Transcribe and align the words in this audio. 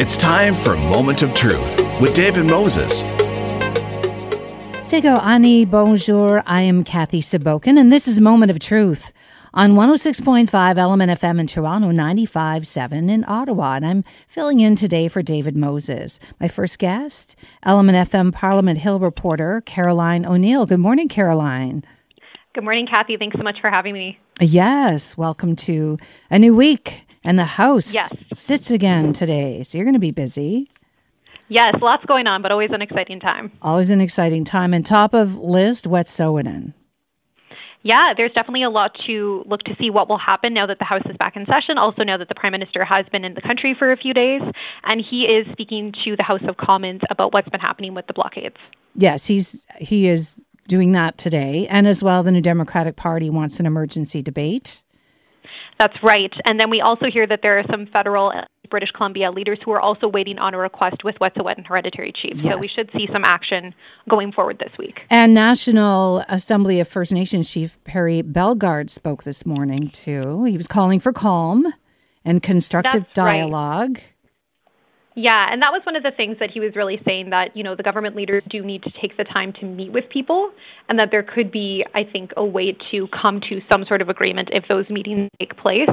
It's 0.00 0.16
time 0.16 0.54
for 0.54 0.76
Moment 0.76 1.22
of 1.22 1.34
Truth 1.34 2.00
with 2.00 2.14
David 2.14 2.46
Moses. 2.46 3.00
Sego 4.80 5.16
Ani, 5.18 5.64
bonjour. 5.64 6.40
I 6.46 6.62
am 6.62 6.84
Kathy 6.84 7.20
Sabokin, 7.20 7.76
and 7.76 7.90
this 7.90 8.06
is 8.06 8.20
Moment 8.20 8.52
of 8.52 8.60
Truth 8.60 9.12
on 9.52 9.72
106.5 9.72 10.78
Element 10.78 11.10
FM 11.10 11.40
in 11.40 11.48
Toronto, 11.48 11.90
95.7 11.90 13.10
in 13.10 13.24
Ottawa. 13.26 13.74
And 13.74 13.84
I'm 13.84 14.02
filling 14.28 14.60
in 14.60 14.76
today 14.76 15.08
for 15.08 15.20
David 15.20 15.56
Moses. 15.56 16.20
My 16.38 16.46
first 16.46 16.78
guest, 16.78 17.34
Element 17.64 17.98
FM 18.08 18.32
Parliament 18.32 18.78
Hill 18.78 19.00
reporter, 19.00 19.62
Caroline 19.66 20.24
O'Neill. 20.24 20.64
Good 20.64 20.78
morning, 20.78 21.08
Caroline. 21.08 21.82
Good 22.54 22.62
morning, 22.62 22.86
Kathy. 22.86 23.16
Thanks 23.16 23.36
so 23.36 23.42
much 23.42 23.56
for 23.60 23.68
having 23.68 23.94
me. 23.94 24.16
Yes, 24.40 25.18
welcome 25.18 25.56
to 25.56 25.98
a 26.30 26.38
new 26.38 26.54
week. 26.54 27.02
And 27.28 27.38
the 27.38 27.44
House 27.44 27.92
yes. 27.92 28.10
sits 28.32 28.70
again 28.70 29.12
today. 29.12 29.62
So 29.62 29.76
you're 29.76 29.84
going 29.84 29.92
to 29.92 29.98
be 29.98 30.12
busy. 30.12 30.70
Yes, 31.48 31.74
lots 31.82 32.02
going 32.06 32.26
on, 32.26 32.40
but 32.40 32.50
always 32.50 32.70
an 32.72 32.80
exciting 32.80 33.20
time. 33.20 33.52
Always 33.60 33.90
an 33.90 34.00
exciting 34.00 34.46
time. 34.46 34.72
And 34.72 34.84
top 34.84 35.12
of 35.12 35.36
list, 35.36 35.84
Wet'suwet'en. 35.84 36.72
Yeah, 37.82 38.14
there's 38.16 38.32
definitely 38.32 38.62
a 38.62 38.70
lot 38.70 38.92
to 39.06 39.44
look 39.44 39.62
to 39.64 39.76
see 39.78 39.90
what 39.90 40.08
will 40.08 40.16
happen 40.16 40.54
now 40.54 40.64
that 40.68 40.78
the 40.78 40.86
House 40.86 41.02
is 41.04 41.18
back 41.18 41.36
in 41.36 41.44
session. 41.44 41.76
Also, 41.76 42.02
now 42.02 42.16
that 42.16 42.30
the 42.30 42.34
Prime 42.34 42.52
Minister 42.52 42.82
has 42.82 43.04
been 43.12 43.26
in 43.26 43.34
the 43.34 43.42
country 43.42 43.76
for 43.78 43.92
a 43.92 43.96
few 43.98 44.14
days, 44.14 44.40
and 44.84 45.04
he 45.04 45.24
is 45.24 45.46
speaking 45.52 45.92
to 46.06 46.16
the 46.16 46.22
House 46.22 46.40
of 46.48 46.56
Commons 46.56 47.02
about 47.10 47.34
what's 47.34 47.50
been 47.50 47.60
happening 47.60 47.92
with 47.92 48.06
the 48.06 48.14
blockades. 48.14 48.56
Yes, 48.94 49.26
he's 49.26 49.66
he 49.78 50.08
is 50.08 50.34
doing 50.66 50.92
that 50.92 51.18
today, 51.18 51.66
and 51.68 51.86
as 51.86 52.02
well, 52.02 52.22
the 52.22 52.32
New 52.32 52.40
Democratic 52.40 52.96
Party 52.96 53.28
wants 53.28 53.60
an 53.60 53.66
emergency 53.66 54.22
debate. 54.22 54.82
That's 55.78 55.96
right. 56.02 56.32
And 56.44 56.58
then 56.58 56.70
we 56.70 56.80
also 56.80 57.06
hear 57.12 57.26
that 57.26 57.40
there 57.42 57.58
are 57.58 57.64
some 57.70 57.86
federal 57.86 58.30
uh, 58.30 58.44
British 58.68 58.90
Columbia 58.90 59.30
leaders 59.30 59.58
who 59.64 59.70
are 59.70 59.80
also 59.80 60.08
waiting 60.08 60.38
on 60.38 60.54
a 60.54 60.58
request 60.58 61.04
with 61.04 61.14
Wet'suwet'en 61.20 61.66
hereditary 61.66 62.12
chief. 62.12 62.36
Yes. 62.36 62.52
So 62.52 62.58
we 62.58 62.68
should 62.68 62.90
see 62.92 63.08
some 63.12 63.22
action 63.24 63.74
going 64.08 64.32
forward 64.32 64.58
this 64.58 64.76
week. 64.78 65.00
And 65.08 65.34
National 65.34 66.24
Assembly 66.28 66.80
of 66.80 66.88
First 66.88 67.12
Nations 67.12 67.50
Chief 67.50 67.82
Perry 67.84 68.22
Bellegarde 68.22 68.90
spoke 68.90 69.24
this 69.24 69.46
morning 69.46 69.90
too. 69.90 70.44
He 70.44 70.56
was 70.56 70.66
calling 70.66 71.00
for 71.00 71.12
calm 71.12 71.72
and 72.24 72.42
constructive 72.42 73.04
That's 73.04 73.14
dialogue. 73.14 73.96
Right. 73.98 74.12
Yeah, 75.20 75.52
and 75.52 75.60
that 75.62 75.72
was 75.72 75.82
one 75.84 75.96
of 75.96 76.04
the 76.04 76.12
things 76.12 76.36
that 76.38 76.50
he 76.52 76.60
was 76.60 76.76
really 76.76 77.00
saying 77.04 77.30
that, 77.30 77.56
you 77.56 77.64
know, 77.64 77.74
the 77.74 77.82
government 77.82 78.14
leaders 78.14 78.44
do 78.48 78.62
need 78.62 78.84
to 78.84 78.92
take 79.00 79.16
the 79.16 79.24
time 79.24 79.52
to 79.54 79.66
meet 79.66 79.90
with 79.90 80.08
people 80.10 80.52
and 80.88 80.98
that 80.98 81.08
there 81.10 81.22
could 81.22 81.50
be, 81.50 81.84
I 81.94 82.04
think, 82.04 82.32
a 82.36 82.44
way 82.44 82.76
to 82.90 83.08
come 83.08 83.40
to 83.48 83.60
some 83.70 83.84
sort 83.86 84.02
of 84.02 84.08
agreement 84.08 84.48
if 84.52 84.64
those 84.68 84.88
meetings 84.88 85.28
take 85.38 85.56
place. 85.56 85.88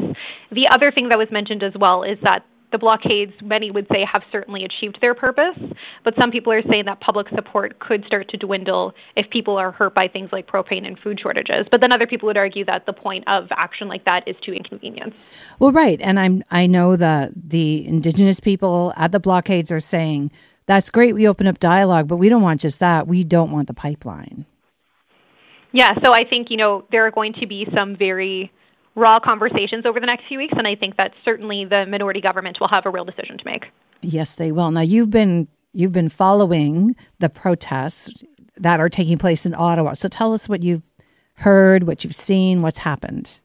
The 0.51 0.67
other 0.71 0.91
thing 0.91 1.09
that 1.09 1.17
was 1.17 1.27
mentioned 1.31 1.63
as 1.63 1.73
well 1.79 2.03
is 2.03 2.17
that 2.23 2.45
the 2.71 2.79
blockades, 2.79 3.31
many 3.41 3.71
would 3.71 3.87
say, 3.91 4.03
have 4.11 4.21
certainly 4.31 4.65
achieved 4.65 4.97
their 4.99 5.13
purpose, 5.13 5.57
but 6.03 6.13
some 6.19 6.31
people 6.31 6.51
are 6.51 6.61
saying 6.63 6.85
that 6.85 6.99
public 6.99 7.27
support 7.33 7.79
could 7.79 8.03
start 8.05 8.27
to 8.29 8.37
dwindle 8.37 8.93
if 9.15 9.29
people 9.29 9.55
are 9.55 9.71
hurt 9.71 9.95
by 9.95 10.07
things 10.07 10.29
like 10.33 10.47
propane 10.47 10.85
and 10.85 10.99
food 10.99 11.19
shortages. 11.21 11.67
But 11.71 11.79
then 11.79 11.93
other 11.93 12.07
people 12.07 12.27
would 12.27 12.37
argue 12.37 12.65
that 12.65 12.85
the 12.85 12.91
point 12.91 13.23
of 13.27 13.47
action 13.51 13.87
like 13.87 14.03
that 14.05 14.27
is 14.27 14.35
to 14.43 14.53
inconvenience. 14.53 15.15
Well, 15.59 15.71
right, 15.71 16.01
and 16.01 16.19
I'm 16.19 16.43
I 16.51 16.67
know 16.67 16.95
that 16.97 17.31
the 17.35 17.85
indigenous 17.87 18.39
people 18.39 18.93
at 18.97 19.11
the 19.11 19.19
blockades 19.19 19.71
are 19.71 19.79
saying 19.79 20.31
that's 20.65 20.89
great. 20.89 21.13
We 21.13 21.27
open 21.27 21.47
up 21.47 21.59
dialogue, 21.59 22.07
but 22.07 22.17
we 22.17 22.27
don't 22.27 22.41
want 22.41 22.61
just 22.61 22.79
that. 22.79 23.07
We 23.07 23.23
don't 23.23 23.51
want 23.51 23.67
the 23.67 23.73
pipeline. 23.73 24.45
Yeah, 25.75 25.93
so 26.01 26.13
I 26.13 26.23
think 26.23 26.47
you 26.49 26.55
know 26.55 26.85
there 26.89 27.05
are 27.05 27.11
going 27.11 27.33
to 27.33 27.45
be 27.45 27.67
some 27.75 27.97
very 27.97 28.49
raw 28.95 29.19
conversations 29.19 29.85
over 29.85 29.99
the 29.99 30.05
next 30.05 30.23
few 30.29 30.37
weeks, 30.37 30.53
and 30.57 30.65
I 30.65 30.73
think 30.73 30.95
that 30.95 31.11
certainly 31.25 31.65
the 31.65 31.85
minority 31.85 32.21
government 32.21 32.59
will 32.61 32.69
have 32.69 32.85
a 32.85 32.89
real 32.89 33.03
decision 33.03 33.37
to 33.37 33.43
make. 33.43 33.65
Yes, 34.01 34.35
they 34.35 34.53
will. 34.53 34.71
Now 34.71 34.79
you've 34.79 35.09
been 35.09 35.49
you've 35.73 35.91
been 35.91 36.07
following 36.07 36.95
the 37.19 37.27
protests 37.27 38.23
that 38.55 38.79
are 38.79 38.87
taking 38.87 39.17
place 39.17 39.45
in 39.45 39.53
Ottawa. 39.53 39.91
So 39.93 40.07
tell 40.07 40.31
us 40.31 40.47
what 40.47 40.63
you've 40.63 40.81
heard, 41.33 41.83
what 41.83 42.05
you've 42.05 42.15
seen, 42.15 42.61
what's 42.61 42.77
happened. 42.79 43.41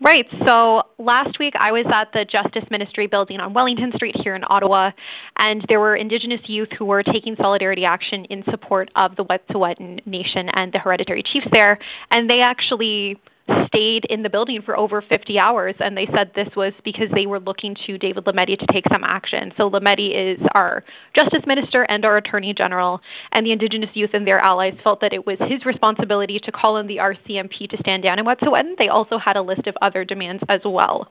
Right. 0.00 0.26
So 0.46 0.82
last 0.98 1.38
week 1.38 1.54
I 1.58 1.72
was 1.72 1.86
at 1.86 2.12
the 2.12 2.26
Justice 2.30 2.68
Ministry 2.70 3.06
building 3.06 3.40
on 3.40 3.54
Wellington 3.54 3.92
Street 3.94 4.14
here 4.22 4.34
in 4.34 4.42
Ottawa, 4.48 4.90
and 5.38 5.64
there 5.68 5.80
were 5.80 5.96
Indigenous 5.96 6.40
youth 6.46 6.68
who 6.76 6.84
were 6.84 7.02
taking 7.02 7.36
solidarity 7.36 7.84
action 7.84 8.26
in 8.28 8.42
support 8.50 8.90
of 8.96 9.16
the 9.16 9.24
Wet'suwet'en 9.24 10.06
Nation 10.06 10.48
and 10.52 10.72
the 10.72 10.78
hereditary 10.78 11.22
chiefs 11.22 11.46
there. 11.52 11.78
And 12.10 12.28
they 12.28 12.40
actually 12.42 13.20
stayed 13.66 14.04
in 14.08 14.22
the 14.22 14.30
building 14.30 14.62
for 14.64 14.76
over 14.76 15.02
50 15.02 15.38
hours, 15.38 15.74
and 15.78 15.96
they 15.96 16.06
said 16.06 16.32
this 16.34 16.48
was 16.56 16.72
because 16.84 17.08
they 17.14 17.26
were 17.26 17.40
looking 17.40 17.76
to 17.86 17.98
David 17.98 18.24
Lametti 18.24 18.58
to 18.58 18.66
take 18.72 18.84
some 18.92 19.04
action. 19.04 19.52
So 19.56 19.68
Lametti 19.68 20.34
is 20.34 20.40
our 20.54 20.82
Justice 21.14 21.42
Minister 21.46 21.82
and 21.82 22.04
our 22.04 22.16
Attorney 22.16 22.54
General, 22.56 23.00
and 23.32 23.44
the 23.46 23.52
Indigenous 23.52 23.90
youth 23.94 24.10
and 24.14 24.26
their 24.26 24.38
allies 24.38 24.74
felt 24.82 25.00
that 25.00 25.12
it 25.12 25.26
was 25.26 25.38
his 25.40 25.66
responsibility 25.66 26.40
to 26.44 26.52
call 26.52 26.78
in 26.78 26.86
the 26.86 26.96
RCMP 26.96 27.68
to 27.70 27.76
stand 27.80 28.02
down 28.02 28.18
in 28.18 28.24
Wet'suwet'en. 28.24 28.76
They 28.78 28.88
also 28.88 29.18
had 29.18 29.36
a 29.36 29.42
list 29.42 29.66
of 29.66 29.74
other 29.82 30.04
demands 30.04 30.42
as 30.48 30.60
well. 30.64 31.08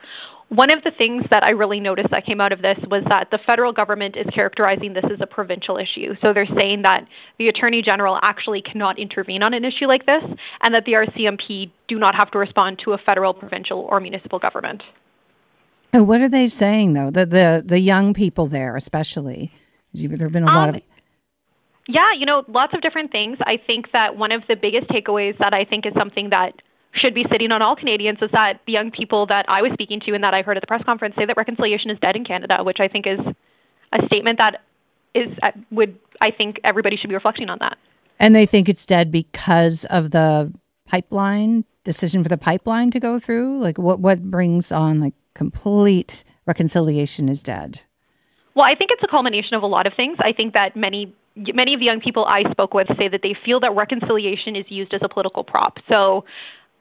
One 0.54 0.72
of 0.72 0.84
the 0.84 0.92
things 0.96 1.24
that 1.32 1.42
I 1.44 1.50
really 1.50 1.80
noticed 1.80 2.12
that 2.12 2.28
came 2.28 2.40
out 2.40 2.52
of 2.52 2.62
this 2.62 2.78
was 2.86 3.04
that 3.10 3.30
the 3.32 3.40
federal 3.44 3.74
government 3.74 4.16
is 4.16 4.28
characterizing 4.36 4.94
this 4.94 5.04
as 5.12 5.20
a 5.20 5.26
provincial 5.26 5.78
issue. 5.78 6.14
So 6.24 6.32
they're 6.32 6.46
saying 6.46 6.84
that 6.84 7.08
the 7.40 7.48
Attorney 7.48 7.82
General 7.82 8.20
actually 8.22 8.62
cannot 8.62 9.00
intervene 9.00 9.42
on 9.42 9.56
an 9.56 9.66
issue 9.66 9.88
like 9.88 10.06
this, 10.06 10.22
and 10.62 10.76
that 10.76 10.84
the 10.86 10.92
RCMP 10.92 11.72
do 11.88 11.98
not 11.98 12.14
have 12.14 12.30
to 12.32 12.38
respond 12.38 12.80
to 12.86 12.94
a 12.94 13.00
federal, 13.00 13.34
provincial, 13.34 13.80
or 13.80 14.00
municipal 14.00 14.38
government. 14.38 14.84
what 15.92 16.22
are 16.22 16.30
they 16.30 16.46
saying, 16.46 16.94
though? 16.94 17.10
The 17.10 17.26
the, 17.26 17.64
the 17.66 17.80
young 17.80 18.14
people 18.14 18.46
there, 18.46 18.76
especially, 18.76 19.52
there 19.92 20.28
have 20.28 20.32
been 20.32 20.44
a 20.44 20.54
lot 20.54 20.70
um, 20.70 20.76
of. 20.76 20.82
Yeah, 21.88 22.14
you 22.18 22.28
know, 22.28 22.44
lots 22.48 22.76
of 22.76 22.82
different 22.82 23.12
things. 23.12 23.40
I 23.42 23.58
think 23.58 23.92
that 23.94 24.18
one 24.18 24.32
of 24.32 24.44
the 24.48 24.56
biggest 24.56 24.88
takeaways 24.88 25.36
that 25.40 25.54
I 25.56 25.66
think 25.66 25.88
is 25.88 25.94
something 25.98 26.30
that 26.30 26.54
should 26.96 27.14
be 27.14 27.26
sitting 27.32 27.52
on 27.52 27.62
all 27.62 27.76
Canadians 27.76 28.20
is 28.22 28.30
that 28.32 28.60
the 28.66 28.74
young 28.74 28.92
people 28.92 29.26
that 29.28 29.46
I 29.48 29.62
was 29.62 29.72
speaking 29.74 30.00
to 30.06 30.14
and 30.14 30.24
that 30.24 30.34
I 30.34 30.42
heard 30.42 30.58
at 30.58 30.62
the 30.62 30.68
press 30.68 30.84
conference 30.84 31.16
say 31.16 31.26
that 31.26 31.38
reconciliation 31.38 31.90
is 31.90 31.98
dead 32.00 32.16
in 32.16 32.24
Canada, 32.24 32.64
which 32.64 32.78
I 32.80 32.88
think 32.88 33.08
is 33.08 33.20
a 33.92 34.06
statement 34.06 34.40
that 34.40 34.62
is 35.16 35.30
uh, 35.42 35.52
would 35.72 35.98
I 36.22 36.32
think 36.32 36.60
everybody 36.64 36.98
should 36.98 37.10
be 37.10 37.16
reflecting 37.16 37.50
on 37.50 37.58
that. 37.60 37.78
And 38.20 38.36
they 38.36 38.46
think 38.46 38.70
it's 38.70 38.86
dead 38.86 39.12
because 39.12 39.86
of 39.86 40.12
the 40.12 40.54
pipeline 40.88 41.66
decision 41.84 42.24
for 42.24 42.30
the 42.30 42.38
pipeline 42.38 42.92
to 42.92 43.00
go 43.00 43.20
through. 43.20 43.60
Like 43.60 43.78
what 43.78 44.00
what 44.00 44.24
brings 44.24 44.72
on 44.72 45.00
like 45.00 45.14
complete 45.34 46.24
reconciliation 46.46 47.30
is 47.30 47.42
dead. 47.42 47.82
Well, 48.56 48.66
I 48.66 48.76
think 48.76 48.92
it's 48.92 49.04
a 49.04 49.08
culmination 49.08 49.56
of 49.56 49.64
a 49.64 49.68
lot 49.68 49.88
of 49.88 49.94
things. 49.96 50.18
I 50.20 50.32
think 50.32 50.54
that 50.54 50.76
many 50.76 51.14
many 51.36 51.74
of 51.74 51.80
the 51.80 51.86
young 51.86 52.02
people 52.02 52.26
I 52.26 52.50
spoke 52.52 52.74
with 52.74 52.88
say 52.98 53.08
that 53.08 53.22
they 53.24 53.36
feel 53.46 53.60
that 53.62 53.76
reconciliation 53.76 54.56
is 54.56 54.66
used 54.70 54.94
as 54.94 55.02
a 55.04 55.10
political 55.10 55.44
prop. 55.44 55.78
So 55.90 56.26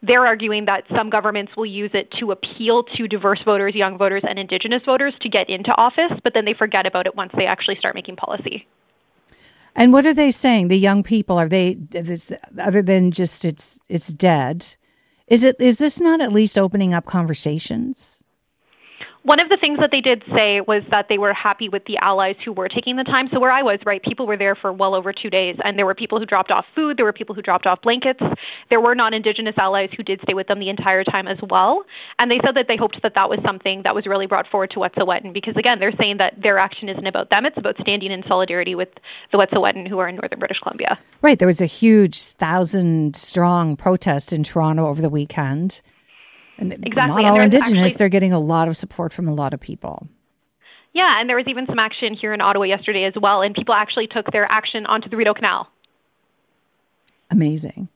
they're 0.02 0.26
arguing 0.26 0.64
that 0.66 0.84
some 0.94 1.10
governments 1.10 1.52
will 1.56 1.66
use 1.66 1.92
it 1.94 2.12
to 2.18 2.32
appeal 2.32 2.82
to 2.96 3.06
diverse 3.06 3.40
voters, 3.44 3.74
young 3.74 3.96
voters, 3.96 4.22
and 4.28 4.38
indigenous 4.38 4.82
voters 4.84 5.14
to 5.22 5.28
get 5.28 5.48
into 5.48 5.70
office, 5.76 6.12
but 6.24 6.34
then 6.34 6.44
they 6.44 6.54
forget 6.54 6.86
about 6.86 7.06
it 7.06 7.14
once 7.14 7.30
they 7.36 7.46
actually 7.46 7.76
start 7.76 7.94
making 7.94 8.16
policy. 8.16 8.66
And 9.74 9.92
what 9.92 10.04
are 10.04 10.12
they 10.12 10.30
saying? 10.30 10.68
The 10.68 10.78
young 10.78 11.02
people 11.02 11.38
are 11.38 11.48
they 11.48 11.78
other 12.60 12.82
than 12.82 13.10
just 13.10 13.44
it's 13.44 13.80
it's 13.88 14.12
dead? 14.12 14.66
Is 15.28 15.44
it 15.44 15.56
is 15.60 15.78
this 15.78 16.00
not 16.00 16.20
at 16.20 16.32
least 16.32 16.58
opening 16.58 16.92
up 16.92 17.06
conversations? 17.06 18.22
One 19.24 19.40
of 19.40 19.48
the 19.48 19.56
things 19.60 19.78
that 19.78 19.90
they 19.92 20.00
did 20.00 20.24
say 20.34 20.60
was 20.66 20.82
that 20.90 21.06
they 21.08 21.16
were 21.16 21.32
happy 21.32 21.68
with 21.68 21.84
the 21.84 21.96
allies 21.98 22.34
who 22.44 22.52
were 22.52 22.68
taking 22.68 22.96
the 22.96 23.04
time. 23.04 23.28
So 23.32 23.38
where 23.38 23.52
I 23.52 23.62
was, 23.62 23.78
right, 23.86 24.02
people 24.02 24.26
were 24.26 24.36
there 24.36 24.56
for 24.56 24.72
well 24.72 24.96
over 24.96 25.12
two 25.12 25.30
days, 25.30 25.54
and 25.62 25.78
there 25.78 25.86
were 25.86 25.94
people 25.94 26.18
who 26.18 26.26
dropped 26.26 26.50
off 26.50 26.64
food, 26.74 26.96
there 26.96 27.04
were 27.04 27.12
people 27.12 27.32
who 27.32 27.40
dropped 27.40 27.64
off 27.64 27.80
blankets, 27.82 28.18
there 28.68 28.80
were 28.80 28.96
non-indigenous 28.96 29.54
allies 29.58 29.90
who 29.96 30.02
did 30.02 30.20
stay 30.24 30.34
with 30.34 30.48
them 30.48 30.58
the 30.58 30.68
entire 30.68 31.04
time 31.04 31.28
as 31.28 31.38
well. 31.48 31.84
And 32.18 32.32
they 32.32 32.40
said 32.44 32.56
that 32.56 32.66
they 32.66 32.76
hoped 32.76 33.00
that 33.04 33.12
that 33.14 33.30
was 33.30 33.38
something 33.46 33.82
that 33.84 33.94
was 33.94 34.06
really 34.06 34.26
brought 34.26 34.48
forward 34.48 34.72
to 34.72 34.80
Wet'suwet'en 34.80 35.32
because 35.32 35.56
again, 35.56 35.78
they're 35.78 35.94
saying 35.96 36.16
that 36.18 36.34
their 36.42 36.58
action 36.58 36.88
isn't 36.88 37.06
about 37.06 37.30
them; 37.30 37.46
it's 37.46 37.56
about 37.56 37.76
standing 37.80 38.10
in 38.10 38.24
solidarity 38.26 38.74
with 38.74 38.88
the 39.30 39.38
Wet'suwet'en 39.38 39.86
who 39.88 40.00
are 40.00 40.08
in 40.08 40.16
northern 40.16 40.40
British 40.40 40.58
Columbia. 40.58 40.98
Right. 41.20 41.38
There 41.38 41.46
was 41.46 41.60
a 41.60 41.66
huge 41.66 42.24
thousand-strong 42.24 43.76
protest 43.76 44.32
in 44.32 44.42
Toronto 44.42 44.88
over 44.88 45.00
the 45.00 45.08
weekend 45.08 45.80
and 46.58 46.72
exactly. 46.72 47.22
not 47.22 47.30
all 47.32 47.40
and 47.40 47.52
Indigenous. 47.52 47.82
Actually, 47.82 47.98
they're 47.98 48.08
getting 48.08 48.32
a 48.32 48.38
lot 48.38 48.68
of 48.68 48.76
support 48.76 49.12
from 49.12 49.28
a 49.28 49.34
lot 49.34 49.54
of 49.54 49.60
people. 49.60 50.08
Yeah, 50.92 51.20
and 51.20 51.28
there 51.28 51.36
was 51.36 51.46
even 51.48 51.66
some 51.66 51.78
action 51.78 52.14
here 52.14 52.34
in 52.34 52.40
Ottawa 52.40 52.64
yesterday 52.64 53.04
as 53.04 53.14
well, 53.20 53.42
and 53.42 53.54
people 53.54 53.74
actually 53.74 54.06
took 54.06 54.30
their 54.30 54.50
action 54.50 54.84
onto 54.86 55.08
the 55.08 55.16
Rideau 55.16 55.34
Canal. 55.34 55.68
Amazing. 57.30 57.88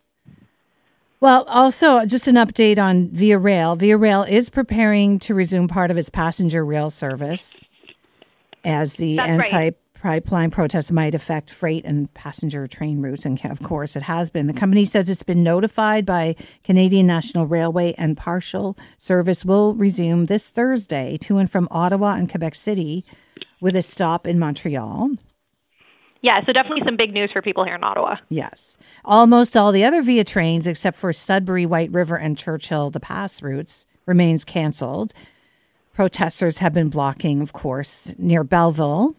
Well, 1.21 1.45
also 1.45 2.05
just 2.07 2.27
an 2.27 2.37
update 2.37 2.79
on 2.79 3.09
Via 3.09 3.39
Rail. 3.39 3.75
Via 3.77 3.97
Rail 3.97 4.23
is 4.23 4.51
preparing 4.51 5.19
to 5.21 5.35
resume 5.35 5.69
part 5.69 5.91
of 5.91 5.97
its 5.97 6.09
passenger 6.09 6.65
rail 6.65 6.91
service 6.91 7.65
as 8.65 8.97
the 8.97 9.17
That's 9.17 9.29
anti 9.29 9.51
right 9.51 9.77
pipeline 10.01 10.51
protests 10.51 10.93
might 10.93 11.15
affect 11.15 11.51
freight 11.51 11.85
and 11.85 12.13
passenger 12.15 12.67
train 12.67 13.01
routes. 13.01 13.25
And 13.25 13.43
of 13.45 13.63
course, 13.63 13.97
it 13.97 14.05
has 14.05 14.31
been. 14.31 14.47
The 14.47 14.53
company 14.53 14.85
says 14.85 15.11
it's 15.11 15.23
been 15.23 15.43
notified 15.43 16.07
by 16.07 16.37
Canadian 16.65 17.07
National 17.07 17.47
Railway 17.47 17.95
and 17.99 18.17
partial 18.17 18.77
service 18.97 19.45
will 19.45 19.75
resume 19.75 20.27
this 20.27 20.51
Thursday 20.51 21.17
to 21.23 21.39
and 21.39 21.51
from 21.51 21.69
Ottawa 21.71 22.15
and 22.15 22.31
Quebec 22.31 22.55
City 22.55 23.05
with 23.61 23.77
a 23.77 23.83
stop 23.83 24.27
in 24.27 24.39
Montreal. 24.39 25.11
Yeah, 26.23 26.41
so 26.45 26.53
definitely 26.53 26.83
some 26.85 26.97
big 26.97 27.13
news 27.13 27.31
for 27.33 27.43
people 27.43 27.65
here 27.65 27.75
in 27.75 27.85
Ottawa. 27.85 28.17
Yes. 28.29 28.77
Almost 29.05 29.57
all 29.57 29.71
the 29.71 29.85
other 29.85 30.03
VIA 30.03 30.25
trains, 30.25 30.67
except 30.67 30.97
for 30.97 31.13
Sudbury, 31.13 31.67
White 31.67 31.93
River, 31.93 32.17
and 32.17 32.37
Churchill, 32.37 32.91
the 32.91 33.01
pass 33.01 33.43
routes, 33.43 33.87
remains 34.07 34.45
canceled. 34.45 35.13
Protesters 35.95 36.59
have 36.59 36.75
been 36.75 36.89
blocking, 36.89 37.41
of 37.41 37.53
course, 37.53 38.13
near 38.19 38.45
Belleville 38.45 39.15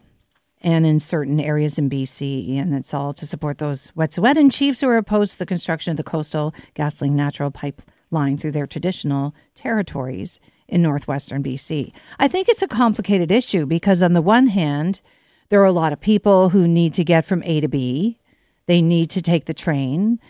and 0.60 0.86
in 0.86 1.00
certain 1.00 1.40
areas 1.40 1.78
in 1.78 1.88
BC. 1.88 2.58
And 2.58 2.74
it's 2.74 2.92
all 2.92 3.12
to 3.14 3.26
support 3.26 3.58
those 3.58 3.90
Wet'suwet'en 3.92 4.52
chiefs 4.52 4.80
who 4.80 4.88
are 4.88 4.96
opposed 4.96 5.32
to 5.32 5.38
the 5.38 5.46
construction 5.46 5.90
of 5.90 5.96
the 5.96 6.02
coastal 6.02 6.54
GasLink 6.74 7.12
natural 7.12 7.50
pipeline 7.50 8.38
through 8.38 8.52
their 8.52 8.66
traditional 8.66 9.34
territories 9.54 10.40
in 10.68 10.82
northwestern 10.82 11.42
BC. 11.42 11.92
I 12.18 12.28
think 12.28 12.48
it's 12.48 12.62
a 12.62 12.68
complicated 12.68 13.30
issue 13.30 13.66
because, 13.66 14.02
on 14.02 14.12
the 14.12 14.22
one 14.22 14.48
hand, 14.48 15.00
there 15.48 15.60
are 15.60 15.66
a 15.66 15.72
lot 15.72 15.92
of 15.92 16.00
people 16.00 16.50
who 16.50 16.68
need 16.68 16.94
to 16.94 17.04
get 17.04 17.24
from 17.24 17.42
A 17.44 17.60
to 17.60 17.68
B. 17.68 18.18
They 18.66 18.82
need 18.82 19.08
to 19.10 19.22
take 19.22 19.46
the 19.46 19.54
train. 19.54 20.20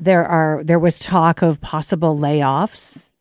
There 0.00 0.24
are 0.24 0.62
there 0.64 0.78
was 0.78 0.98
talk 0.98 1.42
of 1.42 1.60
possible 1.60 2.16
layoffs 2.16 3.12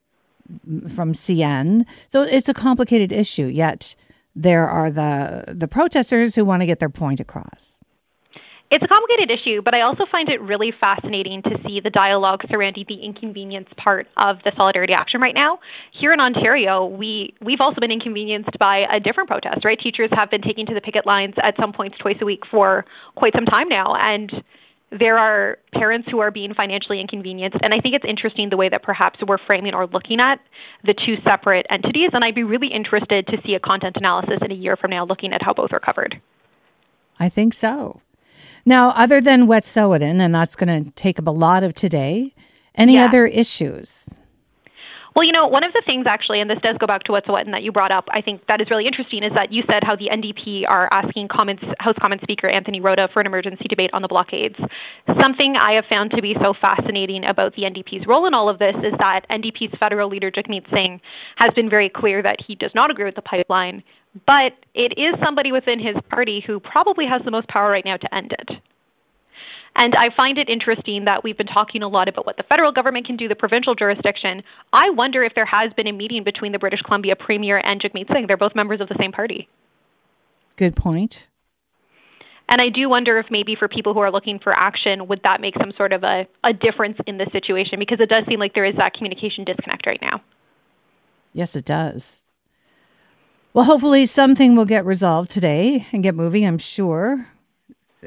from 0.93 1.13
CN. 1.13 1.85
So 2.07 2.21
it's 2.21 2.49
a 2.49 2.53
complicated 2.53 3.11
issue. 3.11 3.47
Yet 3.47 3.95
there 4.35 4.67
are 4.67 4.91
the 4.91 5.45
the 5.55 5.67
protesters 5.67 6.35
who 6.35 6.45
want 6.45 6.61
to 6.61 6.65
get 6.65 6.79
their 6.79 6.89
point 6.89 7.19
across. 7.19 7.79
It's 8.71 8.83
a 8.83 8.87
complicated 8.87 9.29
issue, 9.29 9.61
but 9.61 9.75
I 9.75 9.81
also 9.81 10.05
find 10.11 10.27
it 10.27 10.41
really 10.41 10.73
fascinating 10.79 11.43
to 11.43 11.51
see 11.65 11.79
the 11.83 11.91
dialogue 11.91 12.41
surrounding 12.49 12.85
the 12.87 13.05
inconvenience 13.05 13.69
part 13.77 14.07
of 14.17 14.37
the 14.43 14.51
solidarity 14.57 14.91
action 14.91 15.21
right 15.21 15.35
now. 15.35 15.59
Here 15.97 16.11
in 16.11 16.19
Ontario, 16.19 16.85
we 16.85 17.33
we've 17.41 17.61
also 17.61 17.79
been 17.79 17.91
inconvenienced 17.91 18.57
by 18.59 18.85
a 18.91 18.99
different 18.99 19.29
protest, 19.29 19.63
right? 19.63 19.79
Teachers 19.79 20.09
have 20.13 20.31
been 20.31 20.41
taking 20.41 20.65
to 20.65 20.73
the 20.73 20.81
picket 20.81 21.05
lines 21.05 21.35
at 21.43 21.53
some 21.59 21.73
points 21.73 21.97
twice 21.99 22.17
a 22.21 22.25
week 22.25 22.41
for 22.49 22.85
quite 23.15 23.33
some 23.33 23.45
time 23.45 23.69
now 23.69 23.95
and 23.95 24.31
there 24.91 25.17
are 25.17 25.57
parents 25.73 26.07
who 26.09 26.19
are 26.19 26.31
being 26.31 26.53
financially 26.53 27.01
inconvenienced 27.01 27.57
and 27.61 27.73
I 27.73 27.79
think 27.79 27.95
it's 27.95 28.05
interesting 28.07 28.49
the 28.49 28.57
way 28.57 28.69
that 28.69 28.83
perhaps 28.83 29.19
we're 29.25 29.39
framing 29.45 29.73
or 29.73 29.87
looking 29.87 30.19
at 30.19 30.39
the 30.83 30.93
two 30.93 31.15
separate 31.23 31.65
entities 31.69 32.11
and 32.13 32.23
I'd 32.23 32.35
be 32.35 32.43
really 32.43 32.69
interested 32.73 33.27
to 33.27 33.37
see 33.45 33.55
a 33.55 33.59
content 33.59 33.97
analysis 33.97 34.37
in 34.41 34.51
a 34.51 34.55
year 34.55 34.77
from 34.77 34.91
now 34.91 35.05
looking 35.05 35.33
at 35.33 35.41
how 35.41 35.53
both 35.53 35.71
are 35.73 35.79
covered. 35.79 36.21
I 37.19 37.29
think 37.29 37.53
so. 37.53 38.01
Now, 38.65 38.89
other 38.89 39.21
than 39.21 39.45
Wet'suwet'en, 39.45 40.19
and 40.19 40.33
that's 40.33 40.55
going 40.55 40.85
to 40.85 40.91
take 40.91 41.19
up 41.19 41.27
a 41.27 41.31
lot 41.31 41.63
of 41.63 41.73
today, 41.73 42.33
any 42.73 42.95
yeah. 42.95 43.05
other 43.05 43.27
issues? 43.27 44.19
Well, 45.15 45.23
you 45.23 45.31
know, 45.31 45.47
one 45.47 45.63
of 45.63 45.71
the 45.71 45.81
things 45.85 46.05
actually, 46.07 46.41
and 46.41 46.49
this 46.49 46.59
does 46.61 46.75
go 46.77 46.85
back 46.85 47.03
to 47.03 47.13
Wet'suwet'en 47.13 47.51
that 47.51 47.63
you 47.63 47.71
brought 47.71 47.91
up, 47.91 48.03
I 48.11 48.19
think 48.19 48.41
that 48.49 48.59
is 48.59 48.67
really 48.69 48.85
interesting, 48.85 49.23
is 49.23 49.31
that 49.33 49.49
you 49.49 49.63
said 49.65 49.81
how 49.81 49.95
the 49.95 50.09
NDP 50.11 50.67
are 50.67 50.91
asking 50.91 51.29
Commons, 51.31 51.61
House 51.79 51.95
Commons 52.01 52.21
Speaker 52.21 52.49
Anthony 52.49 52.81
Rota 52.81 53.07
for 53.13 53.21
an 53.21 53.25
emergency 53.25 53.63
debate 53.69 53.91
on 53.93 54.01
the 54.01 54.09
blockades. 54.09 54.55
Something 55.21 55.55
I 55.55 55.71
have 55.79 55.85
found 55.87 56.11
to 56.11 56.21
be 56.21 56.35
so 56.41 56.53
fascinating 56.59 57.23
about 57.23 57.55
the 57.55 57.61
NDP's 57.61 58.05
role 58.05 58.27
in 58.27 58.33
all 58.33 58.49
of 58.49 58.59
this 58.59 58.75
is 58.83 58.91
that 58.99 59.21
NDP's 59.31 59.79
federal 59.79 60.09
leader 60.09 60.29
Jagmeet 60.29 60.69
Singh 60.69 60.99
has 61.37 61.53
been 61.55 61.69
very 61.69 61.89
clear 61.89 62.21
that 62.21 62.43
he 62.45 62.55
does 62.55 62.71
not 62.75 62.91
agree 62.91 63.05
with 63.05 63.15
the 63.15 63.21
pipeline, 63.21 63.83
but 64.27 64.51
it 64.73 64.99
is 64.99 65.15
somebody 65.23 65.53
within 65.53 65.79
his 65.79 65.95
party 66.09 66.43
who 66.45 66.59
probably 66.59 67.05
has 67.05 67.21
the 67.23 67.31
most 67.31 67.47
power 67.47 67.71
right 67.71 67.85
now 67.85 67.95
to 67.95 68.13
end 68.13 68.33
it. 68.33 68.57
And 69.75 69.93
I 69.93 70.15
find 70.15 70.37
it 70.37 70.47
interesting 70.49 71.05
that 71.05 71.23
we've 71.23 71.37
been 71.37 71.47
talking 71.47 71.83
a 71.83 71.87
lot 71.87 72.07
about 72.07 72.25
what 72.25 72.37
the 72.37 72.43
federal 72.43 72.71
government 72.71 73.05
can 73.05 73.17
do, 73.17 73.27
the 73.27 73.35
provincial 73.35 73.75
jurisdiction. 73.75 74.41
I 74.71 74.89
wonder 74.89 75.23
if 75.23 75.33
there 75.35 75.45
has 75.45 75.73
been 75.73 75.87
a 75.87 75.91
meeting 75.91 76.23
between 76.23 76.53
the 76.53 76.59
British 76.59 76.81
Columbia 76.81 77.15
Premier 77.15 77.57
and 77.57 77.81
Jagmeet 77.81 78.07
Singh. 78.07 78.27
They're 78.27 78.37
both 78.37 78.55
members 78.55 78.79
of 78.79 78.87
the 78.87 78.95
same 78.97 79.11
party. 79.11 79.49
Good 80.55 80.75
point. 80.77 81.27
And 82.47 82.61
I 82.61 82.69
do 82.69 82.87
wonder 82.87 83.17
if 83.17 83.25
maybe 83.29 83.55
for 83.57 83.67
people 83.67 83.93
who 83.93 83.99
are 83.99 84.11
looking 84.11 84.39
for 84.39 84.53
action, 84.53 85.07
would 85.07 85.21
that 85.23 85.41
make 85.41 85.55
some 85.59 85.73
sort 85.75 85.91
of 85.91 86.03
a, 86.03 86.25
a 86.43 86.53
difference 86.53 86.97
in 87.05 87.17
the 87.17 87.27
situation? 87.31 87.79
Because 87.79 87.99
it 87.99 88.07
does 88.07 88.23
seem 88.29 88.39
like 88.39 88.53
there 88.53 88.65
is 88.65 88.75
that 88.77 88.93
communication 88.93 89.43
disconnect 89.43 89.85
right 89.85 89.99
now. 90.01 90.21
Yes, 91.33 91.55
it 91.55 91.65
does. 91.65 92.21
Well, 93.51 93.65
hopefully 93.65 94.05
something 94.05 94.55
will 94.55 94.65
get 94.65 94.85
resolved 94.85 95.29
today 95.31 95.87
and 95.91 96.03
get 96.03 96.15
moving, 96.15 96.45
I'm 96.45 96.59
sure. 96.59 97.27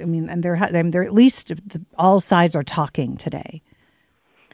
I 0.00 0.04
mean, 0.04 0.28
and 0.28 0.42
they're, 0.42 0.58
they're 0.70 1.04
at 1.04 1.14
least 1.14 1.52
all 1.96 2.20
sides 2.20 2.54
are 2.56 2.62
talking 2.62 3.16
today. 3.16 3.62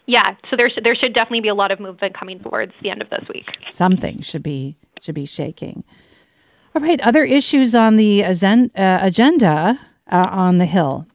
Yeah, 0.07 0.35
so 0.51 0.57
there 0.57 0.71
there 0.83 0.95
should 0.95 1.15
definitely 1.15 1.41
be 1.41 1.49
a 1.49 1.55
lot 1.55 1.71
of 1.71 1.81
movement 1.81 2.19
coming 2.19 2.39
towards 2.39 2.73
the 2.83 2.91
end 2.91 3.01
of 3.01 3.09
this 3.09 3.25
week. 3.33 3.47
Something 3.67 4.21
should 4.21 4.43
be 4.43 4.77
should 5.01 5.15
be 5.15 5.25
shaking. 5.25 5.83
All 6.75 6.83
right, 6.83 7.01
other 7.01 7.25
issues 7.25 7.75
on 7.75 7.97
the 7.97 8.23
uh, 8.25 8.99
agenda 9.01 9.81
uh, 10.11 10.29
on 10.31 10.59
the 10.59 10.67
Hill. 10.67 11.07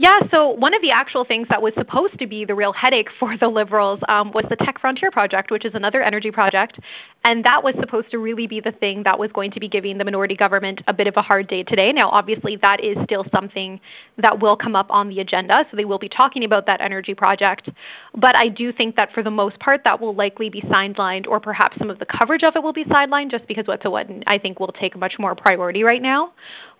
Yeah, 0.00 0.16
so 0.30 0.48
one 0.48 0.72
of 0.72 0.80
the 0.80 0.92
actual 0.96 1.26
things 1.26 1.48
that 1.50 1.60
was 1.60 1.74
supposed 1.76 2.18
to 2.20 2.26
be 2.26 2.46
the 2.46 2.54
real 2.54 2.72
headache 2.72 3.08
for 3.20 3.36
the 3.38 3.48
Liberals 3.48 4.00
um, 4.08 4.32
was 4.32 4.46
the 4.48 4.56
Teck 4.56 4.80
Frontier 4.80 5.10
Project, 5.10 5.50
which 5.50 5.66
is 5.66 5.72
another 5.74 6.00
energy 6.00 6.30
project. 6.30 6.80
And 7.22 7.44
that 7.44 7.60
was 7.62 7.74
supposed 7.78 8.10
to 8.12 8.18
really 8.18 8.46
be 8.46 8.62
the 8.64 8.72
thing 8.72 9.02
that 9.04 9.18
was 9.18 9.28
going 9.34 9.50
to 9.50 9.60
be 9.60 9.68
giving 9.68 9.98
the 9.98 10.04
minority 10.04 10.36
government 10.36 10.80
a 10.88 10.94
bit 10.94 11.06
of 11.06 11.12
a 11.18 11.20
hard 11.20 11.48
day 11.48 11.64
today. 11.64 11.92
Now, 11.92 12.08
obviously, 12.08 12.56
that 12.62 12.78
is 12.82 12.96
still 13.04 13.26
something 13.30 13.78
that 14.16 14.40
will 14.40 14.56
come 14.56 14.74
up 14.74 14.86
on 14.88 15.10
the 15.10 15.20
agenda. 15.20 15.52
So 15.70 15.76
they 15.76 15.84
will 15.84 15.98
be 15.98 16.08
talking 16.08 16.46
about 16.46 16.64
that 16.64 16.80
energy 16.80 17.12
project. 17.12 17.68
But 18.14 18.34
I 18.34 18.48
do 18.48 18.72
think 18.72 18.96
that 18.96 19.10
for 19.12 19.22
the 19.22 19.30
most 19.30 19.60
part, 19.60 19.82
that 19.84 20.00
will 20.00 20.14
likely 20.14 20.48
be 20.48 20.62
sidelined, 20.62 21.26
or 21.28 21.40
perhaps 21.40 21.76
some 21.76 21.90
of 21.90 21.98
the 21.98 22.06
coverage 22.06 22.40
of 22.48 22.56
it 22.56 22.62
will 22.62 22.72
be 22.72 22.84
sidelined 22.84 23.32
just 23.32 23.46
because 23.46 23.66
what's 23.66 23.84
a 23.84 23.90
what 23.90 24.06
I 24.26 24.38
think 24.38 24.60
will 24.60 24.72
take 24.80 24.96
much 24.96 25.16
more 25.18 25.34
priority 25.34 25.82
right 25.82 26.00
now. 26.00 26.32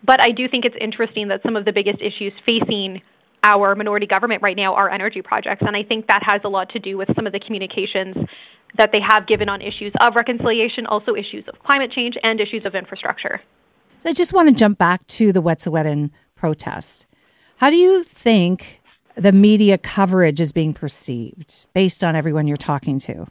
But 0.03 0.23
I 0.23 0.33
do 0.35 0.49
think 0.49 0.65
it's 0.65 0.77
interesting 0.81 1.29
that 1.29 1.43
some 1.45 1.57
of 1.57 1.67
the 1.67 1.73
biggest 1.73 1.99
issues 2.01 2.33
facing 2.47 3.03
our 3.43 3.75
minority 3.75 4.07
government 4.07 4.43
right 4.43 4.57
now 4.57 4.75
are 4.75 4.91
energy 4.91 5.23
projects. 5.23 5.63
And 5.67 5.77
I 5.77 5.83
think 5.83 6.07
that 6.09 6.23
has 6.23 6.41
a 6.45 6.49
lot 6.49 6.71
to 6.71 6.79
do 6.79 6.99
with 6.99 7.09
some 7.15 7.27
of 7.27 7.33
the 7.33 7.41
communications 7.41 8.17
that 8.77 8.91
they 8.93 9.01
have 9.07 9.27
given 9.27 9.49
on 9.49 9.61
issues 9.61 9.93
of 10.01 10.15
reconciliation, 10.15 10.87
also 10.87 11.15
issues 11.15 11.45
of 11.49 11.59
climate 11.61 11.91
change, 11.93 12.15
and 12.23 12.41
issues 12.41 12.65
of 12.65 12.75
infrastructure. 12.75 13.41
So 13.99 14.09
I 14.09 14.13
just 14.13 14.33
want 14.33 14.49
to 14.49 14.55
jump 14.55 14.79
back 14.79 15.07
to 15.09 15.33
the 15.33 15.43
Wet'suwet'en 15.43 16.11
protest. 16.35 17.07
How 17.57 17.71
do 17.71 17.77
you 17.77 18.03
think 18.03 18.81
the 19.15 19.33
media 19.33 19.77
coverage 19.77 20.41
is 20.41 20.53
being 20.53 20.73
perceived 20.73 21.67
based 21.75 22.03
on 22.03 22.17
everyone 22.17 22.47
you're 22.47 22.57
talking 22.57 22.99
to? 23.01 23.27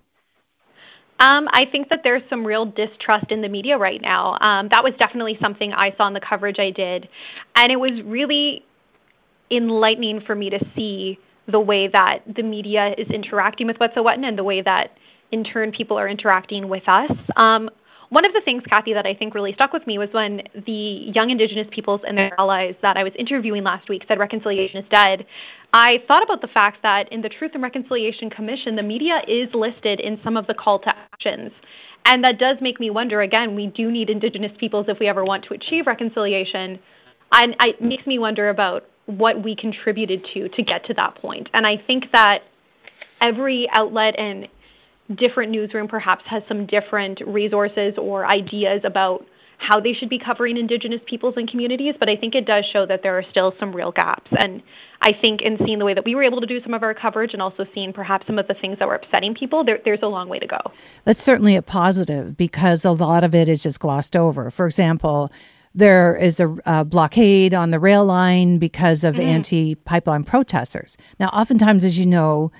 Um, 1.22 1.48
I 1.52 1.66
think 1.70 1.90
that 1.90 2.02
there's 2.04 2.22
some 2.30 2.46
real 2.46 2.66
distrust 2.66 3.30
in 3.30 3.42
the 3.42 3.50
media 3.50 3.78
right 3.78 4.00
now. 4.02 4.38
Um, 4.40 4.70
that 4.72 4.84
was 4.84 4.94
definitely 5.00 5.38
something 5.42 5.74
I 5.74 5.94
saw 5.98 6.08
in 6.08 6.14
the 6.14 6.22
coverage 6.22 6.58
I 6.60 6.72
did. 6.72 7.10
And 7.56 7.72
it 7.72 7.76
was 7.78 7.92
really 8.06 8.64
enlightening 9.52 10.22
for 10.26 10.36
me 10.36 10.50
to 10.50 10.60
see 10.76 11.18
the 11.52 11.60
way 11.60 11.90
that 11.92 12.20
the 12.36 12.44
media 12.44 12.92
is 12.98 13.08
interacting 13.14 13.68
with 13.68 13.78
Wet'suwet'en 13.78 14.24
and 14.24 14.38
the 14.38 14.44
way 14.44 14.62
that, 14.62 14.90
in 15.32 15.44
turn, 15.44 15.72
people 15.76 15.98
are 15.98 16.08
interacting 16.08 16.70
with 16.70 16.84
us. 16.88 17.12
Um, 17.38 17.70
one 18.10 18.26
of 18.26 18.34
the 18.34 18.42
things, 18.44 18.64
Kathy, 18.68 18.94
that 18.94 19.06
I 19.06 19.14
think 19.14 19.36
really 19.36 19.54
stuck 19.54 19.72
with 19.72 19.86
me 19.86 20.00
was 20.00 20.10
when 20.12 20.42
the 20.66 21.12
young 21.14 21.30
Indigenous 21.30 21.68
peoples 21.74 22.02
and 22.08 22.18
their 22.18 22.32
allies 22.40 22.74
that 22.82 22.98
I 22.98 23.04
was 23.04 23.14
interviewing 23.18 23.64
last 23.64 23.88
week 23.88 24.02
said 24.08 24.18
reconciliation 24.18 24.80
is 24.80 24.86
dead. 24.90 25.26
I 25.74 26.02
thought 26.08 26.24
about 26.24 26.42
the 26.42 26.50
fact 26.52 26.78
that 26.82 27.06
in 27.12 27.22
the 27.22 27.30
Truth 27.30 27.52
and 27.54 27.62
Reconciliation 27.62 28.32
Commission, 28.32 28.76
the 28.76 28.84
media 28.84 29.22
is 29.28 29.54
listed 29.54 30.00
in 30.00 30.18
some 30.24 30.38
of 30.38 30.48
the 30.48 30.56
call 30.56 30.80
to 30.80 30.90
actions. 30.90 31.52
And 32.06 32.24
that 32.24 32.40
does 32.40 32.58
make 32.62 32.80
me 32.80 32.90
wonder 32.90 33.22
again, 33.22 33.56
we 33.56 33.68
do 33.68 33.92
need 33.92 34.10
Indigenous 34.10 34.52
peoples 34.60 34.88
if 34.90 34.98
we 35.00 35.08
ever 35.08 35.24
want 35.24 35.46
to 35.46 35.54
achieve 35.54 35.86
reconciliation. 35.86 36.80
And 37.32 37.54
it 37.62 37.80
makes 37.80 38.08
me 38.08 38.18
wonder 38.18 38.50
about 38.50 38.86
what 39.10 39.44
we 39.44 39.56
contributed 39.56 40.26
to 40.34 40.50
to 40.50 40.64
get 40.64 40.86
to 40.86 40.94
that 40.94 41.16
point. 41.16 41.50
And 41.54 41.66
I 41.66 41.78
think 41.86 42.06
that 42.14 42.40
every 43.22 43.68
outlet 43.74 44.18
and 44.18 44.48
different 45.18 45.52
newsroom 45.52 45.88
perhaps 45.88 46.24
has 46.30 46.44
some 46.48 46.68
different 46.68 47.20
resources 47.26 47.96
or 47.98 48.26
ideas 48.26 48.82
about 48.84 49.26
how 49.58 49.80
they 49.80 49.94
should 50.00 50.10
be 50.10 50.20
covering 50.20 50.58
Indigenous 50.58 51.02
peoples 51.10 51.34
and 51.36 51.50
communities, 51.50 51.94
but 52.00 52.08
I 52.08 52.16
think 52.16 52.34
it 52.34 52.46
does 52.46 52.64
show 52.72 52.86
that 52.86 53.02
there 53.04 53.18
are 53.18 53.24
still 53.30 53.54
some 53.60 53.76
real 53.76 53.92
gaps. 53.92 54.32
And 54.40 54.64
I 55.02 55.12
think 55.20 55.42
in 55.42 55.58
seeing 55.66 55.80
the 55.80 55.86
way 55.86 55.94
that 55.94 56.06
we 56.06 56.16
were 56.16 56.24
able 56.24 56.40
to 56.40 56.48
do 56.48 56.62
some 56.64 56.74
of 56.74 56.82
our 56.82 56.94
coverage 56.94 57.32
and 57.34 57.42
also 57.42 57.66
seeing 57.74 57.92
perhaps 57.92 58.26
some 58.26 58.40
of 58.40 58.48
the 58.48 58.54
things 58.54 58.80
that 58.80 58.88
were 58.88 58.96
upsetting 58.96 59.36
people, 59.36 59.66
there, 59.66 59.80
there's 59.84 60.00
a 60.02 60.08
long 60.08 60.30
way 60.30 60.40
to 60.40 60.48
go. 60.48 60.60
That's 61.04 61.22
certainly 61.22 61.58
a 61.58 61.62
positive 61.62 62.38
because 62.38 62.86
a 62.86 62.92
lot 62.92 63.26
of 63.26 63.36
it 63.36 63.50
is 63.50 63.64
just 63.64 63.82
glossed 63.82 64.16
over. 64.16 64.50
For 64.50 64.66
example, 64.66 65.30
there 65.76 66.16
is 66.16 66.40
a, 66.40 66.56
a, 66.66 66.86
blockade 66.86 67.54
on 67.54 67.72
the 67.72 67.80
rail 67.80 68.06
line 68.06 68.58
because 68.58 69.04
of 69.04 69.16
mm-hmm. 69.16 69.30
anti 69.30 69.76
pipeline 69.76 70.24
protesters. 70.24 70.98
Now, 71.20 71.28
oftentimes, 71.28 71.86
as 71.86 72.00
you 72.00 72.06
know, 72.06 72.52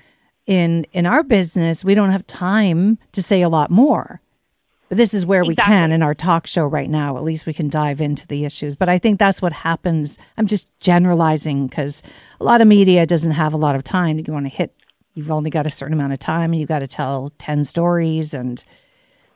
in 0.46 0.86
in 0.92 1.06
our 1.06 1.22
business, 1.22 1.84
we 1.84 1.94
don't 1.94 2.10
have 2.10 2.26
time 2.26 2.98
to 3.12 3.22
say 3.22 3.42
a 3.42 3.48
lot 3.48 3.70
more. 3.70 4.20
But 4.88 4.98
this 4.98 5.14
is 5.14 5.24
where 5.24 5.42
exactly. 5.42 5.62
we 5.62 5.76
can 5.76 5.92
in 5.92 6.02
our 6.02 6.14
talk 6.14 6.48
show 6.48 6.66
right 6.66 6.90
now. 6.90 7.16
At 7.16 7.22
least 7.22 7.46
we 7.46 7.54
can 7.54 7.68
dive 7.68 8.00
into 8.00 8.26
the 8.26 8.44
issues. 8.44 8.74
But 8.74 8.88
I 8.88 8.98
think 8.98 9.20
that's 9.20 9.40
what 9.40 9.52
happens. 9.52 10.18
I'm 10.36 10.48
just 10.48 10.68
generalizing 10.80 11.68
because 11.68 12.02
a 12.40 12.44
lot 12.44 12.60
of 12.60 12.66
media 12.66 13.06
doesn't 13.06 13.32
have 13.32 13.54
a 13.54 13.56
lot 13.58 13.76
of 13.76 13.84
time. 13.84 14.18
You 14.18 14.32
want 14.32 14.46
to 14.46 14.50
hit. 14.50 14.74
You've 15.14 15.30
only 15.30 15.50
got 15.50 15.66
a 15.66 15.70
certain 15.70 15.94
amount 15.94 16.12
of 16.12 16.20
time, 16.20 16.52
and 16.52 16.60
you 16.60 16.66
got 16.66 16.80
to 16.80 16.88
tell 16.88 17.32
ten 17.38 17.64
stories, 17.64 18.34
and 18.34 18.64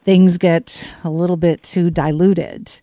things 0.04 0.38
get 0.38 0.84
a 1.02 1.10
little 1.10 1.36
bit 1.36 1.62
too 1.62 1.90
diluted 1.90 2.80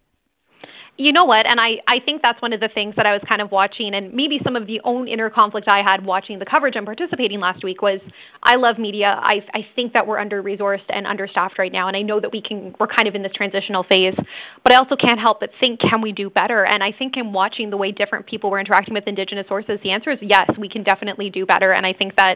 you 0.98 1.12
know 1.12 1.26
what? 1.26 1.46
And 1.50 1.60
I, 1.60 1.82
I 1.88 2.04
think 2.04 2.22
that's 2.22 2.42
one 2.42 2.54
of 2.54 2.60
the 2.60 2.70
things 2.72 2.96
that 2.98 3.06
I 3.06 3.14
was 3.14 3.22
kind 3.28 3.42
of 3.42 3.50
watching, 3.52 3.96
and 3.96 4.14
maybe 4.14 4.40
some 4.44 4.56
of 4.56 4.68
the 4.68 4.82
own 4.84 5.08
inner 5.08 5.30
conflict 5.30 5.68
I 5.68 5.82
had 5.82 6.06
watching 6.06 6.38
the 6.38 6.46
coverage 6.46 6.76
and 6.76 6.86
participating 6.86 7.40
last 7.40 7.64
week 7.64 7.82
was 7.82 8.00
I 8.44 8.56
love 8.56 8.78
media. 8.78 9.18
I, 9.20 9.42
I 9.54 9.62
think 9.76 9.94
that 9.94 10.06
we're 10.06 10.20
under 10.20 10.44
resourced 10.44 10.86
and 10.90 11.08
understaffed 11.08 11.58
right 11.58 11.72
now, 11.72 11.88
and 11.88 11.98
I 11.98 12.02
know 12.02 12.20
that 12.20 12.32
we 12.32 12.42
can, 12.42 12.76
we're 12.80 12.88
kind 12.88 13.08
of 13.08 13.16
in 13.16 13.24
this 13.24 13.32
transitional 13.34 13.84
phase, 13.84 14.16
but 14.64 14.74
I 14.74 14.76
also 14.76 14.96
can't 14.96 15.20
help 15.20 15.40
but 15.40 15.50
think, 15.60 15.80
can 15.80 16.02
we 16.02 16.12
do 16.12 16.30
better? 16.30 16.66
And 16.66 16.84
I 16.84 16.92
think 16.92 17.14
in 17.18 17.34
watching 17.34 17.70
the 17.72 17.78
way 17.78 17.92
different 17.92 18.28
people 18.28 18.52
were 18.52 18.60
interacting 18.60 18.94
with 18.94 19.08
Indigenous 19.08 19.48
sources, 19.48 19.80
the 19.84 19.92
answer 19.92 20.12
is 20.12 20.20
yes, 20.22 20.52
we 20.60 20.70
can 20.70 20.84
definitely 20.84 21.30
do 21.30 21.46
better. 21.46 21.72
And 21.72 21.86
I 21.86 21.94
think 21.94 22.16
that 22.18 22.36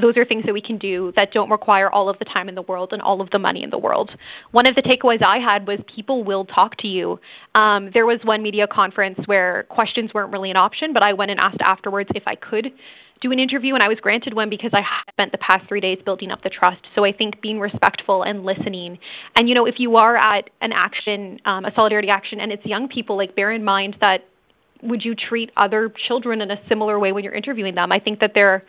those 0.00 0.16
are 0.16 0.24
things 0.24 0.44
that 0.46 0.52
we 0.52 0.62
can 0.62 0.78
do 0.78 1.12
that 1.16 1.32
don't 1.32 1.50
require 1.50 1.90
all 1.90 2.08
of 2.08 2.18
the 2.18 2.24
time 2.24 2.48
in 2.48 2.54
the 2.54 2.62
world 2.62 2.90
and 2.92 3.02
all 3.02 3.20
of 3.20 3.30
the 3.30 3.38
money 3.38 3.62
in 3.62 3.70
the 3.70 3.78
world. 3.78 4.10
One 4.52 4.68
of 4.68 4.74
the 4.74 4.82
takeaways 4.82 5.22
I 5.22 5.38
had 5.38 5.66
was 5.66 5.80
people 5.94 6.24
will 6.24 6.44
talk 6.44 6.76
to 6.78 6.86
you. 6.86 7.18
Um, 7.54 7.90
there 7.92 8.06
was 8.06 8.20
one 8.24 8.42
media 8.42 8.66
conference 8.70 9.18
where 9.26 9.64
questions 9.68 10.10
weren't 10.14 10.32
really 10.32 10.50
an 10.50 10.56
option, 10.56 10.92
but 10.92 11.02
I 11.02 11.12
went 11.14 11.30
and 11.30 11.40
asked 11.40 11.60
afterwards 11.60 12.10
if 12.14 12.22
I 12.26 12.36
could 12.36 12.68
do 13.20 13.32
an 13.32 13.40
interview, 13.40 13.74
and 13.74 13.82
I 13.82 13.88
was 13.88 13.98
granted 14.00 14.34
one 14.34 14.48
because 14.48 14.70
I 14.72 14.82
spent 15.10 15.32
the 15.32 15.38
past 15.38 15.66
three 15.68 15.80
days 15.80 15.98
building 16.04 16.30
up 16.30 16.42
the 16.42 16.50
trust. 16.50 16.80
So 16.94 17.04
I 17.04 17.12
think 17.12 17.40
being 17.40 17.58
respectful 17.58 18.22
and 18.22 18.44
listening, 18.44 18.98
and 19.36 19.48
you 19.48 19.56
know, 19.56 19.66
if 19.66 19.74
you 19.78 19.96
are 19.96 20.16
at 20.16 20.50
an 20.60 20.70
action, 20.72 21.40
um, 21.44 21.64
a 21.64 21.72
solidarity 21.74 22.08
action, 22.10 22.40
and 22.40 22.52
it's 22.52 22.64
young 22.64 22.88
people, 22.88 23.16
like 23.16 23.34
bear 23.34 23.50
in 23.52 23.64
mind 23.64 23.96
that 24.00 24.18
would 24.82 25.04
you 25.04 25.14
treat 25.16 25.50
other 25.56 25.92
children 26.06 26.40
in 26.40 26.50
a 26.50 26.56
similar 26.68 26.98
way 26.98 27.10
when 27.12 27.24
you're 27.24 27.34
interviewing 27.34 27.74
them? 27.74 27.90
I 27.90 27.98
think 27.98 28.20
that 28.20 28.32
there 28.34 28.62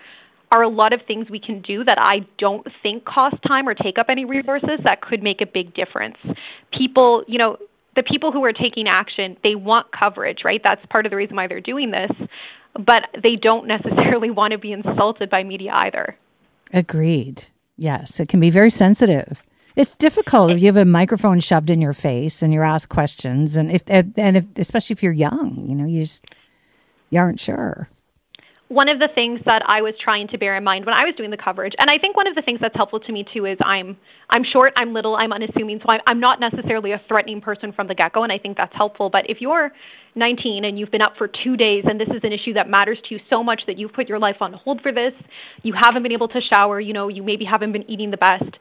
are 0.52 0.64
a 0.64 0.70
lot 0.70 0.94
of 0.94 1.02
things 1.08 1.30
we 1.30 1.40
can 1.40 1.62
do 1.62 1.84
that 1.84 1.98
I 2.00 2.26
don't 2.38 2.66
think 2.82 3.06
cost 3.06 3.36
time 3.48 3.68
or 3.68 3.74
take 3.74 3.98
up 4.00 4.08
any 4.10 4.26
resources 4.26 4.80
that 4.84 5.02
could 5.02 5.22
make 5.22 5.42
a 5.42 5.46
big 5.46 5.74
difference. 5.74 6.18
People, 6.76 7.24
you 7.28 7.38
know, 7.38 7.58
the 7.96 8.04
people 8.04 8.32
who 8.32 8.44
are 8.46 8.54
taking 8.54 8.88
action, 8.88 9.38
they 9.44 9.56
want 9.56 9.88
coverage, 9.92 10.40
right? 10.44 10.62
That's 10.64 10.84
part 10.88 11.06
of 11.06 11.12
the 11.12 11.16
reason 11.16 11.36
why 11.36 11.48
they're 11.48 11.62
doing 11.62 11.92
this, 11.92 12.12
but 12.74 13.04
they 13.22 13.36
don't 13.36 13.68
necessarily 13.68 14.32
want 14.40 14.54
to 14.54 14.58
be 14.58 14.72
insulted 14.72 15.30
by 15.30 15.44
media 15.44 15.72
either. 15.74 16.18
Agreed. 16.74 17.46
Yes, 17.78 18.20
it 18.20 18.30
can 18.30 18.40
be 18.40 18.50
very 18.50 18.70
sensitive. 18.70 19.44
It's 19.76 19.96
difficult 19.96 20.52
if 20.52 20.60
you 20.60 20.66
have 20.66 20.78
a 20.78 20.84
microphone 20.84 21.40
shoved 21.40 21.70
in 21.70 21.80
your 21.80 21.94
face 21.94 22.42
and 22.42 22.54
you're 22.54 22.66
asked 22.66 22.90
questions, 22.90 23.56
and 23.56 23.72
if 23.72 23.84
and 23.88 24.36
if 24.36 24.46
especially 24.58 24.94
if 24.96 25.02
you're 25.02 25.14
young, 25.14 25.66
you 25.68 25.76
know, 25.76 25.86
you 25.86 26.02
just 26.02 26.26
you 27.12 27.20
aren't 27.20 27.40
sure 27.40 27.88
one 28.70 28.88
of 28.88 29.00
the 29.00 29.10
things 29.14 29.42
that 29.46 29.64
I 29.68 29.82
was 29.82 29.96
trying 30.02 30.28
to 30.30 30.38
bear 30.38 30.56
in 30.56 30.64
mind 30.64 30.86
when 30.86 30.94
I 30.94 31.04
was 31.04 31.16
doing 31.18 31.32
the 31.32 31.42
coverage, 31.42 31.74
and 31.80 31.90
I 31.90 31.98
think 31.98 32.16
one 32.16 32.28
of 32.28 32.36
the 32.36 32.44
things 32.44 32.60
that's 32.62 32.76
helpful 32.76 33.00
to 33.00 33.12
me 33.12 33.26
too 33.34 33.46
is 33.46 33.58
I'm 33.66 33.98
I'm 34.30 34.44
short, 34.54 34.74
I'm 34.78 34.94
little, 34.94 35.16
I'm 35.16 35.34
unassuming, 35.34 35.80
so 35.82 35.88
I'm, 35.90 36.02
I'm 36.06 36.20
not 36.20 36.40
necessarily 36.40 36.92
a 36.92 37.02
threatening 37.08 37.42
person 37.42 37.74
from 37.74 37.88
the 37.88 37.96
get 37.96 38.14
go, 38.14 38.22
and 38.22 38.32
I 38.32 38.38
think 38.38 38.58
that's 38.58 38.74
helpful. 38.78 39.10
But 39.10 39.26
if 39.28 39.38
you're 39.42 39.72
19 40.14 40.66
and 40.66 40.78
you've 40.78 40.92
been 40.92 41.02
up 41.02 41.14
for 41.18 41.28
two 41.28 41.58
days, 41.58 41.86
and 41.90 42.00
this 42.00 42.10
is 42.10 42.22
an 42.22 42.32
issue 42.32 42.54
that 42.54 42.70
matters 42.70 43.00
to 43.10 43.16
you 43.16 43.22
so 43.28 43.44
much 43.44 43.62
that 43.66 43.80
you've 43.80 43.94
put 43.94 44.08
your 44.08 44.20
life 44.20 44.38
on 44.40 44.54
hold 44.54 44.82
for 44.82 44.92
this, 44.92 45.14
you 45.64 45.74
haven't 45.74 46.04
been 46.04 46.12
able 46.12 46.28
to 46.28 46.40
shower, 46.54 46.80
you 46.80 46.94
know, 46.94 47.08
you 47.08 47.24
maybe 47.24 47.46
haven't 47.46 47.72
been 47.72 47.90
eating 47.90 48.12
the 48.12 48.18
best. 48.18 48.54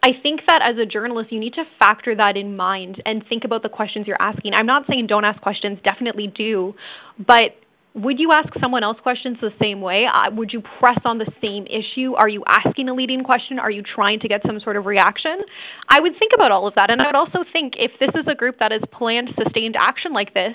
I 0.00 0.10
think 0.22 0.42
that 0.46 0.60
as 0.62 0.78
a 0.78 0.86
journalist, 0.86 1.32
you 1.32 1.40
need 1.40 1.54
to 1.54 1.64
factor 1.80 2.14
that 2.14 2.36
in 2.36 2.56
mind 2.56 3.02
and 3.04 3.24
think 3.28 3.42
about 3.44 3.64
the 3.64 3.68
questions 3.68 4.06
you're 4.06 4.20
asking. 4.20 4.52
I'm 4.56 4.66
not 4.66 4.84
saying 4.88 5.08
don't 5.08 5.24
ask 5.24 5.40
questions, 5.40 5.80
definitely 5.82 6.32
do, 6.36 6.74
but 7.18 7.58
would 7.96 8.20
you 8.20 8.30
ask 8.30 8.48
someone 8.60 8.84
else 8.84 8.98
questions 9.02 9.38
the 9.40 9.50
same 9.58 9.80
way? 9.80 10.04
Uh, 10.04 10.30
would 10.34 10.52
you 10.52 10.60
press 10.60 10.98
on 11.06 11.16
the 11.16 11.32
same 11.40 11.64
issue? 11.64 12.14
Are 12.14 12.28
you 12.28 12.44
asking 12.46 12.90
a 12.90 12.94
leading 12.94 13.24
question? 13.24 13.58
Are 13.58 13.70
you 13.70 13.82
trying 13.82 14.20
to 14.20 14.28
get 14.28 14.42
some 14.46 14.60
sort 14.60 14.76
of 14.76 14.84
reaction? 14.84 15.40
I 15.88 16.00
would 16.00 16.12
think 16.18 16.32
about 16.34 16.52
all 16.52 16.68
of 16.68 16.74
that. 16.74 16.90
And 16.90 17.00
I 17.00 17.06
would 17.06 17.14
also 17.14 17.38
think 17.54 17.72
if 17.78 17.92
this 17.98 18.10
is 18.14 18.26
a 18.30 18.34
group 18.34 18.58
that 18.58 18.70
has 18.70 18.82
planned 18.92 19.30
sustained 19.42 19.76
action 19.80 20.12
like 20.12 20.34
this, 20.34 20.54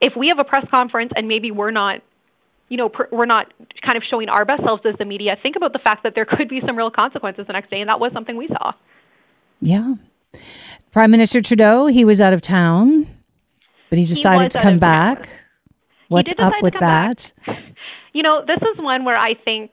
if 0.00 0.14
we 0.16 0.28
have 0.28 0.38
a 0.38 0.44
press 0.44 0.64
conference 0.70 1.12
and 1.14 1.28
maybe 1.28 1.50
we're 1.50 1.70
not 1.70 2.00
you 2.70 2.76
know, 2.76 2.88
we're 3.10 3.26
not 3.26 3.52
kind 3.84 3.96
of 3.96 4.04
showing 4.08 4.28
our 4.28 4.44
best 4.44 4.62
selves 4.62 4.82
as 4.86 4.94
the 4.96 5.04
media. 5.04 5.36
Think 5.42 5.56
about 5.56 5.72
the 5.72 5.80
fact 5.80 6.04
that 6.04 6.14
there 6.14 6.24
could 6.36 6.48
be 6.48 6.60
some 6.64 6.76
real 6.76 6.90
consequences 6.90 7.48
the 7.48 7.52
next 7.52 7.68
day, 7.68 7.80
and 7.80 7.88
that 7.88 7.98
was 7.98 8.12
something 8.12 8.36
we 8.36 8.46
saw. 8.46 8.72
Yeah. 9.60 9.94
Prime 10.92 11.10
Minister 11.10 11.42
Trudeau, 11.42 11.86
he 11.86 12.04
was 12.04 12.20
out 12.20 12.32
of 12.32 12.40
town, 12.40 13.08
but 13.90 13.98
he 13.98 14.06
decided 14.06 14.44
he 14.44 14.48
to 14.50 14.60
come 14.60 14.78
back. 14.78 15.24
Town. 15.24 15.34
What's 16.10 16.32
up 16.38 16.54
with 16.60 16.74
that? 16.80 17.32
Back. 17.46 17.58
You 18.12 18.24
know, 18.24 18.42
this 18.44 18.56
is 18.56 18.82
one 18.82 19.04
where 19.04 19.16
I 19.16 19.34
think 19.34 19.70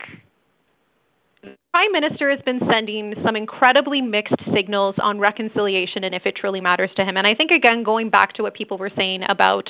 the 1.42 1.58
Prime 1.74 1.92
Minister 1.92 2.30
has 2.30 2.40
been 2.46 2.60
sending 2.72 3.16
some 3.26 3.36
incredibly 3.36 4.00
mixed 4.00 4.36
signals 4.54 4.94
on 5.02 5.18
reconciliation 5.18 6.04
and 6.04 6.14
if 6.14 6.22
it 6.28 6.36
truly 6.40 6.62
matters 6.62 6.92
to 6.98 7.04
him. 7.04 7.18
And 7.18 7.26
I 7.26 7.34
think, 7.34 7.50
again, 7.50 7.82
going 7.82 8.12
back 8.12 8.34
to 8.36 8.44
what 8.44 8.54
people 8.54 8.78
were 8.78 8.92
saying 8.96 9.24
about, 9.28 9.68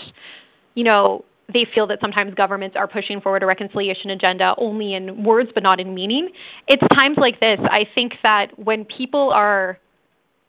you 0.76 0.84
know, 0.84 1.24
they 1.54 1.66
feel 1.74 1.88
that 1.88 2.00
sometimes 2.02 2.34
governments 2.34 2.76
are 2.78 2.90
pushing 2.90 3.22
forward 3.22 3.42
a 3.42 3.46
reconciliation 3.46 4.10
agenda 4.10 4.54
only 4.58 4.94
in 4.94 5.24
words 5.24 5.50
but 5.54 5.64
not 5.64 5.80
in 5.80 5.96
meaning. 5.96 6.28
It's 6.68 6.84
times 7.00 7.16
like 7.18 7.40
this, 7.40 7.60
I 7.64 7.86
think 7.96 8.16
that 8.24 8.48
when 8.60 8.84
people 8.84 9.32
are 9.34 9.80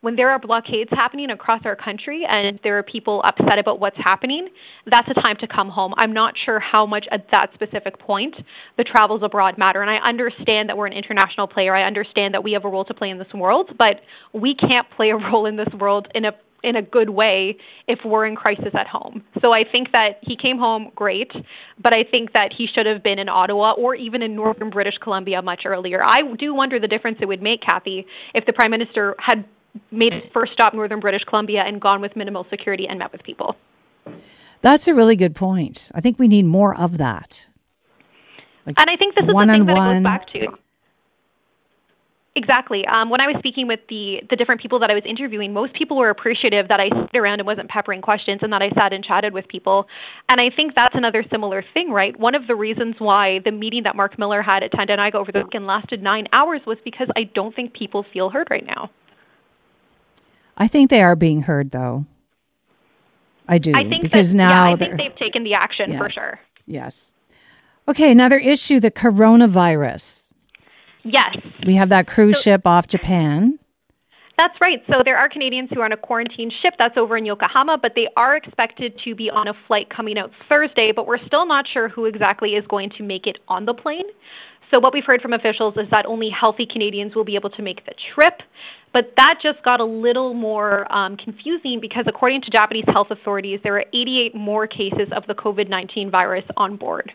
when 0.00 0.14
there 0.16 0.30
are 0.30 0.38
blockades 0.38 0.90
happening 0.90 1.30
across 1.30 1.62
our 1.64 1.74
country 1.74 2.24
and 2.28 2.60
there 2.62 2.78
are 2.78 2.82
people 2.82 3.22
upset 3.24 3.58
about 3.58 3.80
what's 3.80 3.96
happening, 3.96 4.48
that's 4.86 5.08
a 5.08 5.14
time 5.14 5.36
to 5.40 5.46
come 5.48 5.68
home. 5.68 5.92
I'm 5.96 6.12
not 6.12 6.34
sure 6.48 6.60
how 6.60 6.86
much 6.86 7.06
at 7.10 7.26
that 7.32 7.48
specific 7.54 7.98
point 7.98 8.34
the 8.76 8.84
travels 8.84 9.22
abroad 9.24 9.58
matter. 9.58 9.82
And 9.82 9.90
I 9.90 9.96
understand 10.08 10.68
that 10.68 10.76
we're 10.76 10.86
an 10.86 10.92
international 10.92 11.48
player. 11.48 11.74
I 11.74 11.82
understand 11.82 12.34
that 12.34 12.44
we 12.44 12.52
have 12.52 12.64
a 12.64 12.68
role 12.68 12.84
to 12.84 12.94
play 12.94 13.10
in 13.10 13.18
this 13.18 13.32
world, 13.34 13.70
but 13.76 14.00
we 14.32 14.54
can't 14.54 14.86
play 14.96 15.10
a 15.10 15.16
role 15.32 15.46
in 15.46 15.56
this 15.56 15.72
world 15.78 16.08
in 16.14 16.24
a 16.24 16.32
in 16.64 16.74
a 16.74 16.82
good 16.82 17.10
way 17.10 17.56
if 17.86 18.00
we're 18.04 18.26
in 18.26 18.34
crisis 18.34 18.74
at 18.74 18.88
home. 18.88 19.22
So 19.40 19.52
I 19.52 19.62
think 19.70 19.92
that 19.92 20.18
he 20.22 20.36
came 20.36 20.58
home 20.58 20.90
great, 20.94 21.30
but 21.80 21.94
I 21.94 22.02
think 22.02 22.32
that 22.32 22.48
he 22.56 22.66
should 22.66 22.84
have 22.84 23.02
been 23.02 23.20
in 23.20 23.28
Ottawa 23.28 23.74
or 23.78 23.94
even 23.94 24.22
in 24.22 24.34
northern 24.34 24.70
British 24.70 24.94
Columbia 25.00 25.40
much 25.40 25.62
earlier. 25.64 26.02
I 26.04 26.22
do 26.36 26.52
wonder 26.54 26.80
the 26.80 26.88
difference 26.88 27.18
it 27.20 27.26
would 27.26 27.42
make, 27.42 27.60
Kathy, 27.62 28.06
if 28.34 28.44
the 28.44 28.52
Prime 28.52 28.72
Minister 28.72 29.14
had 29.24 29.44
made 29.90 30.12
his 30.12 30.22
first 30.32 30.52
stop 30.52 30.74
northern 30.74 31.00
British 31.00 31.22
Columbia 31.24 31.62
and 31.66 31.80
gone 31.80 32.00
with 32.00 32.16
minimal 32.16 32.46
security 32.50 32.86
and 32.88 32.98
met 32.98 33.12
with 33.12 33.22
people. 33.22 33.56
That's 34.60 34.88
a 34.88 34.94
really 34.94 35.16
good 35.16 35.34
point. 35.34 35.90
I 35.94 36.00
think 36.00 36.18
we 36.18 36.28
need 36.28 36.44
more 36.44 36.76
of 36.76 36.98
that. 36.98 37.48
Like 38.66 38.78
and 38.78 38.90
I 38.90 38.96
think 38.96 39.14
this 39.14 39.22
is 39.22 39.28
the 39.28 39.46
thing 39.46 39.66
that 39.66 39.72
it 39.72 39.94
goes 39.94 40.02
back 40.02 40.32
to. 40.32 40.58
Exactly. 42.38 42.86
Um, 42.86 43.10
when 43.10 43.20
I 43.20 43.26
was 43.26 43.34
speaking 43.40 43.66
with 43.66 43.80
the 43.88 44.22
the 44.30 44.36
different 44.36 44.60
people 44.60 44.78
that 44.78 44.90
I 44.90 44.94
was 44.94 45.02
interviewing, 45.04 45.52
most 45.52 45.74
people 45.74 45.96
were 45.96 46.08
appreciative 46.08 46.68
that 46.68 46.78
I 46.78 46.88
sat 46.88 47.16
around 47.16 47.40
and 47.40 47.46
wasn't 47.46 47.68
peppering 47.68 48.00
questions, 48.00 48.40
and 48.42 48.52
that 48.52 48.62
I 48.62 48.70
sat 48.70 48.92
and 48.92 49.02
chatted 49.02 49.32
with 49.32 49.48
people. 49.48 49.86
And 50.28 50.40
I 50.40 50.54
think 50.54 50.74
that's 50.76 50.94
another 50.94 51.24
similar 51.32 51.64
thing, 51.74 51.90
right? 51.90 52.16
One 52.16 52.36
of 52.36 52.46
the 52.46 52.54
reasons 52.54 52.94
why 52.98 53.40
the 53.44 53.50
meeting 53.50 53.82
that 53.84 53.96
Marc 53.96 54.18
Miller 54.18 54.40
had 54.40 54.62
at 54.62 54.70
Tyendinaga 54.70 55.16
over 55.16 55.32
the 55.32 55.42
weekend 55.42 55.66
lasted 55.66 56.00
nine 56.00 56.28
hours 56.32 56.60
was 56.64 56.78
because 56.84 57.08
I 57.16 57.24
don't 57.34 57.56
think 57.56 57.74
people 57.74 58.04
feel 58.12 58.30
heard 58.30 58.46
right 58.50 58.64
now. 58.64 58.90
I 60.58 60.66
think 60.66 60.90
they 60.90 61.02
are 61.02 61.16
being 61.16 61.42
heard, 61.42 61.70
though. 61.70 62.04
I 63.48 63.58
do. 63.58 63.72
I 63.74 63.88
think 63.88 64.02
because 64.02 64.32
that, 64.32 64.36
now 64.36 64.66
yeah, 64.66 64.72
I 64.72 64.76
think 64.76 64.96
they've 64.98 65.16
taken 65.16 65.44
the 65.44 65.54
action 65.54 65.92
yes, 65.92 65.98
for 65.98 66.10
sure. 66.10 66.40
Yes. 66.66 67.14
Okay, 67.86 68.10
another 68.12 68.36
issue: 68.36 68.80
the 68.80 68.90
coronavirus. 68.90 70.34
Yes. 71.04 71.38
We 71.66 71.74
have 71.76 71.88
that 71.88 72.06
cruise 72.06 72.36
so, 72.36 72.42
ship 72.42 72.66
off 72.66 72.88
Japan. 72.88 73.58
That's 74.36 74.54
right. 74.62 74.82
So 74.86 75.02
there 75.04 75.16
are 75.16 75.28
Canadians 75.28 75.70
who 75.72 75.80
are 75.80 75.84
on 75.84 75.92
a 75.92 75.96
quarantine 75.96 76.52
ship 76.62 76.74
that's 76.78 76.96
over 76.96 77.16
in 77.16 77.24
Yokohama, 77.24 77.78
but 77.80 77.92
they 77.96 78.08
are 78.16 78.36
expected 78.36 78.92
to 79.04 79.14
be 79.14 79.30
on 79.30 79.48
a 79.48 79.54
flight 79.66 79.88
coming 79.90 80.18
out 80.18 80.30
Thursday, 80.48 80.92
but 80.94 81.06
we're 81.06 81.24
still 81.26 81.46
not 81.46 81.64
sure 81.72 81.88
who 81.88 82.04
exactly 82.04 82.50
is 82.50 82.64
going 82.68 82.90
to 82.98 83.02
make 83.02 83.26
it 83.26 83.38
on 83.48 83.64
the 83.64 83.74
plane. 83.74 84.04
So 84.72 84.80
what 84.80 84.92
we've 84.92 85.04
heard 85.04 85.22
from 85.22 85.32
officials 85.32 85.74
is 85.76 85.88
that 85.90 86.04
only 86.06 86.28
healthy 86.28 86.66
Canadians 86.70 87.16
will 87.16 87.24
be 87.24 87.34
able 87.34 87.50
to 87.50 87.62
make 87.62 87.84
the 87.86 87.94
trip. 88.14 88.34
But 88.92 89.12
that 89.16 89.36
just 89.42 89.62
got 89.62 89.80
a 89.80 89.84
little 89.84 90.34
more 90.34 90.90
um, 90.92 91.16
confusing 91.16 91.78
because, 91.80 92.04
according 92.06 92.42
to 92.42 92.50
Japanese 92.50 92.86
health 92.88 93.08
authorities, 93.10 93.60
there 93.62 93.76
are 93.76 93.84
88 93.92 94.34
more 94.34 94.66
cases 94.66 95.08
of 95.14 95.26
the 95.26 95.34
COVID 95.34 95.68
19 95.68 96.10
virus 96.10 96.44
on 96.56 96.76
board. 96.76 97.12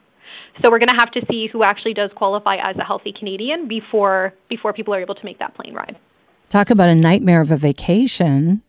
So 0.62 0.70
we're 0.70 0.80
going 0.80 0.90
to 0.90 1.00
have 1.00 1.12
to 1.12 1.22
see 1.32 1.48
who 1.52 1.64
actually 1.64 1.96
does 1.96 2.12
qualify 2.16 2.58
as 2.58 2.78
a 2.78 2.84
healthy 2.84 3.12
Canadian 3.18 3.68
before 3.68 4.34
before 4.50 4.72
people 4.74 4.94
are 4.94 5.02
able 5.02 5.16
to 5.16 5.26
make 5.26 5.40
that 5.40 5.56
plane 5.56 5.74
ride. 5.74 5.98
Talk 6.50 6.70
about 6.70 6.90
a 6.90 6.96
nightmare 6.96 7.42
of 7.42 7.50
a 7.50 7.58
vacation 7.58 8.62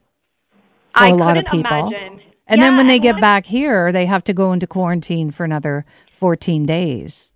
for 0.93 1.01
I 1.01 1.09
a 1.09 1.15
lot 1.15 1.37
of 1.37 1.45
people. 1.45 1.89
Imagine. 1.89 2.21
And 2.47 2.61
yeah, 2.61 2.69
then 2.69 2.77
when 2.77 2.87
they 2.87 2.99
get 2.99 3.21
back 3.21 3.47
here, 3.47 3.93
they 3.93 4.07
have 4.07 4.25
to 4.25 4.35
go 4.35 4.53
into 4.53 4.67
quarantine 4.67 5.31
for 5.31 5.45
another 5.45 5.85
14 6.13 6.65
days. 6.67 7.34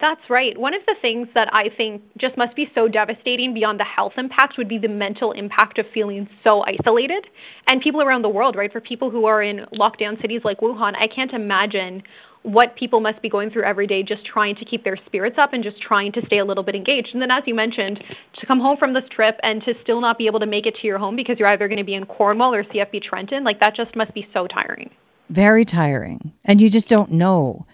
That's 0.00 0.20
right. 0.30 0.56
One 0.56 0.72
of 0.72 0.80
the 0.86 0.94
things 1.02 1.28
that 1.34 1.52
I 1.52 1.68
think 1.76 2.02
just 2.18 2.36
must 2.38 2.56
be 2.56 2.66
so 2.74 2.88
devastating 2.88 3.52
beyond 3.52 3.78
the 3.78 3.84
health 3.84 4.12
impact 4.16 4.54
would 4.56 4.68
be 4.68 4.78
the 4.78 4.88
mental 4.88 5.32
impact 5.32 5.78
of 5.78 5.86
feeling 5.92 6.28
so 6.46 6.62
isolated. 6.62 7.26
And 7.68 7.82
people 7.82 8.00
around 8.00 8.22
the 8.22 8.28
world, 8.28 8.56
right? 8.56 8.72
For 8.72 8.80
people 8.80 9.10
who 9.10 9.26
are 9.26 9.42
in 9.42 9.66
lockdown 9.74 10.20
cities 10.22 10.40
like 10.42 10.60
Wuhan, 10.60 10.94
I 10.96 11.06
can't 11.14 11.32
imagine 11.32 12.02
what 12.42 12.74
people 12.76 13.00
must 13.00 13.20
be 13.20 13.28
going 13.28 13.50
through 13.50 13.64
every 13.64 13.86
day 13.86 14.02
just 14.02 14.24
trying 14.24 14.56
to 14.56 14.64
keep 14.64 14.82
their 14.82 14.96
spirits 15.04 15.36
up 15.38 15.52
and 15.52 15.62
just 15.62 15.76
trying 15.82 16.12
to 16.12 16.22
stay 16.24 16.38
a 16.38 16.44
little 16.44 16.64
bit 16.64 16.74
engaged. 16.74 17.08
And 17.12 17.20
then, 17.20 17.30
as 17.30 17.42
you 17.46 17.54
mentioned, 17.54 18.02
to 18.40 18.46
come 18.46 18.60
home 18.60 18.78
from 18.78 18.94
this 18.94 19.04
trip 19.14 19.38
and 19.42 19.62
to 19.64 19.74
still 19.82 20.00
not 20.00 20.16
be 20.16 20.26
able 20.26 20.40
to 20.40 20.46
make 20.46 20.64
it 20.64 20.74
to 20.80 20.86
your 20.86 20.98
home 20.98 21.16
because 21.16 21.38
you're 21.38 21.48
either 21.48 21.68
going 21.68 21.78
to 21.78 21.84
be 21.84 21.94
in 21.94 22.06
Cornwall 22.06 22.54
or 22.54 22.64
CFB 22.64 23.02
Trenton, 23.02 23.44
like 23.44 23.60
that 23.60 23.76
just 23.76 23.94
must 23.94 24.14
be 24.14 24.26
so 24.32 24.46
tiring. 24.46 24.90
Very 25.28 25.66
tiring. 25.66 26.32
And 26.44 26.62
you 26.62 26.70
just 26.70 26.88
don't 26.88 27.12
know. 27.12 27.66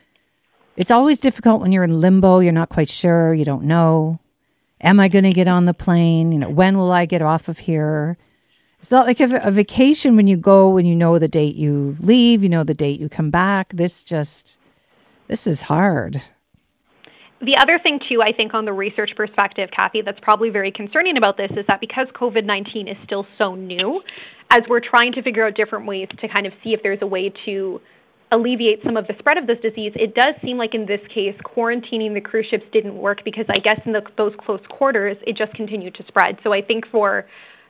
It's 0.76 0.90
always 0.90 1.18
difficult 1.18 1.62
when 1.62 1.72
you're 1.72 1.84
in 1.84 2.00
limbo. 2.00 2.40
You're 2.40 2.52
not 2.52 2.68
quite 2.68 2.88
sure. 2.88 3.32
You 3.32 3.44
don't 3.44 3.64
know. 3.64 4.20
Am 4.80 5.00
I 5.00 5.08
going 5.08 5.24
to 5.24 5.32
get 5.32 5.48
on 5.48 5.64
the 5.64 5.72
plane? 5.72 6.32
You 6.32 6.38
know, 6.38 6.50
when 6.50 6.76
will 6.76 6.92
I 6.92 7.06
get 7.06 7.22
off 7.22 7.48
of 7.48 7.60
here? 7.60 8.18
It's 8.78 8.90
not 8.90 9.06
like 9.06 9.20
a, 9.20 9.40
a 9.42 9.50
vacation 9.50 10.16
when 10.16 10.26
you 10.26 10.36
go 10.36 10.76
and 10.76 10.86
you 10.86 10.94
know 10.94 11.18
the 11.18 11.28
date 11.28 11.56
you 11.56 11.96
leave, 11.98 12.42
you 12.42 12.50
know 12.50 12.62
the 12.62 12.74
date 12.74 13.00
you 13.00 13.08
come 13.08 13.30
back. 13.30 13.70
This 13.70 14.04
just, 14.04 14.58
this 15.28 15.46
is 15.46 15.62
hard. 15.62 16.22
The 17.40 17.56
other 17.58 17.78
thing, 17.82 18.00
too, 18.06 18.22
I 18.22 18.32
think 18.32 18.54
on 18.54 18.64
the 18.64 18.72
research 18.72 19.10
perspective, 19.16 19.70
Kathy, 19.74 20.02
that's 20.02 20.20
probably 20.20 20.50
very 20.50 20.72
concerning 20.72 21.16
about 21.16 21.36
this 21.36 21.50
is 21.52 21.66
that 21.68 21.80
because 21.80 22.06
COVID 22.14 22.44
19 22.44 22.88
is 22.88 22.96
still 23.04 23.26
so 23.38 23.54
new, 23.54 24.02
as 24.50 24.60
we're 24.68 24.80
trying 24.80 25.12
to 25.12 25.22
figure 25.22 25.46
out 25.46 25.54
different 25.54 25.86
ways 25.86 26.08
to 26.20 26.28
kind 26.28 26.46
of 26.46 26.52
see 26.62 26.72
if 26.72 26.82
there's 26.82 27.00
a 27.02 27.06
way 27.06 27.32
to 27.46 27.80
alleviate 28.32 28.80
some 28.84 28.96
of 28.96 29.06
the 29.06 29.14
spread 29.18 29.38
of 29.38 29.46
this 29.46 29.58
disease, 29.62 29.92
it 29.94 30.14
does 30.14 30.34
seem 30.42 30.58
like 30.58 30.74
in 30.74 30.86
this 30.86 31.00
case, 31.14 31.34
quarantining 31.44 32.14
the 32.14 32.20
cruise 32.20 32.46
ships 32.50 32.64
didn't 32.72 32.96
work 32.96 33.18
because 33.24 33.46
I 33.48 33.60
guess 33.60 33.80
in 33.86 33.92
the, 33.92 34.02
those 34.16 34.32
close 34.44 34.60
quarters, 34.68 35.16
it 35.26 35.36
just 35.36 35.54
continued 35.54 35.94
to 35.96 36.04
spread. 36.08 36.38
So 36.42 36.52
I 36.52 36.62
think 36.62 36.84
for 36.90 37.26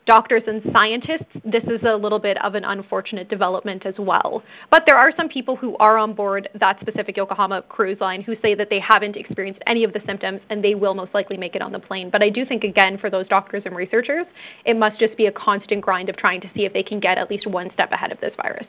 doctors 0.07 0.43
and 0.47 0.63
scientists, 0.73 1.29
this 1.45 1.65
is 1.65 1.83
a 1.83 1.97
little 1.97 2.21
bit 2.21 2.37
of 2.43 2.55
an 2.55 2.65
unfortunate 2.65 3.29
development 3.29 3.85
as 3.85 3.95
well. 3.99 4.43
But 4.71 4.85
there 4.87 4.97
are 4.97 5.11
some 5.17 5.29
people 5.29 5.57
who 5.57 5.77
are 5.79 5.99
on 5.99 6.15
board 6.15 6.49
that 6.59 6.79
specific 6.81 7.17
Yokohama 7.17 7.63
cruise 7.69 7.99
line 8.01 8.23
who 8.23 8.35
say 8.41 8.55
that 8.55 8.69
they 8.71 8.79
haven't 8.79 9.17
experienced 9.17 9.61
any 9.67 9.85
of 9.85 9.93
the 9.93 10.01
symptoms 10.07 10.41
and 10.49 10.63
they 10.63 10.75
will 10.75 10.95
most 10.95 11.13
likely 11.13 11.37
make 11.37 11.55
it 11.55 11.63
on 11.63 11.73
the 11.73 11.81
plane. 11.81 12.09
But 12.11 12.23
I 12.23 12.31
do 12.31 12.47
think, 12.47 12.63
again, 12.63 12.99
for 13.01 13.11
those 13.11 13.27
doctors 13.29 13.63
and 13.67 13.75
researchers, 13.75 14.27
it 14.65 14.77
must 14.79 14.99
just 15.01 15.17
be 15.17 15.27
a 15.27 15.33
constant 15.33 15.83
grind 15.83 16.09
of 16.09 16.17
trying 16.17 16.41
to 16.43 16.49
see 16.55 16.63
if 16.63 16.73
they 16.73 16.85
can 16.85 17.01
get 17.01 17.19
at 17.19 17.29
least 17.29 17.47
one 17.47 17.69
step 17.75 17.91
ahead 17.91 18.13
of 18.13 18.21
this 18.21 18.33
virus. 18.41 18.67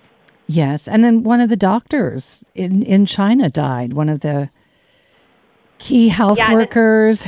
Yes. 0.48 0.88
And 0.88 1.04
then 1.04 1.24
one 1.24 1.42
of 1.42 1.50
the 1.50 1.58
doctors 1.58 2.46
in, 2.56 2.82
in 2.84 3.06
China 3.06 3.50
died, 3.50 3.94
one 3.94 4.10
of 4.10 4.22
the 4.22 4.50
key 5.77 6.10
health 6.10 6.38
yeah, 6.38 6.54
workers. 6.54 7.25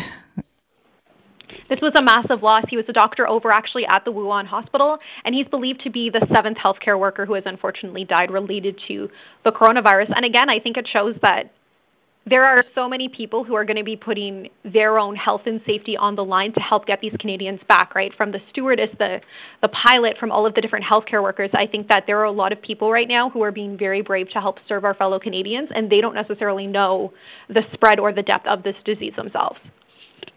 This 1.69 1.79
was 1.81 1.93
a 1.95 2.01
massive 2.01 2.41
loss. 2.41 2.63
He 2.69 2.77
was 2.77 2.85
a 2.89 2.93
doctor 2.93 3.27
over 3.27 3.51
actually 3.51 3.85
at 3.85 4.03
the 4.03 4.11
Wuhan 4.11 4.47
hospital, 4.47 4.97
and 5.23 5.35
he's 5.35 5.47
believed 5.47 5.81
to 5.83 5.91
be 5.91 6.09
the 6.09 6.25
seventh 6.33 6.57
healthcare 6.57 6.97
worker 6.99 7.25
who 7.25 7.35
has 7.35 7.43
unfortunately 7.45 8.05
died 8.05 8.31
related 8.31 8.79
to 8.87 9.09
the 9.43 9.51
coronavirus. 9.51 10.11
And 10.15 10.25
again, 10.25 10.49
I 10.49 10.59
think 10.59 10.77
it 10.77 10.87
shows 10.91 11.15
that 11.21 11.51
there 12.25 12.43
are 12.45 12.63
so 12.75 12.87
many 12.87 13.09
people 13.09 13.43
who 13.43 13.55
are 13.55 13.65
going 13.65 13.77
to 13.77 13.83
be 13.83 13.95
putting 13.95 14.49
their 14.63 14.99
own 14.99 15.15
health 15.15 15.41
and 15.45 15.61
safety 15.65 15.97
on 15.97 16.15
the 16.15 16.23
line 16.23 16.53
to 16.53 16.59
help 16.59 16.85
get 16.85 16.99
these 17.01 17.13
Canadians 17.19 17.59
back, 17.67 17.95
right? 17.95 18.11
From 18.15 18.31
the 18.31 18.39
stewardess, 18.51 18.89
the 18.99 19.19
the 19.61 19.69
pilot, 19.69 20.17
from 20.19 20.31
all 20.31 20.45
of 20.45 20.53
the 20.53 20.61
different 20.61 20.85
healthcare 20.85 21.23
workers. 21.23 21.49
I 21.53 21.65
think 21.65 21.87
that 21.87 22.03
there 22.07 22.19
are 22.19 22.25
a 22.25 22.31
lot 22.31 22.51
of 22.51 22.61
people 22.61 22.91
right 22.91 23.07
now 23.07 23.29
who 23.29 23.41
are 23.43 23.51
being 23.51 23.77
very 23.77 24.01
brave 24.01 24.29
to 24.33 24.39
help 24.39 24.57
serve 24.67 24.85
our 24.85 24.93
fellow 24.93 25.19
Canadians, 25.19 25.69
and 25.73 25.89
they 25.89 26.01
don't 26.01 26.15
necessarily 26.15 26.67
know 26.67 27.13
the 27.47 27.61
spread 27.73 27.99
or 27.99 28.13
the 28.13 28.23
depth 28.23 28.45
of 28.47 28.63
this 28.63 28.75
disease 28.85 29.13
themselves. 29.15 29.59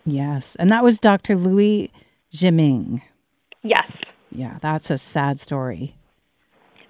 Yes. 0.04 0.56
And 0.56 0.70
that 0.72 0.82
was 0.82 0.98
Dr. 0.98 1.36
Liu 1.36 1.88
Zhiming. 2.32 3.02
Yes. 3.62 3.90
Yeah, 4.30 4.58
that's 4.60 4.90
a 4.90 4.98
sad 4.98 5.38
story. 5.38 5.96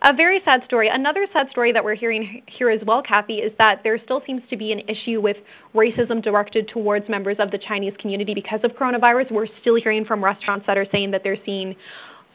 A 0.04 0.12
very 0.12 0.40
sad 0.44 0.62
story. 0.66 0.88
Another 0.92 1.26
sad 1.32 1.46
story 1.50 1.72
that 1.72 1.84
we're 1.84 1.94
hearing 1.94 2.42
here 2.58 2.70
as 2.70 2.80
well, 2.84 3.02
Kathy, 3.06 3.34
is 3.34 3.52
that 3.58 3.82
there 3.84 4.00
still 4.02 4.20
seems 4.26 4.42
to 4.50 4.56
be 4.56 4.72
an 4.72 4.80
issue 4.80 5.20
with 5.20 5.36
racism 5.76 6.20
directed 6.20 6.68
towards 6.68 7.08
members 7.08 7.36
of 7.38 7.52
the 7.52 7.58
Chinese 7.58 7.92
community 8.00 8.34
because 8.34 8.58
of 8.64 8.72
coronavirus. 8.72 9.30
We're 9.30 9.46
still 9.60 9.76
hearing 9.76 10.04
from 10.04 10.24
restaurants 10.24 10.66
that 10.66 10.76
are 10.76 10.86
saying 10.90 11.12
that 11.12 11.22
they're 11.22 11.38
seeing 11.46 11.76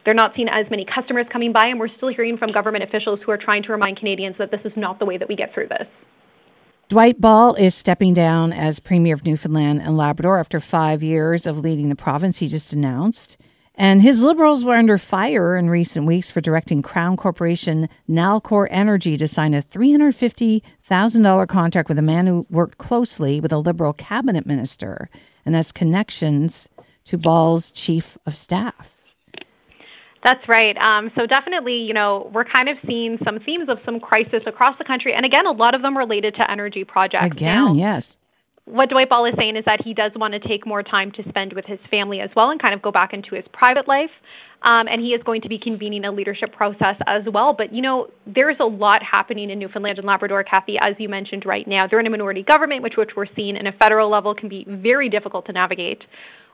they're 0.05 0.13
not 0.13 0.31
seeing 0.37 0.47
as 0.47 0.65
many 0.71 0.85
customers 0.85 1.25
coming 1.33 1.51
by, 1.51 1.67
and 1.67 1.77
we're 1.77 1.93
still 1.97 2.07
hearing 2.07 2.37
from 2.37 2.53
government 2.53 2.85
officials 2.85 3.19
who 3.25 3.31
are 3.31 3.37
trying 3.37 3.63
to 3.63 3.73
remind 3.73 3.97
Canadians 3.97 4.37
that 4.39 4.51
this 4.51 4.61
is 4.63 4.71
not 4.77 4.99
the 4.99 5.05
way 5.05 5.17
that 5.17 5.27
we 5.27 5.35
get 5.35 5.53
through 5.53 5.67
this. 5.67 5.85
Dwight 6.87 7.19
Ball 7.19 7.55
is 7.55 7.75
stepping 7.75 8.13
down 8.13 8.53
as 8.53 8.79
Premier 8.79 9.13
of 9.13 9.25
Newfoundland 9.25 9.81
and 9.81 9.97
Labrador 9.97 10.39
after 10.39 10.61
five 10.61 11.03
years 11.03 11.45
of 11.45 11.59
leading 11.59 11.89
the 11.89 11.97
province, 11.97 12.37
he 12.37 12.47
just 12.47 12.71
announced. 12.71 13.35
And 13.79 14.01
his 14.01 14.23
Liberals 14.23 14.65
were 14.65 14.73
under 14.73 14.97
fire 14.97 15.55
in 15.55 15.69
recent 15.69 16.07
weeks 16.07 16.31
for 16.31 16.41
directing 16.41 16.81
Crown 16.81 17.15
Corporation 17.15 17.87
Nalcor 18.09 18.67
Energy 18.71 19.17
to 19.17 19.27
sign 19.27 19.53
a 19.53 19.61
$350,000 19.61 21.47
contract 21.47 21.87
with 21.87 21.99
a 21.99 22.01
man 22.01 22.25
who 22.25 22.47
worked 22.49 22.79
closely 22.79 23.39
with 23.39 23.51
a 23.51 23.59
Liberal 23.59 23.93
cabinet 23.93 24.47
minister 24.47 25.09
and 25.45 25.53
has 25.53 25.71
connections 25.71 26.67
to 27.05 27.19
Ball's 27.19 27.69
chief 27.69 28.17
of 28.25 28.35
staff. 28.35 29.15
That's 30.23 30.45
right. 30.49 30.75
Um, 30.77 31.11
so 31.15 31.27
definitely, 31.27 31.75
you 31.75 31.93
know, 31.93 32.31
we're 32.33 32.45
kind 32.45 32.69
of 32.69 32.77
seeing 32.85 33.19
some 33.23 33.39
themes 33.45 33.69
of 33.69 33.77
some 33.85 33.99
crisis 33.99 34.41
across 34.47 34.75
the 34.79 34.83
country, 34.83 35.13
and 35.13 35.25
again, 35.25 35.45
a 35.45 35.51
lot 35.51 35.75
of 35.75 35.83
them 35.83 35.95
related 35.95 36.33
to 36.35 36.51
energy 36.51 36.83
projects. 36.83 37.27
Again, 37.27 37.65
now, 37.65 37.73
yes. 37.73 38.17
What 38.67 38.89
Dwight 38.89 39.07
Ball 39.07 39.25
is 39.25 39.33
saying 39.37 39.55
is 39.55 39.63
that 39.65 39.79
he 39.81 39.93
does 39.93 40.11
want 40.17 40.33
to 40.33 40.45
take 40.45 40.67
more 40.67 40.83
time 40.83 41.11
to 41.13 41.23
spend 41.29 41.53
with 41.53 41.63
his 41.65 41.79
family 41.89 42.19
as 42.19 42.29
well, 42.35 42.49
and 42.49 42.61
kind 42.61 42.73
of 42.73 42.81
go 42.81 42.91
back 42.91 43.13
into 43.13 43.33
his 43.33 43.45
private 43.53 43.87
life. 43.87 44.11
Um, 44.63 44.87
and 44.87 44.99
he 44.99 45.09
is 45.09 45.21
going 45.23 45.41
to 45.41 45.49
be 45.49 45.59
convening 45.59 46.03
a 46.03 46.11
leadership 46.11 46.51
process 46.51 46.95
as 47.05 47.21
well. 47.31 47.53
But 47.57 47.73
you 47.73 47.81
know, 47.81 48.07
there's 48.25 48.57
a 48.59 48.65
lot 48.65 49.01
happening 49.03 49.49
in 49.51 49.59
Newfoundland 49.59 49.99
and 49.99 50.07
Labrador, 50.07 50.43
Kathy, 50.43 50.77
as 50.81 50.95
you 50.97 51.07
mentioned 51.07 51.45
right 51.45 51.65
now. 51.67 51.87
They're 51.87 51.99
in 51.99 52.07
a 52.07 52.09
minority 52.09 52.43
government, 52.43 52.83
which 52.83 52.95
which 52.97 53.11
we're 53.15 53.27
seeing 53.35 53.55
in 53.55 53.67
a 53.67 53.71
federal 53.71 54.09
level 54.09 54.35
can 54.35 54.49
be 54.49 54.65
very 54.67 55.09
difficult 55.09 55.45
to 55.45 55.53
navigate. 55.53 56.03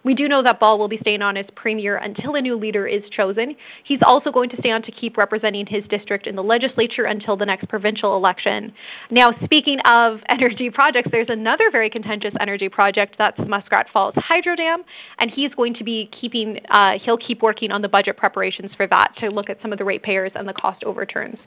We 0.04 0.14
do 0.14 0.28
know 0.28 0.44
that 0.44 0.60
Ball 0.60 0.78
will 0.78 0.88
be 0.88 0.98
staying 1.02 1.22
on 1.22 1.38
as 1.38 1.46
premier 1.56 1.98
until 1.98 2.36
a 2.36 2.42
new 2.42 2.58
leader 2.58 2.88
is 2.88 3.02
chosen. 3.16 3.56
He's 3.86 4.00
also 4.06 4.32
going 4.32 4.50
to 4.50 4.58
stay 4.60 4.70
on 4.70 4.82
to 4.84 4.92
keep 4.92 5.18
representing 5.18 5.66
his 5.68 5.84
district 5.90 6.28
in 6.28 6.36
the 6.36 6.44
legislature 6.44 7.06
until 7.06 7.38
the 7.38 7.46
next 7.46 7.70
provincial 7.70 8.16
election. 8.16 8.74
Now, 9.12 9.28
speaking 9.44 9.78
of 9.90 10.20
energy 10.30 10.70
projects, 10.74 11.10
there's 11.12 11.30
another 11.30 11.72
very 11.72 11.90
contentious 11.90 12.34
energy 12.40 12.70
project 12.70 13.16
that's 13.18 13.38
Muskrat 13.48 13.88
Falls 13.94 14.14
Hydro 14.18 14.56
Dam, 14.56 14.84
and 15.20 15.32
he's 15.34 15.54
going 15.56 15.76
to 15.76 15.84
be 15.84 16.10
keeping, 16.20 16.60
uh, 16.70 16.94
he'll 17.04 17.18
keep 17.18 17.42
working 17.42 17.72
on 17.72 17.82
the 17.82 17.90
budget 17.90 18.18
preparations 18.18 18.72
for 18.76 18.88
that 18.88 19.14
to 19.20 19.30
look 19.30 19.50
at 19.50 19.58
some 19.62 19.72
of 19.72 19.80
the 19.80 19.86
ratepayers 19.86 20.32
and 20.36 20.48
the 20.48 20.54
cost 20.54 20.84
overturns 20.84 21.38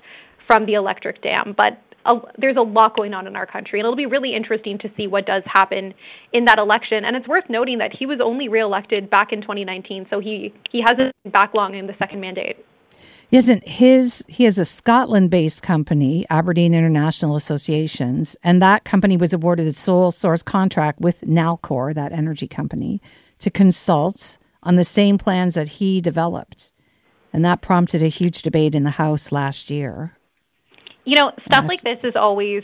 from 0.47 0.65
the 0.67 0.75
electric 0.75 1.23
dam. 1.23 1.55
But 1.57 1.83
a, 2.07 2.21
there's 2.39 2.57
a 2.57 2.63
lot 2.63 2.97
going 2.97 3.15
on 3.15 3.27
in 3.27 3.37
our 3.37 3.47
country, 3.47 3.79
and 3.79 3.87
it'll 3.87 3.97
be 3.97 4.07
really 4.07 4.35
interesting 4.35 4.79
to 4.79 4.91
see 4.97 5.07
what 5.07 5.27
does 5.27 5.43
happen 5.47 5.95
in 6.33 6.45
that 6.47 6.59
election. 6.59 7.05
And 7.05 7.17
it's 7.17 7.29
worth 7.29 7.49
noting 7.49 7.79
that 7.79 7.93
he 7.97 8.07
was 8.07 8.21
only 8.23 8.49
reelected 8.49 9.11
back 9.11 9.33
in 9.33 9.41
2019, 9.41 10.07
so 10.11 10.21
he 10.21 10.55
he 10.71 10.81
hasn't 10.81 11.15
been 11.23 11.33
back 11.33 11.55
long 11.55 11.75
in 11.75 11.87
the 11.87 11.95
second 11.99 12.21
mandate. 12.21 12.57
Isn't 13.33 13.67
his. 13.67 14.25
He 14.29 14.45
has 14.45 14.59
a 14.59 14.65
Scotland-based 14.65 15.63
company, 15.63 16.25
Aberdeen 16.31 16.75
International 16.75 17.35
Associations, 17.35 18.37
and 18.45 18.63
that 18.63 18.85
company 18.85 19.17
was 19.17 19.33
awarded 19.33 19.67
a 19.67 19.73
sole 19.73 20.13
source 20.13 20.43
contract 20.43 21.01
with 21.01 21.23
Nalcor, 21.23 21.93
that 21.95 22.13
energy 22.13 22.47
company, 22.47 23.03
to 23.41 23.51
consult 23.51 24.39
on 24.63 24.77
the 24.77 24.85
same 24.85 25.19
plans 25.19 25.55
that 25.55 25.69
he 25.69 26.01
developed, 26.01 26.73
and 27.33 27.45
that 27.45 27.63
prompted 27.63 28.01
a 28.01 28.09
huge 28.09 28.43
debate 28.43 28.77
in 28.77 28.85
the 28.85 28.91
House 28.91 29.33
last 29.33 29.71
year. 29.71 30.16
You 31.07 31.15
know, 31.15 31.31
stuff 31.47 31.65
yes. 31.65 31.69
like 31.71 31.83
this 31.83 31.99
is 32.05 32.15
always 32.17 32.63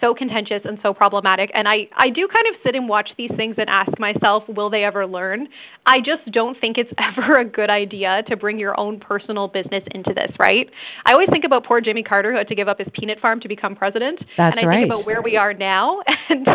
so 0.00 0.14
contentious 0.14 0.62
and 0.64 0.78
so 0.82 0.94
problematic 0.94 1.50
and 1.54 1.66
I 1.66 1.88
I 1.96 2.10
do 2.10 2.28
kind 2.32 2.46
of 2.48 2.60
sit 2.64 2.74
and 2.74 2.88
watch 2.88 3.10
these 3.16 3.30
things 3.36 3.56
and 3.58 3.68
ask 3.68 3.90
myself 3.98 4.44
will 4.48 4.70
they 4.70 4.84
ever 4.84 5.06
learn 5.06 5.48
I 5.86 5.98
just 5.98 6.30
don't 6.32 6.58
think 6.60 6.76
it's 6.78 6.90
ever 6.98 7.38
a 7.38 7.44
good 7.44 7.70
idea 7.70 8.22
to 8.28 8.36
bring 8.36 8.58
your 8.58 8.78
own 8.78 9.00
personal 9.00 9.48
business 9.48 9.82
into 9.92 10.12
this 10.14 10.30
right 10.38 10.68
I 11.06 11.12
always 11.12 11.28
think 11.30 11.44
about 11.44 11.66
poor 11.66 11.80
Jimmy 11.80 12.02
Carter 12.02 12.32
who 12.32 12.38
had 12.38 12.48
to 12.48 12.54
give 12.54 12.68
up 12.68 12.78
his 12.78 12.88
peanut 12.98 13.18
farm 13.20 13.40
to 13.40 13.48
become 13.48 13.74
president 13.74 14.20
That's 14.36 14.60
and 14.60 14.68
I 14.68 14.70
right. 14.70 14.80
think 14.82 14.92
about 14.92 15.06
where 15.06 15.22
we 15.22 15.36
are 15.36 15.54
now 15.54 16.00
and 16.28 16.46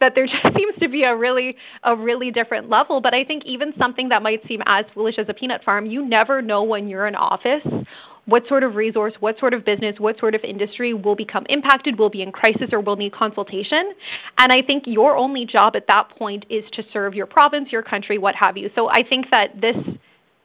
that 0.00 0.12
there 0.14 0.26
just 0.26 0.54
seems 0.56 0.74
to 0.80 0.88
be 0.88 1.04
a 1.04 1.16
really 1.16 1.56
a 1.84 1.96
really 1.96 2.30
different 2.30 2.68
level 2.68 3.00
but 3.00 3.14
I 3.14 3.24
think 3.24 3.44
even 3.46 3.72
something 3.78 4.10
that 4.10 4.22
might 4.22 4.46
seem 4.46 4.60
as 4.66 4.84
foolish 4.94 5.14
as 5.18 5.26
a 5.28 5.34
peanut 5.34 5.64
farm 5.64 5.86
you 5.86 6.06
never 6.06 6.42
know 6.42 6.62
when 6.62 6.88
you're 6.88 7.06
in 7.06 7.14
office 7.14 7.66
what 8.26 8.42
sort 8.48 8.62
of 8.62 8.74
resource, 8.76 9.12
what 9.20 9.38
sort 9.38 9.54
of 9.54 9.64
business, 9.64 9.96
what 9.98 10.18
sort 10.18 10.34
of 10.34 10.42
industry 10.44 10.94
will 10.94 11.16
become 11.16 11.44
impacted, 11.48 11.98
will 11.98 12.10
be 12.10 12.22
in 12.22 12.32
crisis, 12.32 12.68
or 12.72 12.80
will 12.80 12.96
need 12.96 13.12
consultation. 13.12 13.92
And 14.38 14.52
I 14.52 14.62
think 14.66 14.84
your 14.86 15.16
only 15.16 15.46
job 15.46 15.74
at 15.74 15.86
that 15.88 16.10
point 16.16 16.44
is 16.48 16.64
to 16.74 16.82
serve 16.92 17.14
your 17.14 17.26
province, 17.26 17.72
your 17.72 17.82
country, 17.82 18.18
what 18.18 18.34
have 18.40 18.56
you. 18.56 18.70
So 18.74 18.88
I 18.88 19.02
think 19.08 19.26
that 19.32 19.60
this 19.60 19.76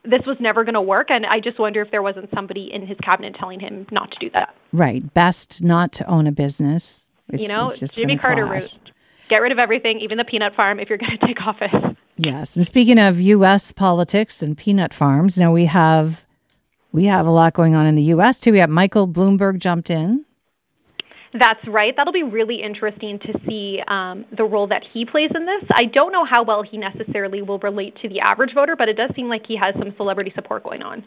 this 0.07 0.21
was 0.25 0.37
never 0.39 0.63
going 0.63 0.75
to 0.75 0.81
work 0.81 1.09
and 1.09 1.25
i 1.25 1.39
just 1.39 1.59
wonder 1.59 1.81
if 1.81 1.89
there 1.91 2.03
wasn't 2.03 2.29
somebody 2.33 2.69
in 2.71 2.85
his 2.85 2.97
cabinet 3.03 3.35
telling 3.39 3.59
him 3.59 3.85
not 3.91 4.11
to 4.11 4.17
do 4.19 4.29
that. 4.33 4.55
Right. 4.71 5.13
Best 5.13 5.63
not 5.63 5.91
to 5.93 6.05
own 6.05 6.27
a 6.27 6.31
business 6.31 7.09
it's, 7.29 7.41
you 7.41 7.47
know 7.47 7.73
jimmy 7.73 8.17
carter 8.17 8.45
route 8.45 8.79
get 9.29 9.37
rid 9.37 9.51
of 9.51 9.57
everything 9.57 9.99
even 9.99 10.17
the 10.17 10.23
peanut 10.23 10.53
farm 10.55 10.79
if 10.79 10.89
you're 10.89 10.97
going 10.97 11.17
to 11.19 11.27
take 11.27 11.41
office. 11.41 11.97
Yes. 12.17 12.55
And 12.55 12.65
speaking 12.65 12.99
of 12.99 13.19
us 13.19 13.71
politics 13.71 14.41
and 14.41 14.57
peanut 14.57 14.93
farms 14.93 15.37
now 15.37 15.51
we 15.51 15.65
have 15.65 16.24
we 16.95 17.05
have 17.05 17.27
a 17.27 17.31
lot 17.31 17.51
going 17.53 17.75
on 17.75 17.85
in 17.85 17.95
the 17.95 18.03
U.S. 18.03 18.39
too. 18.39 18.53
We 18.53 18.59
have 18.59 18.69
Michael 18.69 19.05
Bloomberg 19.05 19.59
jumped 19.59 19.89
in. 19.89 20.23
That's 21.37 21.59
right. 21.67 21.93
That'll 21.95 22.13
be 22.13 22.23
really 22.23 22.61
interesting 22.63 23.19
to 23.19 23.37
see 23.45 23.79
um, 23.89 24.23
the 24.35 24.45
role 24.45 24.67
that 24.67 24.83
he 24.93 25.03
plays 25.03 25.29
in 25.35 25.45
this. 25.45 25.69
I 25.73 25.83
don't 25.93 26.13
know 26.13 26.23
how 26.23 26.43
well 26.45 26.63
he 26.63 26.77
necessarily 26.77 27.41
will 27.41 27.59
relate 27.59 27.97
to 28.01 28.07
the 28.07 28.21
average 28.21 28.51
voter, 28.55 28.77
but 28.77 28.87
it 28.87 28.93
does 28.93 29.09
seem 29.13 29.27
like 29.27 29.41
he 29.45 29.57
has 29.57 29.75
some 29.77 29.93
celebrity 29.97 30.31
support 30.33 30.63
going 30.63 30.81
on. 30.83 31.03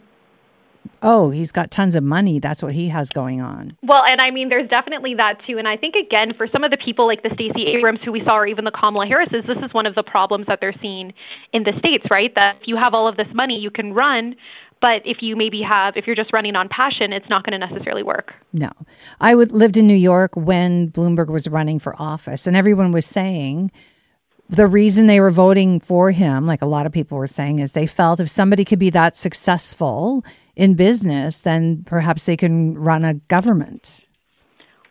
oh, 1.01 1.31
he's 1.31 1.51
got 1.51 1.71
tons 1.71 1.95
of 1.95 2.03
money. 2.03 2.39
That's 2.39 2.61
what 2.61 2.73
he 2.73 2.89
has 2.89 3.09
going 3.09 3.41
on. 3.41 3.75
Well, 3.81 4.03
and 4.05 4.21
I 4.21 4.29
mean, 4.29 4.49
there's 4.49 4.69
definitely 4.69 5.15
that 5.15 5.39
too. 5.47 5.57
And 5.57 5.67
I 5.67 5.75
think, 5.75 5.95
again, 5.95 6.33
for 6.37 6.47
some 6.51 6.63
of 6.63 6.69
the 6.69 6.77
people 6.77 7.07
like 7.07 7.23
the 7.23 7.31
Stacey 7.33 7.65
Abrams 7.75 7.99
who 8.05 8.11
we 8.11 8.21
saw, 8.23 8.37
or 8.37 8.45
even 8.45 8.63
the 8.65 8.71
Kamala 8.71 9.07
Harrises, 9.07 9.43
this 9.47 9.57
is 9.65 9.73
one 9.73 9.87
of 9.87 9.95
the 9.95 10.03
problems 10.03 10.45
that 10.47 10.59
they're 10.61 10.75
seeing 10.81 11.13
in 11.51 11.63
the 11.63 11.73
States, 11.79 12.05
right? 12.11 12.31
That 12.35 12.57
if 12.61 12.67
you 12.67 12.77
have 12.77 12.93
all 12.93 13.07
of 13.07 13.17
this 13.17 13.27
money, 13.33 13.57
you 13.59 13.71
can 13.71 13.93
run. 13.93 14.35
But 14.81 15.01
if 15.03 15.17
you 15.21 15.35
maybe 15.35 15.61
have, 15.61 15.97
if 15.97 16.07
you're 16.07 16.15
just 16.15 16.31
running 16.31 16.55
on 16.55 16.69
passion, 16.69 17.11
it's 17.11 17.29
not 17.29 17.43
going 17.45 17.59
to 17.59 17.67
necessarily 17.67 18.03
work. 18.03 18.33
No. 18.53 18.71
I 19.19 19.35
would, 19.35 19.51
lived 19.51 19.75
in 19.75 19.87
New 19.87 19.93
York 19.93 20.35
when 20.35 20.89
Bloomberg 20.89 21.27
was 21.27 21.47
running 21.49 21.79
for 21.79 21.95
office, 21.99 22.47
and 22.47 22.55
everyone 22.55 22.91
was 22.91 23.05
saying, 23.05 23.71
the 24.47 24.67
reason 24.67 25.07
they 25.07 25.19
were 25.19 25.31
voting 25.31 25.79
for 25.79 26.11
him, 26.11 26.47
like 26.47 26.61
a 26.61 26.65
lot 26.65 26.85
of 26.85 26.91
people 26.91 27.17
were 27.17 27.27
saying, 27.27 27.59
is 27.59 27.73
they 27.73 27.85
felt 27.85 28.19
if 28.19 28.29
somebody 28.29 28.65
could 28.65 28.79
be 28.79 28.89
that 28.89 29.15
successful 29.15 30.25
in 30.55 30.73
business, 30.73 31.41
then 31.41 31.83
perhaps 31.83 32.25
they 32.25 32.35
can 32.35 32.77
run 32.77 33.05
a 33.05 33.13
government. 33.13 34.07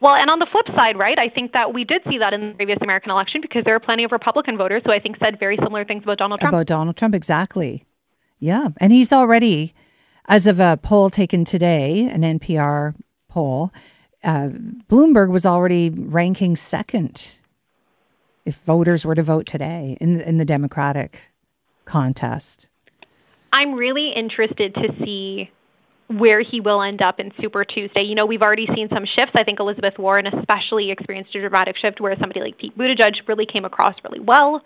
Well, 0.00 0.14
and 0.14 0.30
on 0.30 0.38
the 0.38 0.46
flip 0.52 0.66
side, 0.76 0.96
right, 0.96 1.18
I 1.18 1.28
think 1.28 1.52
that 1.52 1.74
we 1.74 1.82
did 1.82 2.02
see 2.08 2.18
that 2.18 2.32
in 2.32 2.50
the 2.50 2.54
previous 2.54 2.78
American 2.80 3.10
election 3.10 3.40
because 3.40 3.64
there 3.64 3.74
are 3.74 3.80
plenty 3.80 4.04
of 4.04 4.12
Republican 4.12 4.56
voters 4.56 4.82
who 4.86 4.92
I 4.92 5.00
think 5.00 5.16
said 5.18 5.40
very 5.40 5.58
similar 5.60 5.84
things 5.84 6.04
about 6.04 6.18
Donald 6.18 6.40
Trump. 6.40 6.54
About 6.54 6.66
Donald 6.66 6.96
Trump, 6.96 7.16
exactly. 7.16 7.84
Yeah. 8.38 8.68
And 8.78 8.92
he's 8.92 9.12
already, 9.12 9.74
as 10.26 10.46
of 10.46 10.60
a 10.60 10.78
poll 10.82 11.10
taken 11.10 11.44
today, 11.44 12.08
an 12.10 12.22
NPR 12.22 12.94
poll, 13.28 13.72
uh, 14.24 14.48
Bloomberg 14.88 15.30
was 15.30 15.46
already 15.46 15.90
ranking 15.90 16.56
second 16.56 17.38
if 18.44 18.56
voters 18.58 19.04
were 19.04 19.14
to 19.14 19.22
vote 19.22 19.46
today 19.46 19.96
in, 20.00 20.20
in 20.20 20.38
the 20.38 20.44
Democratic 20.44 21.32
contest. 21.84 22.66
I'm 23.52 23.74
really 23.74 24.12
interested 24.14 24.74
to 24.74 24.88
see 25.04 25.50
where 26.08 26.42
he 26.42 26.60
will 26.60 26.82
end 26.82 27.02
up 27.02 27.20
in 27.20 27.32
Super 27.40 27.64
Tuesday. 27.64 28.02
You 28.02 28.14
know, 28.14 28.24
we've 28.24 28.42
already 28.42 28.66
seen 28.74 28.88
some 28.88 29.04
shifts. 29.04 29.34
I 29.38 29.44
think 29.44 29.60
Elizabeth 29.60 29.98
Warren 29.98 30.26
especially 30.26 30.90
experienced 30.90 31.34
a 31.34 31.40
dramatic 31.40 31.76
shift 31.76 32.00
where 32.00 32.16
somebody 32.18 32.40
like 32.40 32.58
Pete 32.58 32.76
Buttigieg 32.76 33.12
really 33.26 33.46
came 33.46 33.64
across 33.64 33.94
really 34.02 34.20
well. 34.20 34.62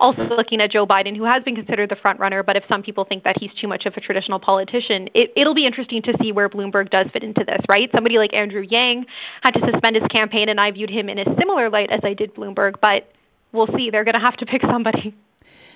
Also 0.00 0.22
looking 0.36 0.60
at 0.60 0.72
Joe 0.72 0.86
Biden, 0.86 1.16
who 1.16 1.24
has 1.24 1.42
been 1.44 1.54
considered 1.54 1.88
the 1.88 1.96
front 1.96 2.18
runner, 2.18 2.42
but 2.42 2.56
if 2.56 2.64
some 2.68 2.82
people 2.82 3.04
think 3.04 3.22
that 3.24 3.36
he's 3.38 3.50
too 3.60 3.68
much 3.68 3.86
of 3.86 3.94
a 3.96 4.00
traditional 4.00 4.40
politician, 4.40 5.08
it, 5.14 5.32
it'll 5.36 5.54
be 5.54 5.66
interesting 5.66 6.02
to 6.02 6.12
see 6.20 6.32
where 6.32 6.48
Bloomberg 6.48 6.90
does 6.90 7.06
fit 7.12 7.22
into 7.22 7.44
this, 7.46 7.60
right? 7.70 7.88
Somebody 7.94 8.18
like 8.18 8.34
Andrew 8.34 8.64
Yang 8.68 9.06
had 9.42 9.52
to 9.52 9.60
suspend 9.70 9.96
his 9.96 10.04
campaign, 10.10 10.48
and 10.48 10.60
I 10.60 10.72
viewed 10.72 10.90
him 10.90 11.08
in 11.08 11.18
a 11.18 11.24
similar 11.38 11.70
light 11.70 11.90
as 11.92 12.00
I 12.02 12.14
did 12.14 12.34
Bloomberg, 12.34 12.74
but 12.80 13.08
we'll 13.52 13.68
see. 13.68 13.90
They're 13.90 14.04
going 14.04 14.14
to 14.14 14.20
have 14.20 14.36
to 14.38 14.46
pick 14.46 14.62
somebody. 14.62 15.14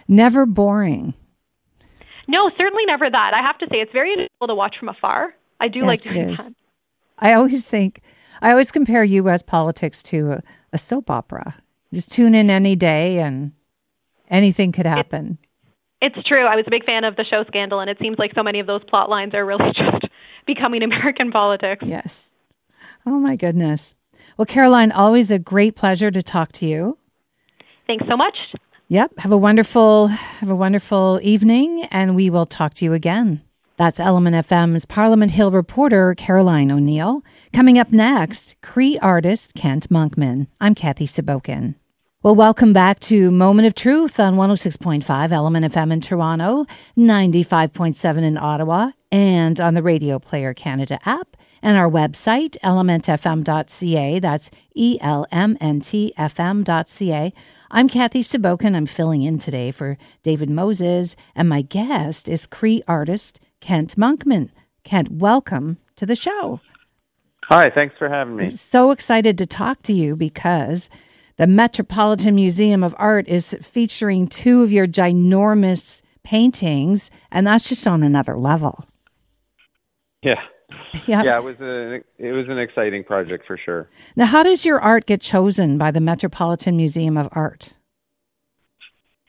Never 0.08 0.46
boring. 0.46 1.14
No, 2.26 2.50
certainly 2.58 2.84
never 2.86 3.08
that. 3.08 3.32
I 3.34 3.40
have 3.40 3.58
to 3.58 3.66
say, 3.70 3.76
it's 3.78 3.92
very 3.92 4.12
enjoyable 4.12 4.48
to 4.48 4.54
watch 4.54 4.76
from 4.78 4.88
afar. 4.88 5.34
I 5.60 5.68
do 5.68 5.80
yes, 5.80 5.86
like 5.86 6.02
doing 6.02 6.26
that. 6.28 6.36
that. 6.36 6.52
I 7.18 7.32
always 7.34 7.66
think, 7.66 8.00
I 8.42 8.50
always 8.50 8.72
compare 8.72 9.04
U.S. 9.04 9.42
politics 9.42 10.02
to 10.04 10.32
a, 10.32 10.42
a 10.72 10.78
soap 10.78 11.08
opera. 11.08 11.56
Just 11.92 12.12
tune 12.12 12.34
in 12.34 12.50
any 12.50 12.76
day 12.76 13.18
and 13.18 13.52
anything 14.30 14.72
could 14.72 14.86
happen. 14.86 15.38
It, 16.00 16.12
it's 16.16 16.28
true. 16.28 16.44
I 16.46 16.56
was 16.56 16.64
a 16.66 16.70
big 16.70 16.84
fan 16.84 17.04
of 17.04 17.16
the 17.16 17.24
show 17.24 17.44
Scandal, 17.46 17.80
and 17.80 17.90
it 17.90 17.98
seems 18.00 18.18
like 18.18 18.32
so 18.34 18.42
many 18.42 18.60
of 18.60 18.66
those 18.66 18.82
plot 18.88 19.08
lines 19.08 19.34
are 19.34 19.44
really 19.44 19.64
just 19.76 20.04
becoming 20.46 20.82
American 20.82 21.30
politics. 21.30 21.84
Yes. 21.86 22.32
Oh, 23.06 23.18
my 23.18 23.36
goodness. 23.36 23.94
Well, 24.36 24.46
Caroline, 24.46 24.92
always 24.92 25.30
a 25.30 25.38
great 25.38 25.76
pleasure 25.76 26.10
to 26.10 26.22
talk 26.22 26.52
to 26.52 26.66
you. 26.66 26.98
Thanks 27.86 28.04
so 28.08 28.16
much. 28.16 28.36
Yep. 28.88 29.18
Have 29.18 29.32
a 29.32 29.36
wonderful 29.36 30.08
have 30.08 30.48
a 30.48 30.56
wonderful 30.56 31.20
evening 31.22 31.84
and 31.90 32.16
we 32.16 32.30
will 32.30 32.46
talk 32.46 32.74
to 32.74 32.84
you 32.84 32.94
again. 32.94 33.42
That's 33.76 34.00
Element 34.00 34.34
FM's 34.34 34.86
Parliament 34.86 35.32
Hill 35.32 35.50
reporter 35.50 36.14
Caroline 36.14 36.70
O'Neill. 36.70 37.22
Coming 37.52 37.78
up 37.78 37.92
next, 37.92 38.56
Cree 38.62 38.98
artist 38.98 39.54
Kent 39.54 39.88
Monkman. 39.90 40.48
I'm 40.60 40.74
Kathy 40.74 41.06
Sabokin. 41.06 41.74
Well, 42.20 42.34
welcome 42.34 42.72
back 42.72 42.98
to 43.00 43.30
Moment 43.30 43.68
of 43.68 43.76
Truth 43.76 44.18
on 44.18 44.34
106.5 44.34 45.30
Element 45.30 45.64
FM 45.72 45.92
in 45.92 46.00
Toronto, 46.00 46.64
95.7 46.96 48.22
in 48.22 48.36
Ottawa, 48.36 48.90
and 49.12 49.60
on 49.60 49.74
the 49.74 49.84
Radio 49.84 50.18
Player 50.18 50.52
Canada 50.52 50.98
app 51.06 51.36
and 51.62 51.76
our 51.76 51.88
website, 51.88 52.58
elementfm.ca. 52.64 54.18
That's 54.18 54.50
E 54.74 54.98
L 55.00 55.26
M 55.30 55.56
N 55.60 55.80
T 55.80 56.12
F 56.16 56.40
M.ca. 56.40 57.32
I'm 57.70 57.88
Kathy 57.88 58.22
Sabokin. 58.22 58.74
I'm 58.74 58.86
filling 58.86 59.22
in 59.22 59.38
today 59.38 59.70
for 59.70 59.96
David 60.24 60.50
Moses, 60.50 61.14
and 61.36 61.48
my 61.48 61.62
guest 61.62 62.28
is 62.28 62.48
Cree 62.48 62.82
artist 62.88 63.38
Kent 63.60 63.94
Monkman. 63.94 64.50
Kent, 64.82 65.08
welcome 65.12 65.78
to 65.94 66.04
the 66.04 66.16
show. 66.16 66.60
Hi, 67.44 67.70
thanks 67.70 67.94
for 67.96 68.08
having 68.08 68.34
me. 68.34 68.46
I'm 68.46 68.52
so 68.54 68.90
excited 68.90 69.38
to 69.38 69.46
talk 69.46 69.82
to 69.82 69.92
you 69.92 70.16
because 70.16 70.90
the 71.38 71.46
Metropolitan 71.46 72.34
Museum 72.34 72.82
of 72.82 72.94
Art 72.98 73.26
is 73.28 73.56
featuring 73.62 74.26
two 74.26 74.62
of 74.62 74.70
your 74.70 74.86
ginormous 74.86 76.02
paintings, 76.24 77.10
and 77.30 77.46
that's 77.46 77.68
just 77.68 77.86
on 77.86 78.02
another 78.02 78.36
level. 78.36 78.84
Yeah. 80.22 80.42
Yeah. 81.06 81.22
Yeah, 81.24 81.38
it 81.38 81.44
was 81.44 81.56
a 81.60 81.94
it 82.18 82.32
was 82.32 82.46
an 82.48 82.58
exciting 82.58 83.04
project 83.04 83.46
for 83.46 83.56
sure. 83.56 83.88
Now, 84.16 84.26
how 84.26 84.42
does 84.42 84.66
your 84.66 84.80
art 84.80 85.06
get 85.06 85.20
chosen 85.20 85.78
by 85.78 85.90
the 85.90 86.00
Metropolitan 86.00 86.76
Museum 86.76 87.16
of 87.16 87.28
Art? 87.32 87.72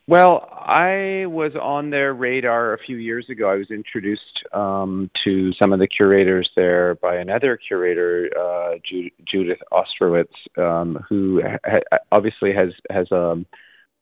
Well, 0.09 0.49
I 0.51 1.27
was 1.27 1.51
on 1.61 1.91
their 1.91 2.15
radar 2.15 2.73
a 2.73 2.79
few 2.79 2.97
years 2.97 3.27
ago. 3.29 3.47
I 3.47 3.57
was 3.57 3.69
introduced 3.69 4.43
um, 4.51 5.11
to 5.23 5.51
some 5.61 5.71
of 5.71 5.77
the 5.77 5.87
curators 5.87 6.49
there 6.55 6.95
by 6.95 7.17
another 7.17 7.57
curator, 7.57 8.27
uh, 8.35 8.79
Ju- 8.89 9.11
Judith 9.31 9.59
Ostrowitz, 9.71 10.33
um, 10.57 10.97
who 11.07 11.43
ha- 11.63 11.97
obviously 12.11 12.51
has 12.55 12.69
has 12.89 13.05
um, 13.11 13.45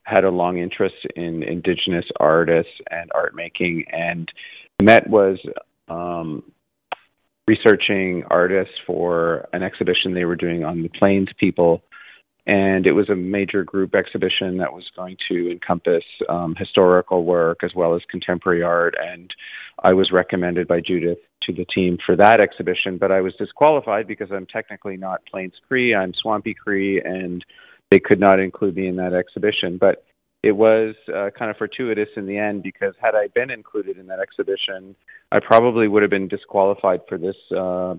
had 0.04 0.24
a 0.24 0.30
long 0.30 0.60
interest 0.60 0.96
in 1.18 1.44
indigenous 1.44 2.06
artists 2.22 2.72
and 2.90 3.12
art 3.14 3.36
making. 3.36 3.84
And 3.92 4.32
Met 4.82 5.10
was 5.10 5.38
um, 5.90 6.42
researching 7.50 8.24
artists 8.30 8.76
for 8.86 9.50
an 9.52 9.62
exhibition 9.62 10.14
they 10.14 10.24
were 10.24 10.38
doing 10.38 10.64
on 10.64 10.84
the 10.84 10.90
Plains 10.90 11.28
people. 11.38 11.82
And 12.48 12.88
it 12.88 12.94
was 12.94 13.10
a 13.10 13.16
major 13.16 13.66
group 13.66 13.94
exhibition 13.94 14.58
that 14.60 14.72
was 14.72 14.86
going 14.96 15.18
to 15.30 15.52
encompass 15.52 16.04
um, 16.30 16.56
historical 16.58 17.26
work 17.26 17.60
as 17.62 17.72
well 17.76 17.94
as 17.94 18.02
contemporary 18.10 18.64
art. 18.64 18.96
And 18.98 19.30
I 19.84 19.92
was 19.92 20.12
recommended 20.14 20.66
by 20.66 20.80
Judith 20.80 21.18
to 21.44 21.54
the 21.54 21.66
team 21.66 21.98
for 22.06 22.16
that 22.16 22.40
exhibition, 22.40 22.98
but 22.98 23.12
I 23.12 23.20
was 23.20 23.34
disqualified 23.38 24.08
because 24.08 24.30
I'm 24.32 24.46
technically 24.46 24.96
not 24.96 25.26
Plains 25.30 25.56
Cree, 25.68 25.94
I'm 25.94 26.14
Swampy 26.22 26.54
Cree, 26.54 27.02
and 27.04 27.44
they 27.92 28.00
could 28.00 28.20
not 28.20 28.40
include 28.40 28.78
me 28.78 28.88
in 28.88 28.96
that 28.96 29.14
exhibition. 29.14 29.78
But 29.78 30.06
it 30.42 30.54
was 30.54 30.96
uh, 31.14 31.30
kind 31.38 31.52
of 31.52 31.58
fortuitous 31.58 32.10
in 32.16 32.28
the 32.28 32.38
end 32.38 32.64
because 32.64 32.94
had 33.02 33.14
I 33.14 33.28
been 33.28 33.50
included 33.52 33.98
in 33.98 34.08
that 34.08 34.20
exhibition, 34.20 34.96
I 35.34 35.40
probably 35.42 35.90
would 35.90 36.02
have 36.02 36.12
been 36.12 36.30
disqualified 36.30 37.02
for 37.10 37.18
this 37.18 37.36
uh, 37.52 37.96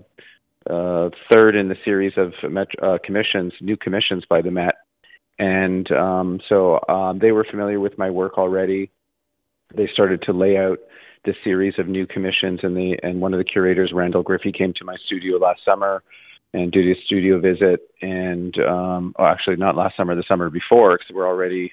uh, 0.69 1.09
third 1.31 1.55
in 1.55 1.69
the 1.69 1.75
series 1.85 2.13
of 2.17 2.33
uh, 2.81 2.97
commissions, 3.03 3.53
new 3.61 3.77
commissions 3.77 4.23
by 4.29 4.41
the 4.41 4.51
Met. 4.51 4.75
And 5.37 5.89
um, 5.91 6.39
so 6.49 6.79
um, 6.89 7.19
they 7.19 7.31
were 7.31 7.45
familiar 7.49 7.79
with 7.79 7.97
my 7.97 8.09
work 8.09 8.37
already. 8.37 8.91
They 9.75 9.87
started 9.93 10.21
to 10.23 10.33
lay 10.33 10.57
out 10.57 10.79
the 11.25 11.33
series 11.43 11.75
of 11.77 11.87
new 11.87 12.07
commissions, 12.07 12.59
and 12.63 12.75
the 12.75 12.97
and 13.03 13.21
one 13.21 13.33
of 13.33 13.39
the 13.39 13.43
curators, 13.43 13.91
Randall 13.93 14.23
Griffey, 14.23 14.51
came 14.51 14.73
to 14.77 14.85
my 14.85 14.95
studio 15.05 15.37
last 15.37 15.61
summer 15.63 16.03
and 16.53 16.71
did 16.71 16.85
a 16.85 16.99
studio 17.05 17.39
visit. 17.39 17.89
And 18.01 18.55
um, 18.59 19.13
well, 19.17 19.27
actually, 19.27 19.57
not 19.57 19.75
last 19.75 19.95
summer, 19.95 20.15
the 20.15 20.23
summer 20.27 20.49
before, 20.49 20.97
because 20.97 21.13
we're 21.13 21.27
already 21.27 21.71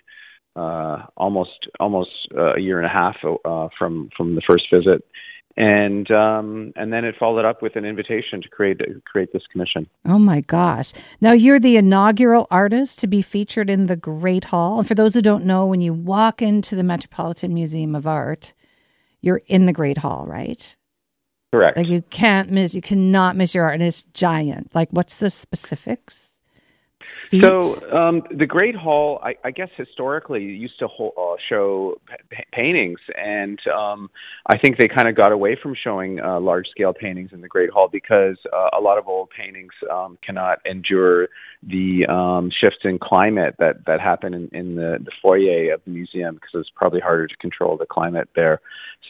uh, 0.54 1.06
almost 1.16 1.68
almost 1.80 2.10
uh, 2.36 2.54
a 2.54 2.60
year 2.60 2.78
and 2.78 2.86
a 2.86 2.90
half 2.90 3.16
uh, 3.44 3.68
from 3.78 4.10
from 4.16 4.34
the 4.34 4.42
first 4.48 4.64
visit, 4.72 5.04
and 5.56 6.10
um, 6.10 6.72
and 6.76 6.92
then 6.92 7.04
it 7.04 7.14
followed 7.18 7.44
up 7.44 7.62
with 7.62 7.76
an 7.76 7.84
invitation 7.84 8.42
to 8.42 8.48
create 8.48 8.80
create 9.04 9.32
this 9.32 9.42
commission. 9.50 9.88
Oh 10.04 10.18
my 10.18 10.42
gosh! 10.42 10.92
Now 11.20 11.32
you're 11.32 11.58
the 11.58 11.76
inaugural 11.76 12.46
artist 12.50 12.98
to 13.00 13.06
be 13.06 13.22
featured 13.22 13.70
in 13.70 13.86
the 13.86 13.96
Great 13.96 14.44
Hall. 14.44 14.78
And 14.78 14.86
for 14.86 14.94
those 14.94 15.14
who 15.14 15.22
don't 15.22 15.46
know, 15.46 15.66
when 15.66 15.80
you 15.80 15.94
walk 15.94 16.42
into 16.42 16.76
the 16.76 16.84
Metropolitan 16.84 17.54
Museum 17.54 17.94
of 17.94 18.06
Art, 18.06 18.52
you're 19.22 19.42
in 19.46 19.66
the 19.66 19.72
Great 19.72 19.98
Hall, 19.98 20.26
right? 20.26 20.76
Correct. 21.52 21.76
Like 21.76 21.88
you 21.88 22.02
can't 22.10 22.50
miss, 22.50 22.74
you 22.74 22.82
cannot 22.82 23.36
miss 23.36 23.54
your 23.54 23.64
art, 23.64 23.74
and 23.74 23.82
it's 23.82 24.02
giant. 24.02 24.74
Like, 24.74 24.90
what's 24.90 25.18
the 25.18 25.30
specifics? 25.30 26.35
Feat? 27.06 27.42
So 27.42 27.90
um, 27.92 28.22
the 28.30 28.46
Great 28.46 28.74
Hall, 28.74 29.20
I, 29.22 29.36
I 29.44 29.50
guess 29.50 29.68
historically 29.76 30.44
used 30.44 30.78
to 30.80 30.88
hold, 30.88 31.12
uh, 31.18 31.36
show 31.48 32.00
p- 32.08 32.44
paintings, 32.52 33.00
and 33.16 33.58
um, 33.68 34.10
I 34.46 34.58
think 34.58 34.78
they 34.78 34.88
kind 34.88 35.08
of 35.08 35.16
got 35.16 35.32
away 35.32 35.56
from 35.60 35.74
showing 35.74 36.20
uh, 36.20 36.40
large-scale 36.40 36.94
paintings 36.94 37.30
in 37.32 37.40
the 37.40 37.48
Great 37.48 37.70
Hall 37.70 37.88
because 37.90 38.36
uh, 38.52 38.70
a 38.78 38.80
lot 38.80 38.98
of 38.98 39.08
old 39.08 39.30
paintings 39.30 39.72
um, 39.90 40.18
cannot 40.24 40.58
endure 40.64 41.28
the 41.62 42.06
um, 42.06 42.50
shifts 42.50 42.80
in 42.84 42.98
climate 42.98 43.54
that 43.58 43.84
that 43.86 44.00
happen 44.00 44.34
in, 44.34 44.48
in 44.52 44.76
the, 44.76 44.98
the 45.04 45.10
foyer 45.22 45.72
of 45.72 45.80
the 45.84 45.90
museum 45.90 46.34
because 46.34 46.50
it's 46.54 46.70
probably 46.74 47.00
harder 47.00 47.26
to 47.26 47.36
control 47.36 47.76
the 47.76 47.86
climate 47.86 48.28
there. 48.34 48.60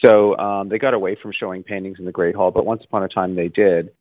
So 0.03 0.37
um, 0.37 0.69
they 0.69 0.77
got 0.77 0.93
away 0.93 1.17
from 1.21 1.31
showing 1.37 1.63
paintings 1.63 1.97
in 1.99 2.05
the 2.05 2.11
Great 2.11 2.35
Hall, 2.35 2.51
but 2.51 2.65
once 2.65 2.83
upon 2.83 3.03
a 3.03 3.07
time 3.07 3.35
they 3.35 3.47
did 3.47 3.91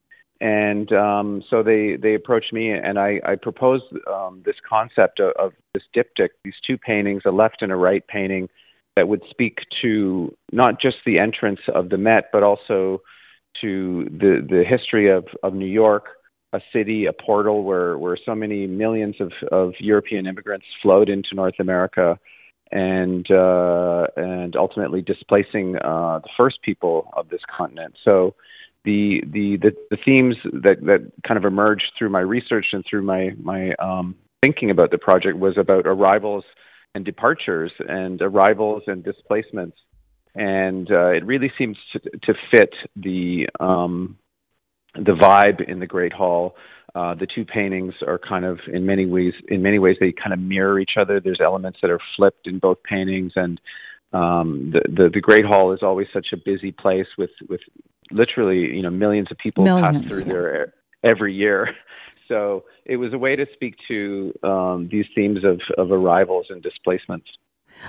and 0.40 0.92
um, 0.92 1.42
so 1.48 1.62
they 1.62 1.96
they 1.96 2.14
approached 2.14 2.52
me, 2.52 2.70
and 2.70 2.98
I, 2.98 3.20
I 3.24 3.36
proposed 3.36 3.84
um, 4.06 4.42
this 4.44 4.56
concept 4.68 5.20
of, 5.20 5.32
of 5.38 5.52
this 5.72 5.82
diptych, 5.96 6.30
these 6.44 6.54
two 6.66 6.76
paintings, 6.78 7.22
a 7.24 7.30
left 7.30 7.62
and 7.62 7.72
a 7.72 7.76
right 7.76 8.06
painting, 8.06 8.48
that 8.96 9.08
would 9.08 9.22
speak 9.30 9.58
to 9.82 10.36
not 10.52 10.80
just 10.80 10.96
the 11.06 11.18
entrance 11.18 11.60
of 11.74 11.88
the 11.88 11.98
Met, 11.98 12.30
but 12.32 12.42
also 12.42 13.02
to 13.60 14.04
the 14.10 14.46
the 14.48 14.64
history 14.64 15.10
of 15.10 15.26
of 15.42 15.54
New 15.54 15.66
York, 15.66 16.06
a 16.52 16.60
city, 16.72 17.06
a 17.06 17.12
portal 17.12 17.64
where 17.64 17.96
where 17.98 18.18
so 18.24 18.34
many 18.34 18.66
millions 18.66 19.16
of 19.20 19.32
of 19.50 19.72
European 19.80 20.26
immigrants 20.26 20.66
flowed 20.82 21.08
into 21.08 21.34
North 21.34 21.60
America. 21.60 22.18
And 22.72 23.30
uh, 23.30 24.08
and 24.16 24.56
ultimately 24.56 25.00
displacing 25.00 25.76
uh, 25.76 26.18
the 26.18 26.28
first 26.36 26.60
people 26.62 27.12
of 27.16 27.28
this 27.28 27.42
continent. 27.56 27.94
So 28.04 28.34
the 28.86 29.22
the 29.30 29.58
the, 29.58 29.72
the 29.90 29.98
themes 30.02 30.36
that 30.44 30.76
that 30.82 31.12
kind 31.28 31.36
of 31.36 31.44
emerged 31.44 31.92
through 31.98 32.08
my 32.08 32.20
research 32.20 32.66
and 32.72 32.82
through 32.88 33.02
my 33.02 33.32
my 33.38 33.74
um, 33.74 34.14
thinking 34.42 34.70
about 34.70 34.90
the 34.90 34.98
project 34.98 35.36
was 35.36 35.58
about 35.58 35.86
arrivals 35.86 36.44
and 36.94 37.04
departures 37.04 37.72
and 37.86 38.22
arrivals 38.22 38.82
and 38.86 39.04
displacements 39.04 39.76
and 40.36 40.90
uh, 40.90 41.08
it 41.08 41.24
really 41.24 41.50
seems 41.58 41.76
to, 41.92 41.98
to 41.98 42.34
fit 42.50 42.74
the 42.94 43.46
um, 43.58 44.18
the 44.94 45.12
vibe 45.12 45.66
in 45.68 45.80
the 45.80 45.86
Great 45.86 46.12
Hall. 46.12 46.54
Uh, 46.94 47.14
the 47.14 47.26
two 47.26 47.44
paintings 47.44 47.94
are 48.06 48.18
kind 48.18 48.44
of 48.44 48.58
in 48.72 48.86
many 48.86 49.06
ways 49.06 49.32
in 49.48 49.62
many 49.62 49.78
ways 49.78 49.96
they 49.98 50.12
kind 50.12 50.32
of 50.32 50.38
mirror 50.38 50.78
each 50.78 50.92
other. 51.00 51.20
There's 51.20 51.40
elements 51.42 51.78
that 51.82 51.90
are 51.90 52.00
flipped 52.16 52.46
in 52.46 52.58
both 52.58 52.82
paintings, 52.82 53.32
and 53.34 53.60
um, 54.12 54.72
the, 54.72 54.80
the 54.88 55.10
the 55.14 55.20
Great 55.20 55.46
Hall 55.46 55.72
is 55.72 55.80
always 55.82 56.08
such 56.12 56.28
a 56.32 56.36
busy 56.36 56.70
place 56.70 57.08
with 57.16 57.30
with 57.48 57.60
literally 58.10 58.74
you 58.74 58.82
know 58.82 58.90
millions 58.90 59.28
of 59.30 59.38
people 59.38 59.64
millions, 59.64 60.04
pass 60.04 60.08
through 60.08 60.20
yeah. 60.20 60.32
there 60.32 60.74
every 61.04 61.34
year. 61.34 61.74
So 62.28 62.64
it 62.84 62.96
was 62.96 63.12
a 63.12 63.18
way 63.18 63.36
to 63.36 63.46
speak 63.52 63.76
to 63.86 64.32
um, 64.42 64.88
these 64.90 65.06
themes 65.14 65.44
of, 65.44 65.60
of 65.78 65.92
arrivals 65.92 66.46
and 66.50 66.60
displacements. 66.60 67.28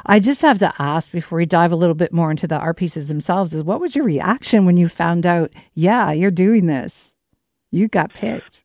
I 0.06 0.20
just 0.20 0.42
have 0.42 0.58
to 0.60 0.74
ask 0.80 1.12
before 1.12 1.38
we 1.38 1.46
dive 1.46 1.72
a 1.72 1.76
little 1.76 1.96
bit 1.96 2.12
more 2.12 2.30
into 2.30 2.48
the 2.48 2.58
art 2.58 2.78
pieces 2.78 3.08
themselves 3.08 3.54
is 3.54 3.64
what 3.64 3.80
was 3.80 3.96
your 3.96 4.06
reaction 4.06 4.66
when 4.66 4.78
you 4.78 4.90
found 4.90 5.26
out, 5.26 5.52
yeah, 5.74 6.12
you're 6.12 6.32
doing 6.32 6.66
this? 6.66 7.16
You 7.72 7.88
got 7.88 8.14
picked. 8.14 8.64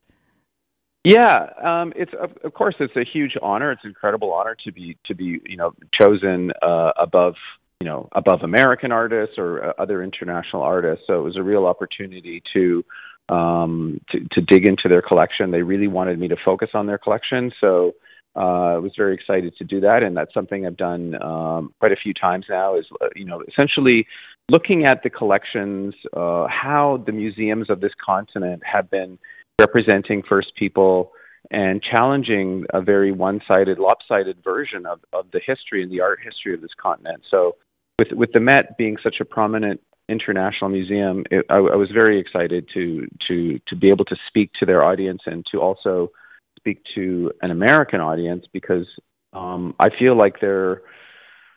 Yeah, 1.04 1.48
um, 1.62 1.92
it's 1.96 2.12
of, 2.20 2.30
of 2.44 2.54
course 2.54 2.76
it's 2.78 2.94
a 2.96 3.04
huge 3.04 3.36
honor. 3.42 3.72
It's 3.72 3.82
an 3.82 3.88
incredible 3.88 4.32
honor 4.32 4.56
to 4.64 4.72
be 4.72 4.96
to 5.06 5.14
be 5.14 5.40
you 5.46 5.56
know 5.56 5.72
chosen 5.98 6.52
uh, 6.62 6.92
above 6.96 7.34
you 7.82 7.88
know 7.88 8.08
above 8.12 8.42
American 8.44 8.92
artists 8.92 9.34
or 9.38 9.64
uh, 9.64 9.72
other 9.76 10.04
international 10.04 10.62
artists. 10.62 11.02
So 11.08 11.14
it 11.18 11.24
was 11.24 11.36
a 11.36 11.42
real 11.42 11.66
opportunity 11.66 12.40
to 12.54 12.84
um, 13.28 14.00
to, 14.10 14.20
to 14.20 14.40
dig 14.40 14.68
into 14.68 14.84
their 14.88 15.02
collection. 15.02 15.50
They 15.50 15.62
really 15.62 15.88
wanted 15.88 16.16
me 16.20 16.28
to 16.28 16.36
focus 16.44 16.68
on 16.74 16.86
their 16.86 16.98
collection, 16.98 17.50
so 17.60 17.94
uh, 18.36 18.74
I 18.74 18.78
was 18.78 18.92
very 18.96 19.14
excited 19.14 19.56
to 19.56 19.64
do 19.64 19.80
that, 19.80 20.04
and 20.04 20.16
that's 20.16 20.32
something 20.32 20.64
I've 20.64 20.76
done 20.76 21.20
um, 21.20 21.74
quite 21.80 21.90
a 21.90 21.96
few 21.96 22.14
times 22.14 22.46
now. 22.48 22.78
Is 22.78 22.86
uh, 23.00 23.08
you 23.16 23.24
know 23.24 23.42
essentially 23.48 24.06
looking 24.48 24.84
at 24.84 25.02
the 25.02 25.10
collections, 25.10 25.92
uh, 26.16 26.46
how 26.46 27.02
the 27.04 27.12
museums 27.12 27.68
of 27.68 27.80
this 27.80 27.92
continent 28.04 28.62
have 28.64 28.88
been 28.92 29.18
representing 29.58 30.22
First 30.28 30.52
People 30.56 31.10
and 31.50 31.82
challenging 31.82 32.64
a 32.72 32.80
very 32.80 33.12
one-sided, 33.12 33.78
lopsided 33.78 34.38
version 34.44 34.86
of, 34.86 35.00
of 35.12 35.26
the 35.32 35.40
history 35.44 35.82
and 35.82 35.90
the 35.90 36.00
art 36.00 36.20
history 36.24 36.54
of 36.54 36.60
this 36.60 36.70
continent. 36.80 37.22
So, 37.30 37.56
with 37.98 38.08
with 38.12 38.32
the 38.32 38.40
Met 38.40 38.76
being 38.76 38.96
such 39.02 39.16
a 39.20 39.24
prominent 39.24 39.80
international 40.08 40.70
museum, 40.70 41.24
it, 41.30 41.44
I, 41.48 41.56
I 41.56 41.76
was 41.76 41.90
very 41.92 42.20
excited 42.20 42.68
to 42.74 43.06
to 43.28 43.60
to 43.68 43.76
be 43.76 43.90
able 43.90 44.04
to 44.06 44.16
speak 44.28 44.50
to 44.60 44.66
their 44.66 44.82
audience 44.82 45.22
and 45.26 45.44
to 45.52 45.60
also 45.60 46.10
speak 46.56 46.82
to 46.94 47.32
an 47.42 47.50
American 47.50 48.00
audience 48.00 48.46
because 48.52 48.86
um, 49.32 49.74
I 49.80 49.88
feel 49.98 50.16
like 50.16 50.40
they're 50.40 50.82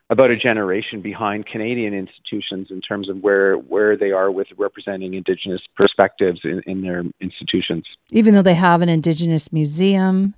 about 0.10 0.30
a 0.30 0.38
generation 0.38 1.02
behind 1.02 1.48
Canadian 1.48 1.94
institutions 1.94 2.68
in 2.70 2.82
terms 2.82 3.10
of 3.10 3.18
where 3.18 3.56
where 3.56 3.98
they 3.98 4.12
are 4.12 4.32
with 4.32 4.48
representing 4.58 5.14
Indigenous 5.14 5.62
perspectives 5.76 6.42
in, 6.44 6.62
in 6.66 6.82
their 6.82 7.04
institutions. 7.20 7.86
Even 8.12 8.34
though 8.34 8.42
they 8.42 8.54
have 8.54 8.82
an 8.82 8.90
Indigenous 8.90 9.52
museum, 9.52 10.36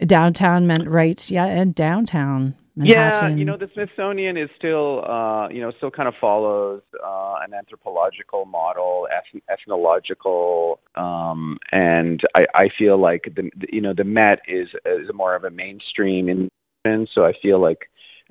downtown 0.00 0.66
meant 0.66 0.88
right, 0.88 1.30
yeah, 1.30 1.46
and 1.46 1.74
downtown. 1.74 2.54
Manhattan. 2.76 3.32
Yeah, 3.32 3.36
you 3.36 3.44
know 3.46 3.56
the 3.56 3.70
Smithsonian 3.72 4.36
is 4.36 4.50
still, 4.56 5.02
uh, 5.08 5.48
you 5.48 5.62
know, 5.62 5.72
still 5.78 5.90
kind 5.90 6.08
of 6.08 6.14
follows 6.20 6.82
uh, 7.02 7.36
an 7.42 7.54
anthropological 7.54 8.44
model, 8.44 9.08
eth- 9.10 9.42
ethnological, 9.50 10.78
um, 10.94 11.58
and 11.72 12.20
I, 12.36 12.46
I 12.54 12.68
feel 12.78 13.00
like 13.00 13.32
the, 13.34 13.50
you 13.72 13.80
know, 13.80 13.94
the 13.94 14.04
Met 14.04 14.40
is 14.46 14.68
is 14.84 15.08
more 15.14 15.34
of 15.34 15.44
a 15.44 15.50
mainstream 15.50 16.28
in, 16.28 17.08
so 17.14 17.24
I 17.24 17.32
feel 17.42 17.60
like 17.60 17.88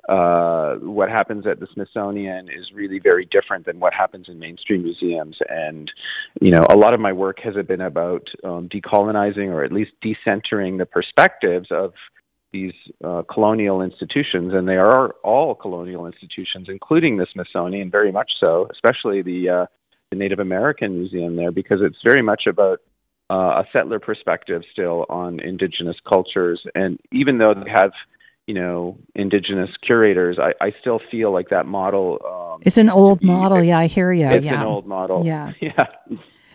uh, 0.08 0.76
what 0.76 1.10
happens 1.10 1.48
at 1.48 1.60
the 1.60 1.68
Smithsonian 1.74 2.48
is 2.48 2.72
really 2.74 3.00
very 3.00 3.26
different 3.26 3.66
than 3.66 3.80
what 3.80 3.94
happens 3.94 4.28
in 4.30 4.38
mainstream 4.38 4.84
museums. 4.84 5.38
And, 5.50 5.92
you 6.40 6.52
know, 6.52 6.64
a 6.70 6.76
lot 6.76 6.94
of 6.94 7.00
my 7.00 7.12
work 7.12 7.40
has 7.44 7.56
been 7.66 7.82
about 7.82 8.28
um, 8.44 8.70
decolonizing 8.70 9.48
or 9.48 9.64
at 9.64 9.72
least 9.72 9.92
decentering 10.04 10.78
the 10.78 10.86
perspectives 10.86 11.70
of 11.72 11.94
these 12.56 12.74
uh, 13.04 13.24
colonial 13.32 13.82
institutions, 13.82 14.54
and 14.54 14.68
they 14.68 14.78
are 14.78 15.10
all 15.24 15.56
colonial 15.56 16.06
institutions, 16.06 16.68
including 16.70 17.18
the 17.18 17.28
Smithsonian, 17.34 17.92
very 17.92 18.12
much 18.12 18.32
so, 18.40 18.68
especially 18.72 19.22
the, 19.22 19.50
uh, 19.50 19.66
the 20.10 20.18
Native 20.18 20.40
American 20.40 20.98
Museum 21.00 21.36
there, 21.36 21.52
because 21.52 21.80
it's 21.82 21.98
very 22.04 22.22
much 22.22 22.44
about 22.48 22.80
uh, 23.30 23.62
a 23.62 23.66
settler 23.74 24.00
perspective 24.00 24.62
still 24.72 25.06
on 25.10 25.40
indigenous 25.42 25.98
cultures. 26.08 26.62
And 26.76 26.98
even 27.12 27.40
though 27.40 27.54
they 27.54 27.70
have 27.70 27.92
you 28.48 28.54
know 28.54 28.96
indigenous 29.16 29.72
curators 29.84 30.38
i 30.40 30.52
i 30.64 30.72
still 30.80 31.00
feel 31.10 31.34
like 31.34 31.50
that 31.50 31.66
model 31.66 32.20
um 32.32 32.62
it's 32.62 32.78
an 32.78 32.92
old 32.92 33.24
model 33.24 33.64
yeah 33.64 33.80
i 33.80 33.88
hear 33.88 34.12
you 34.12 34.28
it's 34.28 34.46
yeah. 34.46 34.62
an 34.62 34.68
old 34.68 34.86
model 34.86 35.26
Yeah. 35.26 35.54
yeah 35.60 35.88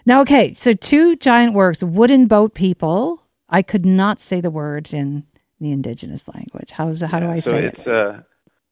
now 0.07 0.21
okay 0.21 0.55
so 0.55 0.73
two 0.73 1.17
giant 1.17 1.53
works 1.53 1.83
wooden 1.83 2.29
boat 2.29 2.55
people 2.55 3.27
i 3.49 3.61
could 3.61 3.85
not 3.85 4.21
say 4.21 4.41
the 4.41 4.53
word 4.53 4.95
in 4.95 5.25
the 5.61 5.73
indigenous 5.73 6.27
language. 6.29 6.71
How's 6.73 7.01
how 7.03 7.21
do 7.21 7.29
i 7.29 7.39
so 7.39 7.51
say 7.53 7.65
it's 7.67 7.81
it 7.81 7.89
uh 7.89 8.21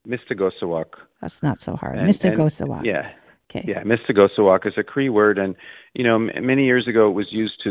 Mistikôsiwak. 0.06 0.86
that's 1.20 1.42
not 1.42 1.58
so 1.58 1.76
hard. 1.76 1.98
And- 1.98 2.08
mr 2.08 2.28
and- 2.28 2.36
gosawak 2.38 2.84
yeah. 2.84 3.10
Okay. 3.50 3.64
Yeah 3.66 3.82
Mistikôsiwak 3.82 4.66
is 4.66 4.74
a 4.76 4.82
cree 4.82 5.08
word 5.08 5.38
and 5.38 5.54
you 5.94 6.04
know 6.04 6.16
m- 6.16 6.46
many 6.46 6.64
years 6.64 6.86
ago 6.88 7.08
it 7.10 7.12
was 7.14 7.28
used 7.30 7.60
to 7.64 7.70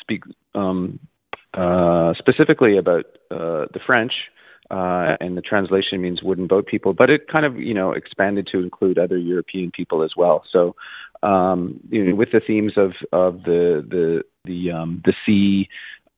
speak 0.00 0.22
um 0.54 0.98
uh 1.54 2.12
specifically 2.18 2.76
about 2.76 3.04
uh 3.30 3.66
the 3.74 3.80
french 3.86 4.12
uh, 4.70 5.16
and 5.20 5.36
the 5.36 5.42
translation 5.42 6.02
means 6.02 6.22
wooden 6.24 6.48
boat 6.48 6.66
people, 6.66 6.92
but 6.92 7.08
it 7.08 7.28
kind 7.28 7.46
of 7.46 7.56
you 7.56 7.72
know 7.72 7.92
expanded 7.92 8.48
to 8.50 8.58
include 8.58 8.98
other 8.98 9.16
European 9.16 9.70
people 9.70 10.02
as 10.02 10.10
well. 10.16 10.42
So, 10.50 10.74
um, 11.22 11.78
you 11.88 12.02
know, 12.04 12.16
with 12.16 12.30
the 12.32 12.40
themes 12.44 12.72
of 12.76 12.92
of 13.12 13.44
the 13.44 13.84
the 13.88 14.22
the 14.44 14.72
um, 14.72 15.02
the 15.04 15.14
sea, 15.24 15.68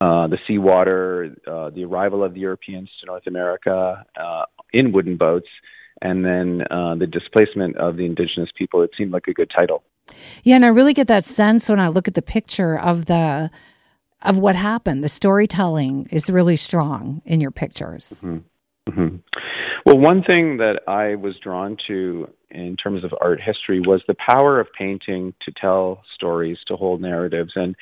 uh, 0.00 0.28
the 0.28 0.38
seawater, 0.46 1.34
uh, 1.46 1.70
the 1.70 1.84
arrival 1.84 2.22
of 2.22 2.34
the 2.34 2.40
Europeans 2.40 2.88
to 3.00 3.06
North 3.06 3.26
America 3.26 4.04
uh, 4.20 4.44
in 4.72 4.92
wooden 4.92 5.16
boats, 5.16 5.48
and 6.00 6.24
then 6.24 6.62
uh, 6.70 6.94
the 6.94 7.06
displacement 7.06 7.76
of 7.76 7.96
the 7.96 8.06
indigenous 8.06 8.50
people, 8.56 8.82
it 8.82 8.90
seemed 8.96 9.12
like 9.12 9.26
a 9.26 9.32
good 9.34 9.50
title. 9.56 9.82
Yeah, 10.44 10.54
and 10.54 10.64
I 10.64 10.68
really 10.68 10.94
get 10.94 11.08
that 11.08 11.24
sense 11.24 11.68
when 11.68 11.80
I 11.80 11.88
look 11.88 12.08
at 12.08 12.14
the 12.14 12.22
picture 12.22 12.78
of 12.78 13.06
the 13.06 13.50
of 14.22 14.38
what 14.38 14.56
happened. 14.56 15.04
The 15.04 15.08
storytelling 15.08 16.08
is 16.10 16.28
really 16.30 16.56
strong 16.56 17.22
in 17.24 17.40
your 17.40 17.50
pictures. 17.50 18.20
hmm 18.20 19.16
Well, 19.84 19.98
one 19.98 20.22
thing 20.22 20.56
that 20.58 20.80
I 20.88 21.14
was 21.14 21.34
drawn 21.42 21.76
to 21.88 22.28
in 22.50 22.76
terms 22.76 23.04
of 23.04 23.12
art 23.20 23.40
history 23.40 23.80
was 23.80 24.02
the 24.08 24.14
power 24.14 24.58
of 24.58 24.68
painting 24.76 25.34
to 25.44 25.52
tell 25.52 26.02
stories, 26.14 26.58
to 26.68 26.76
hold 26.76 27.00
narratives, 27.00 27.52
and 27.54 27.76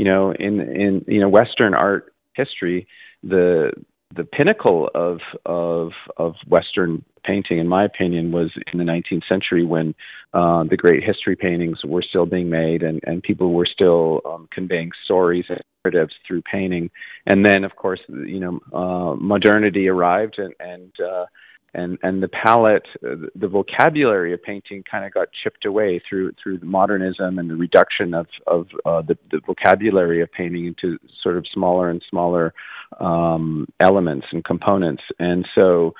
you 0.00 0.06
know, 0.06 0.32
in 0.32 0.60
in 0.60 1.04
you 1.06 1.20
know 1.20 1.28
Western 1.28 1.74
art 1.74 2.14
history, 2.34 2.86
the 3.22 3.70
the 4.16 4.24
pinnacle 4.24 4.88
of 4.94 5.18
of 5.44 5.90
of 6.16 6.36
Western 6.48 7.04
painting, 7.22 7.58
in 7.58 7.68
my 7.68 7.84
opinion, 7.84 8.32
was 8.32 8.50
in 8.72 8.78
the 8.78 8.84
19th 8.84 9.28
century 9.28 9.62
when 9.62 9.94
uh, 10.32 10.64
the 10.64 10.76
great 10.78 11.04
history 11.04 11.36
paintings 11.36 11.80
were 11.84 12.02
still 12.02 12.24
being 12.24 12.48
made 12.48 12.82
and, 12.82 13.00
and 13.04 13.22
people 13.22 13.52
were 13.52 13.68
still 13.70 14.22
um, 14.24 14.48
conveying 14.50 14.90
stories 15.04 15.44
and 15.50 15.60
narratives 15.84 16.14
through 16.26 16.40
painting. 16.50 16.88
And 17.26 17.44
then, 17.44 17.62
of 17.62 17.76
course, 17.76 18.00
you 18.08 18.40
know, 18.40 18.58
uh, 18.72 19.16
modernity 19.16 19.86
arrived 19.86 20.38
and 20.38 20.54
and 20.60 20.92
uh, 20.98 21.26
and 21.74 21.98
and 22.02 22.22
the 22.22 22.28
palette, 22.28 22.86
uh, 23.04 23.26
the 23.34 23.48
vocabulary 23.48 24.32
of 24.32 24.42
painting 24.42 24.82
kind 24.90 25.04
of 25.04 25.12
got 25.12 25.28
chipped 25.42 25.64
away 25.64 26.00
through 26.08 26.32
through 26.42 26.58
the 26.58 26.66
modernism 26.66 27.38
and 27.38 27.48
the 27.48 27.56
reduction 27.56 28.14
of 28.14 28.26
of 28.46 28.66
uh, 28.84 29.02
the, 29.02 29.16
the 29.30 29.40
vocabulary 29.46 30.22
of 30.22 30.30
painting 30.32 30.66
into 30.66 30.98
sort 31.22 31.36
of 31.36 31.46
smaller 31.52 31.90
and 31.90 32.02
smaller 32.08 32.52
um, 32.98 33.66
elements 33.78 34.26
and 34.32 34.44
components. 34.44 35.02
And 35.18 35.46
so, 35.54 35.94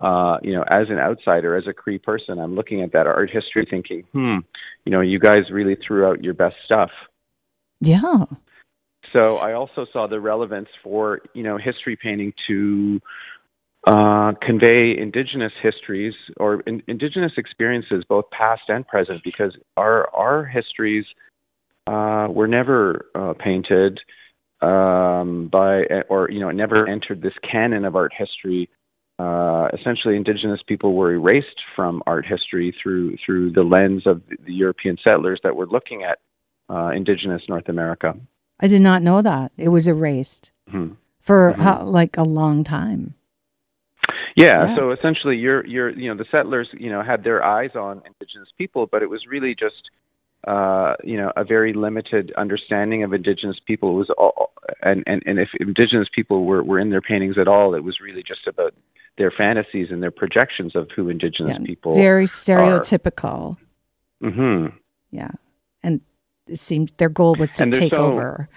uh, 0.00 0.38
you 0.42 0.52
know, 0.52 0.62
as 0.62 0.88
an 0.90 0.98
outsider, 0.98 1.56
as 1.56 1.66
a 1.66 1.72
Cree 1.72 1.98
person, 1.98 2.38
I'm 2.38 2.54
looking 2.54 2.82
at 2.82 2.92
that 2.92 3.06
art 3.06 3.30
history, 3.30 3.66
thinking, 3.68 4.04
hmm, 4.12 4.38
you 4.84 4.92
know, 4.92 5.00
you 5.00 5.18
guys 5.18 5.50
really 5.50 5.76
threw 5.86 6.06
out 6.06 6.22
your 6.22 6.34
best 6.34 6.56
stuff. 6.64 6.90
Yeah. 7.80 8.26
So 9.12 9.36
I 9.36 9.54
also 9.54 9.86
saw 9.92 10.06
the 10.06 10.20
relevance 10.20 10.68
for 10.82 11.20
you 11.32 11.42
know 11.42 11.58
history 11.58 11.96
painting 11.96 12.32
to 12.48 13.00
uh, 13.86 14.32
convey 14.42 14.96
indigenous 14.98 15.52
histories 15.62 16.14
or 16.38 16.60
in, 16.62 16.82
indigenous 16.88 17.32
experiences, 17.36 18.04
both 18.08 18.24
past 18.30 18.62
and 18.68 18.86
present, 18.86 19.22
because 19.24 19.56
our 19.76 20.12
our 20.14 20.44
histories 20.44 21.04
uh, 21.86 22.26
were 22.28 22.48
never 22.48 23.06
uh, 23.14 23.34
painted 23.38 24.00
um, 24.60 25.48
by, 25.52 25.82
or 26.08 26.30
you 26.30 26.40
know, 26.40 26.50
never 26.50 26.88
entered 26.88 27.22
this 27.22 27.34
canon 27.48 27.84
of 27.84 27.94
art 27.94 28.12
history. 28.16 28.68
Uh, 29.18 29.68
essentially, 29.72 30.16
indigenous 30.16 30.60
people 30.66 30.94
were 30.94 31.12
erased 31.12 31.60
from 31.74 32.02
art 32.06 32.26
history 32.26 32.74
through 32.82 33.16
through 33.24 33.52
the 33.52 33.62
lens 33.62 34.02
of 34.06 34.20
the 34.28 34.52
European 34.52 34.96
settlers 35.02 35.40
that 35.42 35.54
were 35.54 35.66
looking 35.66 36.02
at 36.02 36.18
uh, 36.68 36.88
indigenous 36.88 37.42
North 37.48 37.68
America. 37.68 38.14
I 38.58 38.68
did 38.68 38.82
not 38.82 39.02
know 39.02 39.22
that 39.22 39.52
it 39.56 39.68
was 39.68 39.86
erased 39.86 40.50
mm-hmm. 40.68 40.94
for 41.20 41.52
mm-hmm. 41.52 41.62
How, 41.62 41.84
like 41.84 42.16
a 42.16 42.24
long 42.24 42.64
time. 42.64 43.14
Yeah, 44.36 44.68
yeah, 44.68 44.76
so 44.76 44.90
essentially, 44.90 45.36
you're 45.36 45.66
you're 45.66 45.90
you 45.98 46.10
know 46.10 46.16
the 46.16 46.28
settlers 46.30 46.68
you 46.74 46.90
know 46.90 47.02
had 47.02 47.24
their 47.24 47.42
eyes 47.42 47.70
on 47.74 48.02
indigenous 48.04 48.48
people, 48.58 48.86
but 48.86 49.02
it 49.02 49.08
was 49.08 49.22
really 49.26 49.54
just 49.58 49.90
uh, 50.46 50.94
you 51.02 51.16
know 51.16 51.32
a 51.36 51.42
very 51.42 51.72
limited 51.72 52.34
understanding 52.36 53.02
of 53.02 53.14
indigenous 53.14 53.56
people. 53.66 53.92
It 53.92 53.94
was 53.94 54.10
all, 54.18 54.52
and 54.82 55.02
and 55.06 55.22
and 55.24 55.38
if 55.38 55.48
indigenous 55.58 56.08
people 56.14 56.44
were 56.44 56.62
were 56.62 56.78
in 56.78 56.90
their 56.90 57.00
paintings 57.00 57.38
at 57.38 57.48
all, 57.48 57.74
it 57.74 57.82
was 57.82 57.96
really 57.98 58.22
just 58.22 58.46
about 58.46 58.74
their 59.16 59.30
fantasies 59.30 59.88
and 59.90 60.02
their 60.02 60.10
projections 60.10 60.76
of 60.76 60.90
who 60.94 61.08
indigenous 61.08 61.56
yeah, 61.58 61.64
people 61.64 61.94
very 61.94 62.26
stereotypical. 62.26 63.56
Hmm. 64.20 64.66
Yeah, 65.10 65.30
and 65.82 66.02
it 66.46 66.58
seemed 66.58 66.92
their 66.98 67.08
goal 67.08 67.36
was 67.38 67.54
to 67.56 67.70
take 67.70 67.96
so, 67.96 68.02
over. 68.02 68.50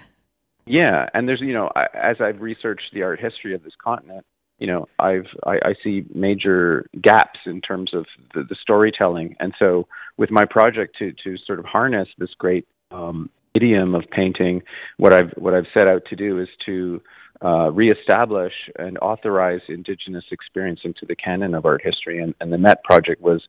Yeah, 0.66 1.08
and 1.14 1.26
there's 1.26 1.40
you 1.40 1.54
know 1.54 1.70
as 1.94 2.16
I've 2.20 2.42
researched 2.42 2.92
the 2.92 3.02
art 3.02 3.18
history 3.18 3.54
of 3.54 3.62
this 3.62 3.72
continent 3.82 4.26
you 4.60 4.66
know 4.66 4.86
I've 4.98 5.26
I, 5.44 5.54
I 5.62 5.74
see 5.82 6.04
major 6.14 6.86
gaps 7.02 7.40
in 7.46 7.60
terms 7.60 7.92
of 7.92 8.06
the, 8.34 8.44
the 8.44 8.56
storytelling, 8.60 9.34
and 9.40 9.52
so 9.58 9.88
with 10.16 10.30
my 10.30 10.44
project 10.44 10.96
to 10.98 11.12
to 11.24 11.36
sort 11.46 11.58
of 11.58 11.64
harness 11.64 12.08
this 12.18 12.30
great 12.38 12.66
um, 12.92 13.30
idiom 13.54 13.94
of 13.94 14.04
painting, 14.10 14.62
what 14.98 15.12
I've 15.12 15.30
what 15.36 15.54
I've 15.54 15.66
set 15.74 15.88
out 15.88 16.02
to 16.10 16.16
do 16.16 16.38
is 16.38 16.48
to 16.66 17.00
uh, 17.42 17.70
reestablish 17.72 18.52
and 18.78 18.98
authorize 18.98 19.60
Indigenous 19.68 20.24
experience 20.30 20.80
into 20.84 21.06
the 21.08 21.16
canon 21.16 21.54
of 21.54 21.64
art 21.64 21.80
history, 21.82 22.22
and, 22.22 22.34
and 22.40 22.52
the 22.52 22.58
Met 22.58 22.84
project 22.84 23.20
was 23.20 23.42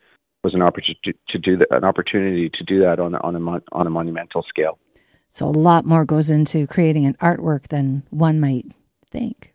was 0.43 0.55
an 0.55 0.61
opportunity 0.61 1.13
to 1.29 1.37
do 1.37 1.57
that, 1.57 1.67
an 1.71 1.83
opportunity 1.83 2.49
to 2.49 2.63
do 2.63 2.79
that 2.79 2.99
on 2.99 3.15
on 3.15 3.35
a 3.35 3.61
on 3.73 3.87
a 3.87 3.89
monumental 3.89 4.43
scale. 4.47 4.79
So 5.27 5.45
a 5.45 5.49
lot 5.49 5.85
more 5.85 6.03
goes 6.03 6.29
into 6.29 6.67
creating 6.67 7.05
an 7.05 7.13
artwork 7.15 7.67
than 7.67 8.03
one 8.09 8.39
might 8.39 8.65
think. 9.05 9.50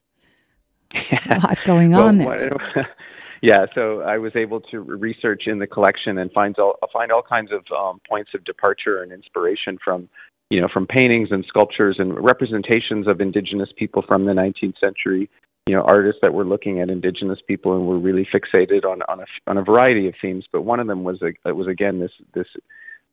a 1.30 1.38
lot 1.38 1.58
going 1.64 1.94
on 1.94 2.18
there. 2.18 2.52
yeah, 3.42 3.66
so 3.74 4.00
I 4.00 4.18
was 4.18 4.32
able 4.34 4.60
to 4.72 4.80
research 4.80 5.42
in 5.46 5.58
the 5.58 5.66
collection 5.66 6.18
and 6.18 6.32
find 6.32 6.56
all 6.58 6.76
find 6.92 7.12
all 7.12 7.22
kinds 7.22 7.50
of 7.52 7.64
um, 7.76 8.00
points 8.08 8.30
of 8.34 8.44
departure 8.44 9.02
and 9.02 9.12
inspiration 9.12 9.78
from 9.82 10.08
you 10.50 10.60
know 10.60 10.68
from 10.72 10.86
paintings 10.86 11.28
and 11.30 11.44
sculptures 11.48 11.96
and 11.98 12.14
representations 12.22 13.06
of 13.06 13.20
indigenous 13.20 13.70
people 13.76 14.02
from 14.06 14.24
the 14.24 14.32
19th 14.32 14.78
century. 14.80 15.28
You 15.66 15.74
know, 15.74 15.82
artists 15.82 16.20
that 16.22 16.32
were 16.32 16.44
looking 16.44 16.80
at 16.80 16.90
indigenous 16.90 17.40
people 17.46 17.76
and 17.76 17.88
were 17.88 17.98
really 17.98 18.26
fixated 18.32 18.84
on 18.84 19.02
on 19.08 19.20
a 19.20 19.26
on 19.46 19.58
a 19.58 19.62
variety 19.62 20.06
of 20.06 20.14
themes. 20.22 20.44
But 20.50 20.62
one 20.62 20.80
of 20.80 20.86
them 20.86 21.02
was 21.02 21.20
a, 21.22 21.54
was 21.54 21.66
again 21.66 21.98
this 21.98 22.12
this 22.34 22.46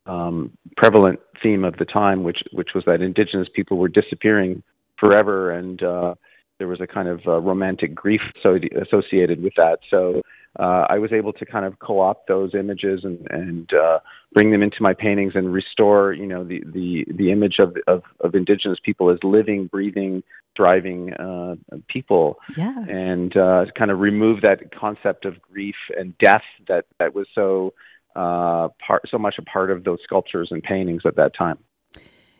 um, 0.05 0.51
prevalent 0.77 1.19
theme 1.41 1.63
of 1.63 1.77
the 1.77 1.85
time, 1.85 2.23
which 2.23 2.43
which 2.51 2.69
was 2.75 2.83
that 2.85 3.01
indigenous 3.01 3.47
people 3.53 3.77
were 3.77 3.87
disappearing 3.87 4.61
forever 4.99 5.51
and 5.51 5.81
uh, 5.81 6.15
there 6.59 6.67
was 6.67 6.81
a 6.81 6.87
kind 6.87 7.07
of 7.07 7.21
uh, 7.27 7.39
romantic 7.39 7.93
grief 7.95 8.21
so 8.41 8.57
associated 8.81 9.41
with 9.41 9.53
that. 9.57 9.79
So 9.89 10.21
uh, 10.59 10.85
I 10.87 10.99
was 10.99 11.11
able 11.11 11.33
to 11.33 11.45
kind 11.45 11.65
of 11.65 11.79
co-opt 11.79 12.27
those 12.27 12.53
images 12.53 13.01
and, 13.03 13.27
and 13.31 13.73
uh, 13.73 13.99
bring 14.33 14.51
them 14.51 14.61
into 14.61 14.77
my 14.81 14.93
paintings 14.93 15.33
and 15.35 15.51
restore, 15.51 16.13
you 16.13 16.27
know, 16.27 16.43
the 16.43 16.61
the, 16.65 17.05
the 17.11 17.31
image 17.31 17.55
of, 17.59 17.75
of, 17.87 18.03
of 18.19 18.35
indigenous 18.35 18.77
people 18.83 19.09
as 19.09 19.17
living, 19.23 19.65
breathing, 19.67 20.21
thriving 20.55 21.13
uh, 21.13 21.55
people, 21.87 22.37
yes. 22.55 22.87
and 22.87 23.35
uh, 23.35 23.65
kind 23.75 23.89
of 23.89 23.99
remove 23.99 24.41
that 24.41 24.75
concept 24.79 25.25
of 25.25 25.41
grief 25.41 25.75
and 25.97 26.15
death 26.19 26.43
that 26.67 26.85
that 26.99 27.15
was 27.15 27.25
so 27.33 27.73
uh, 28.15 28.69
part 28.85 29.01
so 29.09 29.17
much 29.17 29.35
a 29.39 29.41
part 29.41 29.71
of 29.71 29.83
those 29.83 29.99
sculptures 30.03 30.49
and 30.51 30.61
paintings 30.61 31.01
at 31.05 31.15
that 31.15 31.31
time. 31.35 31.57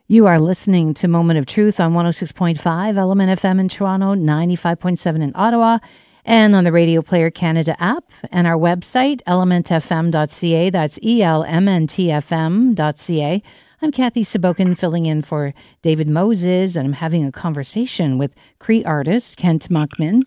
You 0.10 0.28
are 0.28 0.38
listening 0.38 0.94
to 0.96 1.08
Moment 1.08 1.40
of 1.40 1.46
Truth 1.46 1.80
on 1.80 1.94
106.5 1.94 2.98
Element 2.98 3.40
FM 3.40 3.58
in 3.58 3.70
Toronto, 3.70 4.16
95.7 4.16 5.22
in 5.22 5.32
Ottawa, 5.34 5.80
and 6.26 6.54
on 6.54 6.66
the 6.66 6.74
Radio 6.74 7.02
Player 7.02 7.32
Canada 7.32 7.82
app 7.82 8.12
and 8.30 8.46
our 8.46 8.58
website, 8.58 9.22
elementfm.ca. 9.24 10.70
That's 10.72 11.00
E 11.02 11.24
L 11.24 11.46
M 11.46 11.70
N 11.70 11.88
T 11.88 12.12
F 12.12 12.34
M.ca. 12.34 13.42
I'm 13.82 13.92
Kathy 13.94 14.24
Sabokin 14.24 14.78
filling 14.78 15.06
in 15.06 15.22
for 15.22 15.54
David 15.82 16.10
Moses, 16.10 16.76
and 16.76 16.86
I'm 16.86 16.94
having 16.94 17.26
a 17.26 17.32
conversation 17.32 18.18
with 18.18 18.36
Cree 18.60 18.84
artist 18.84 19.38
Kent 19.38 19.70
Monkman. 19.70 20.24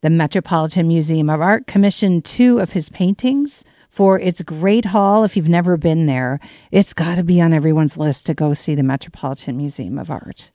The 0.00 0.08
Metropolitan 0.08 0.88
Museum 0.88 1.28
of 1.28 1.42
Art 1.42 1.66
commissioned 1.66 2.24
two 2.24 2.60
of 2.60 2.72
his 2.72 2.88
paintings 2.88 3.62
for 3.92 4.18
its 4.18 4.40
great 4.40 4.86
hall. 4.86 5.22
If 5.22 5.36
you've 5.36 5.50
never 5.50 5.76
been 5.76 6.06
there, 6.06 6.40
it's 6.70 6.94
got 6.94 7.16
to 7.16 7.22
be 7.22 7.42
on 7.42 7.52
everyone's 7.52 7.98
list 7.98 8.24
to 8.26 8.34
go 8.34 8.54
see 8.54 8.74
the 8.74 8.82
Metropolitan 8.82 9.58
Museum 9.58 9.98
of 9.98 10.10
Art. 10.10 10.50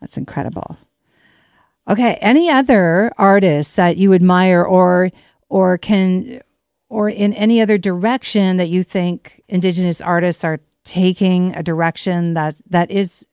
That's 0.00 0.18
incredible. 0.18 0.76
Okay, 1.88 2.18
any 2.20 2.50
other 2.50 3.10
artists 3.16 3.76
that 3.76 3.96
you 3.96 4.12
admire 4.12 4.62
or 4.62 5.10
or 5.48 5.78
can 5.78 6.42
or 6.90 7.08
in 7.08 7.32
any 7.32 7.62
other 7.62 7.78
direction 7.78 8.58
that 8.58 8.68
you 8.68 8.82
think 8.82 9.42
indigenous 9.48 10.02
artists 10.02 10.44
are 10.44 10.60
taking 10.84 11.56
a 11.56 11.62
direction 11.62 12.34
that 12.34 12.54
that 12.68 12.90
is 12.90 13.26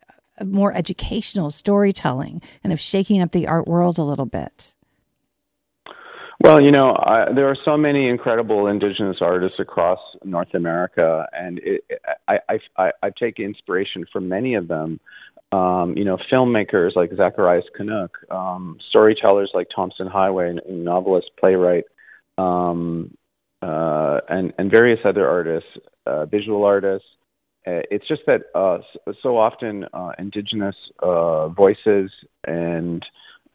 more 0.45 0.73
educational 0.73 1.49
storytelling 1.49 2.41
and 2.63 2.71
of 2.71 2.79
shaking 2.79 3.21
up 3.21 3.33
the 3.33 3.47
art 3.47 3.67
world 3.67 3.97
a 3.97 4.03
little 4.03 4.25
bit? 4.25 4.75
Well, 6.43 6.59
you 6.59 6.71
know, 6.71 6.95
I, 6.95 7.31
there 7.35 7.47
are 7.47 7.57
so 7.63 7.77
many 7.77 8.09
incredible 8.09 8.65
indigenous 8.65 9.17
artists 9.21 9.59
across 9.59 9.99
North 10.23 10.55
America, 10.55 11.27
and 11.33 11.59
it, 11.63 11.83
I, 12.27 12.39
I, 12.77 12.91
I 13.03 13.11
take 13.19 13.39
inspiration 13.39 14.05
from 14.11 14.27
many 14.27 14.55
of 14.55 14.67
them. 14.67 14.99
Um, 15.51 15.93
you 15.95 16.03
know, 16.03 16.17
filmmakers 16.31 16.95
like 16.95 17.11
Zacharias 17.15 17.65
Kunuk, 17.77 18.09
um, 18.31 18.77
storytellers 18.89 19.51
like 19.53 19.67
Tomson 19.75 20.07
Highway, 20.07 20.55
novelist, 20.67 21.29
playwright, 21.39 21.83
um, 22.39 23.15
uh, 23.61 24.21
and 24.27 24.53
and 24.57 24.71
various 24.71 24.99
other 25.05 25.27
artists, 25.27 25.69
uh, 26.07 26.25
visual 26.25 26.63
artists. 26.63 27.07
Uh, 27.67 27.85
it's 27.91 28.07
just 28.07 28.21
that 28.25 28.43
uh, 28.55 28.79
so 29.21 29.37
often 29.37 29.85
uh, 29.93 30.13
indigenous 30.17 30.75
voices 31.55 32.09
and 32.47 33.05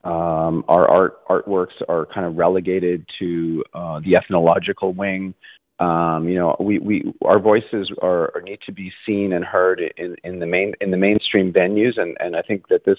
um, 0.06 0.64
our 0.68 0.88
art 0.88 1.26
artworks 1.28 1.74
are 1.88 2.06
kind 2.06 2.26
of 2.26 2.36
relegated 2.36 3.04
to 3.18 3.64
uh, 3.74 4.00
the 4.00 4.16
ethnological 4.16 4.92
wing. 4.92 5.34
Um, 5.78 6.28
you 6.28 6.38
know, 6.38 6.56
we, 6.60 6.78
we 6.78 7.12
our 7.24 7.38
voices 7.38 7.90
are, 8.00 8.30
are, 8.34 8.40
need 8.40 8.60
to 8.66 8.72
be 8.72 8.92
seen 9.04 9.32
and 9.32 9.44
heard 9.44 9.80
in, 9.96 10.16
in 10.24 10.38
the 10.38 10.46
main 10.46 10.72
in 10.80 10.90
the 10.90 10.96
mainstream 10.96 11.52
venues, 11.52 11.98
and, 12.00 12.16
and 12.20 12.36
I 12.36 12.42
think 12.42 12.68
that 12.68 12.84
this 12.84 12.98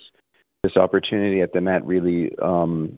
this 0.63 0.76
opportunity 0.76 1.41
at 1.41 1.54
the 1.54 1.62
Met 1.62 1.86
really 1.86 2.32
um, 2.41 2.98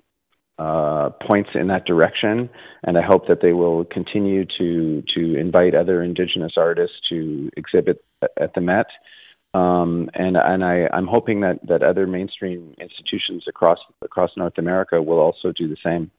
uh, 0.58 1.12
points 1.30 1.52
in 1.54 1.68
that 1.68 1.86
direction, 1.86 2.50
and 2.84 2.98
I 2.98 3.02
hope 3.02 3.28
that 3.28 3.42
they 3.42 3.54
will 3.54 3.86
continue 3.86 4.46
to 4.58 5.04
to 5.16 5.36
invite 5.38 5.76
other 5.76 6.04
Indigenous 6.04 6.54
artists 6.58 6.98
to 7.10 7.50
exhibit 7.56 8.04
at 8.42 8.54
the 8.56 8.62
Met. 8.62 8.88
Um, 9.54 10.10
and 10.14 10.38
and 10.38 10.64
I, 10.64 10.88
I'm 10.94 11.08
hoping 11.08 11.42
that, 11.42 11.60
that 11.68 11.82
other 11.82 12.06
mainstream 12.06 12.76
institutions 12.80 13.46
across 13.48 13.80
across 14.04 14.32
North 14.38 14.58
America 14.58 15.02
will 15.02 15.20
also 15.20 15.52
do 15.52 15.68
the 15.68 15.78
same. 15.84 16.12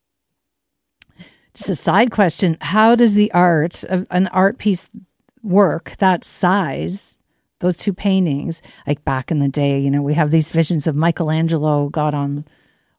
Just 1.54 1.70
a 1.70 1.76
side 1.76 2.10
question: 2.10 2.56
How 2.60 2.96
does 2.96 3.14
the 3.14 3.30
art 3.32 3.84
of 3.84 4.06
an 4.10 4.26
art 4.28 4.58
piece 4.58 4.90
work 5.42 5.96
that 5.98 6.24
size? 6.24 7.16
Those 7.60 7.76
two 7.76 7.92
paintings, 7.92 8.62
like 8.86 9.04
back 9.04 9.30
in 9.30 9.38
the 9.38 9.48
day, 9.48 9.78
you 9.78 9.90
know, 9.90 10.00
we 10.00 10.14
have 10.14 10.30
these 10.30 10.50
visions 10.50 10.86
of 10.86 10.96
Michelangelo 10.96 11.90
got 11.90 12.14
on 12.14 12.46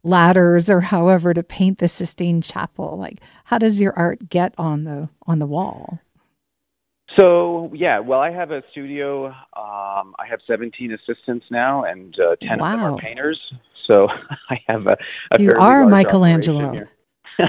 ladders 0.03 0.69
or 0.69 0.81
however 0.81 1.33
to 1.33 1.41
paint 1.41 1.79
the 1.79 1.87
Sistine 1.87 2.41
Chapel. 2.41 2.95
Like, 2.95 3.19
how 3.45 3.57
does 3.57 3.81
your 3.81 3.93
art 3.97 4.29
get 4.29 4.53
on 4.59 4.83
the 4.83 5.09
on 5.25 5.39
the 5.39 5.47
wall? 5.47 5.99
So 7.17 7.71
yeah, 7.73 7.99
well, 7.99 8.19
I 8.19 8.31
have 8.31 8.51
a 8.51 8.61
studio. 8.71 9.27
Um, 9.27 10.15
I 10.17 10.25
have 10.29 10.39
17 10.47 10.93
assistants 10.93 11.45
now, 11.51 11.83
and 11.83 12.15
uh, 12.19 12.35
10 12.47 12.59
wow. 12.59 12.65
of 12.65 12.71
them 12.71 12.93
are 12.93 12.97
painters. 12.97 13.39
So 13.89 14.07
I 14.49 14.59
have 14.67 14.85
a. 14.87 14.97
a 15.31 15.41
you 15.41 15.53
are 15.53 15.87
Michelangelo. 15.87 16.87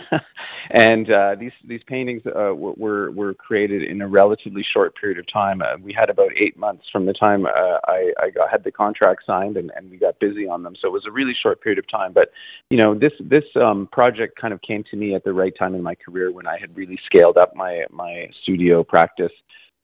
and 0.72 1.10
uh, 1.10 1.34
these 1.38 1.52
these 1.68 1.82
paintings 1.86 2.22
uh, 2.26 2.54
were 2.54 3.10
were 3.10 3.34
created 3.34 3.82
in 3.82 4.00
a 4.00 4.08
relatively 4.08 4.64
short 4.72 4.94
period 4.96 5.18
of 5.18 5.30
time. 5.30 5.60
Uh, 5.60 5.76
we 5.82 5.92
had 5.92 6.08
about 6.08 6.30
eight 6.34 6.56
months 6.56 6.84
from 6.90 7.04
the 7.04 7.12
time 7.12 7.44
uh, 7.44 7.78
I, 7.84 8.12
I 8.18 8.30
got, 8.30 8.50
had 8.50 8.64
the 8.64 8.72
contract 8.72 9.24
signed, 9.26 9.58
and, 9.58 9.70
and 9.76 9.90
we 9.90 9.98
got 9.98 10.18
busy 10.18 10.48
on 10.48 10.62
them. 10.62 10.74
So 10.80 10.88
it 10.88 10.92
was 10.92 11.04
a 11.06 11.10
really 11.10 11.34
short 11.42 11.60
period 11.60 11.78
of 11.78 11.90
time. 11.90 12.14
But 12.14 12.30
you 12.70 12.78
know, 12.78 12.94
this 12.94 13.12
this 13.20 13.44
um, 13.54 13.86
project 13.92 14.40
kind 14.40 14.54
of 14.54 14.62
came 14.62 14.82
to 14.90 14.96
me 14.96 15.14
at 15.14 15.24
the 15.24 15.34
right 15.34 15.52
time 15.58 15.74
in 15.74 15.82
my 15.82 15.94
career 15.94 16.32
when 16.32 16.46
I 16.46 16.58
had 16.58 16.74
really 16.74 16.98
scaled 17.04 17.36
up 17.36 17.54
my 17.54 17.84
my 17.90 18.28
studio 18.42 18.82
practice 18.82 19.32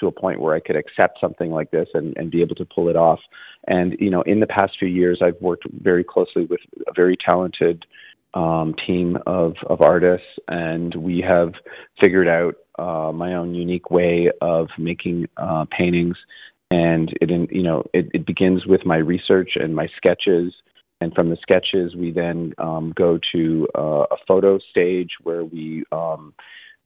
to 0.01 0.07
a 0.07 0.12
point 0.12 0.41
where 0.41 0.55
I 0.55 0.61
could 0.61 0.76
accept 0.76 1.18
something 1.20 1.51
like 1.51 1.70
this 1.70 1.89
and, 1.93 2.16
and 2.16 2.30
be 2.30 2.41
able 2.41 2.55
to 2.55 2.64
pull 2.64 2.89
it 2.89 2.97
off. 2.97 3.20
And 3.66 3.95
you 4.01 4.09
know, 4.09 4.22
in 4.22 4.41
the 4.41 4.47
past 4.47 4.72
few 4.78 4.89
years, 4.89 5.20
I've 5.22 5.41
worked 5.43 5.66
very 5.82 6.05
closely 6.05 6.47
with 6.47 6.61
a 6.86 6.93
very 6.95 7.16
talented 7.22 7.84
um, 8.35 8.74
team 8.87 9.16
of, 9.26 9.55
of 9.68 9.81
artists, 9.81 10.26
and 10.49 10.95
we 10.95 11.24
have 11.26 11.53
figured 12.03 12.29
out 12.29 12.55
uh, 12.79 13.12
my 13.12 13.35
own 13.35 13.55
unique 13.55 13.91
way 13.91 14.31
of 14.41 14.68
making 14.79 15.26
uh, 15.37 15.64
paintings. 15.76 16.16
And 16.70 17.11
it, 17.20 17.31
you 17.51 17.62
know, 17.62 17.85
it, 17.95 18.09
it 18.12 18.26
begins 18.26 18.66
with 18.66 18.85
my 18.85 18.99
research 18.99 19.53
and 19.55 19.74
my 19.74 19.89
sketches, 19.97 20.53
and 21.01 21.14
from 21.14 21.31
the 21.31 21.39
sketches, 21.41 21.95
we 21.97 22.11
then 22.11 22.53
um, 22.59 22.93
go 22.97 23.18
to 23.33 23.68
uh, 23.76 24.05
a 24.11 24.16
photo 24.26 24.59
stage 24.70 25.11
where 25.22 25.45
we 25.45 25.85
um, 25.93 26.35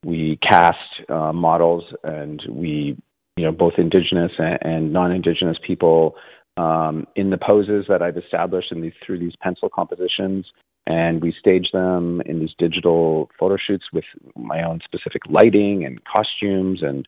we 0.05 0.39
cast 0.43 0.79
uh, 1.09 1.33
models, 1.33 1.85
and 2.05 2.43
we, 2.49 2.97
you 3.37 3.45
know, 3.45 3.53
both 3.53 3.75
indigenous 3.79 4.33
and, 4.39 4.59
and 4.63 4.93
non-indigenous 4.93 5.57
people 5.67 6.17
um, 6.57 7.07
in 7.17 7.31
the 7.31 7.39
poses 7.39 7.87
that 7.89 8.03
I've 8.03 8.17
established 8.17 8.73
in 8.73 8.83
these 8.83 8.93
through 9.05 9.21
these 9.21 9.35
pencil 9.41 9.69
compositions 9.69 10.45
and 10.87 11.23
we 11.23 11.35
stage 11.39 11.69
them 11.73 12.21
in 12.27 12.41
these 12.41 12.55
digital 12.59 13.31
photo 13.39 13.57
shoots 13.57 13.85
with 13.93 14.05
my 14.37 14.63
own 14.63 14.81
specific 14.85 15.23
lighting 15.29 15.85
and 15.85 16.01
costumes. 16.05 16.83
And 16.83 17.07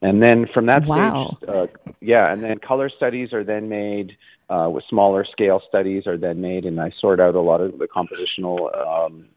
and 0.00 0.22
then 0.22 0.46
from 0.52 0.66
that 0.66 0.84
wow. 0.84 1.36
stage 1.36 1.48
uh, 1.48 1.66
yeah 2.00 2.32
and 2.32 2.42
then 2.42 2.58
color 2.58 2.90
studies 2.90 3.32
are 3.32 3.44
then 3.44 3.68
made 3.68 4.16
uh, 4.50 4.68
with 4.68 4.82
smaller 4.90 5.24
scale 5.30 5.62
studies 5.68 6.08
are 6.08 6.18
then 6.18 6.40
made 6.40 6.64
and 6.64 6.80
i 6.80 6.90
sort 7.00 7.20
out 7.20 7.36
a 7.36 7.40
lot 7.40 7.60
of 7.60 7.78
the 7.78 7.86
compositional 7.86 8.66
um, 8.84 9.28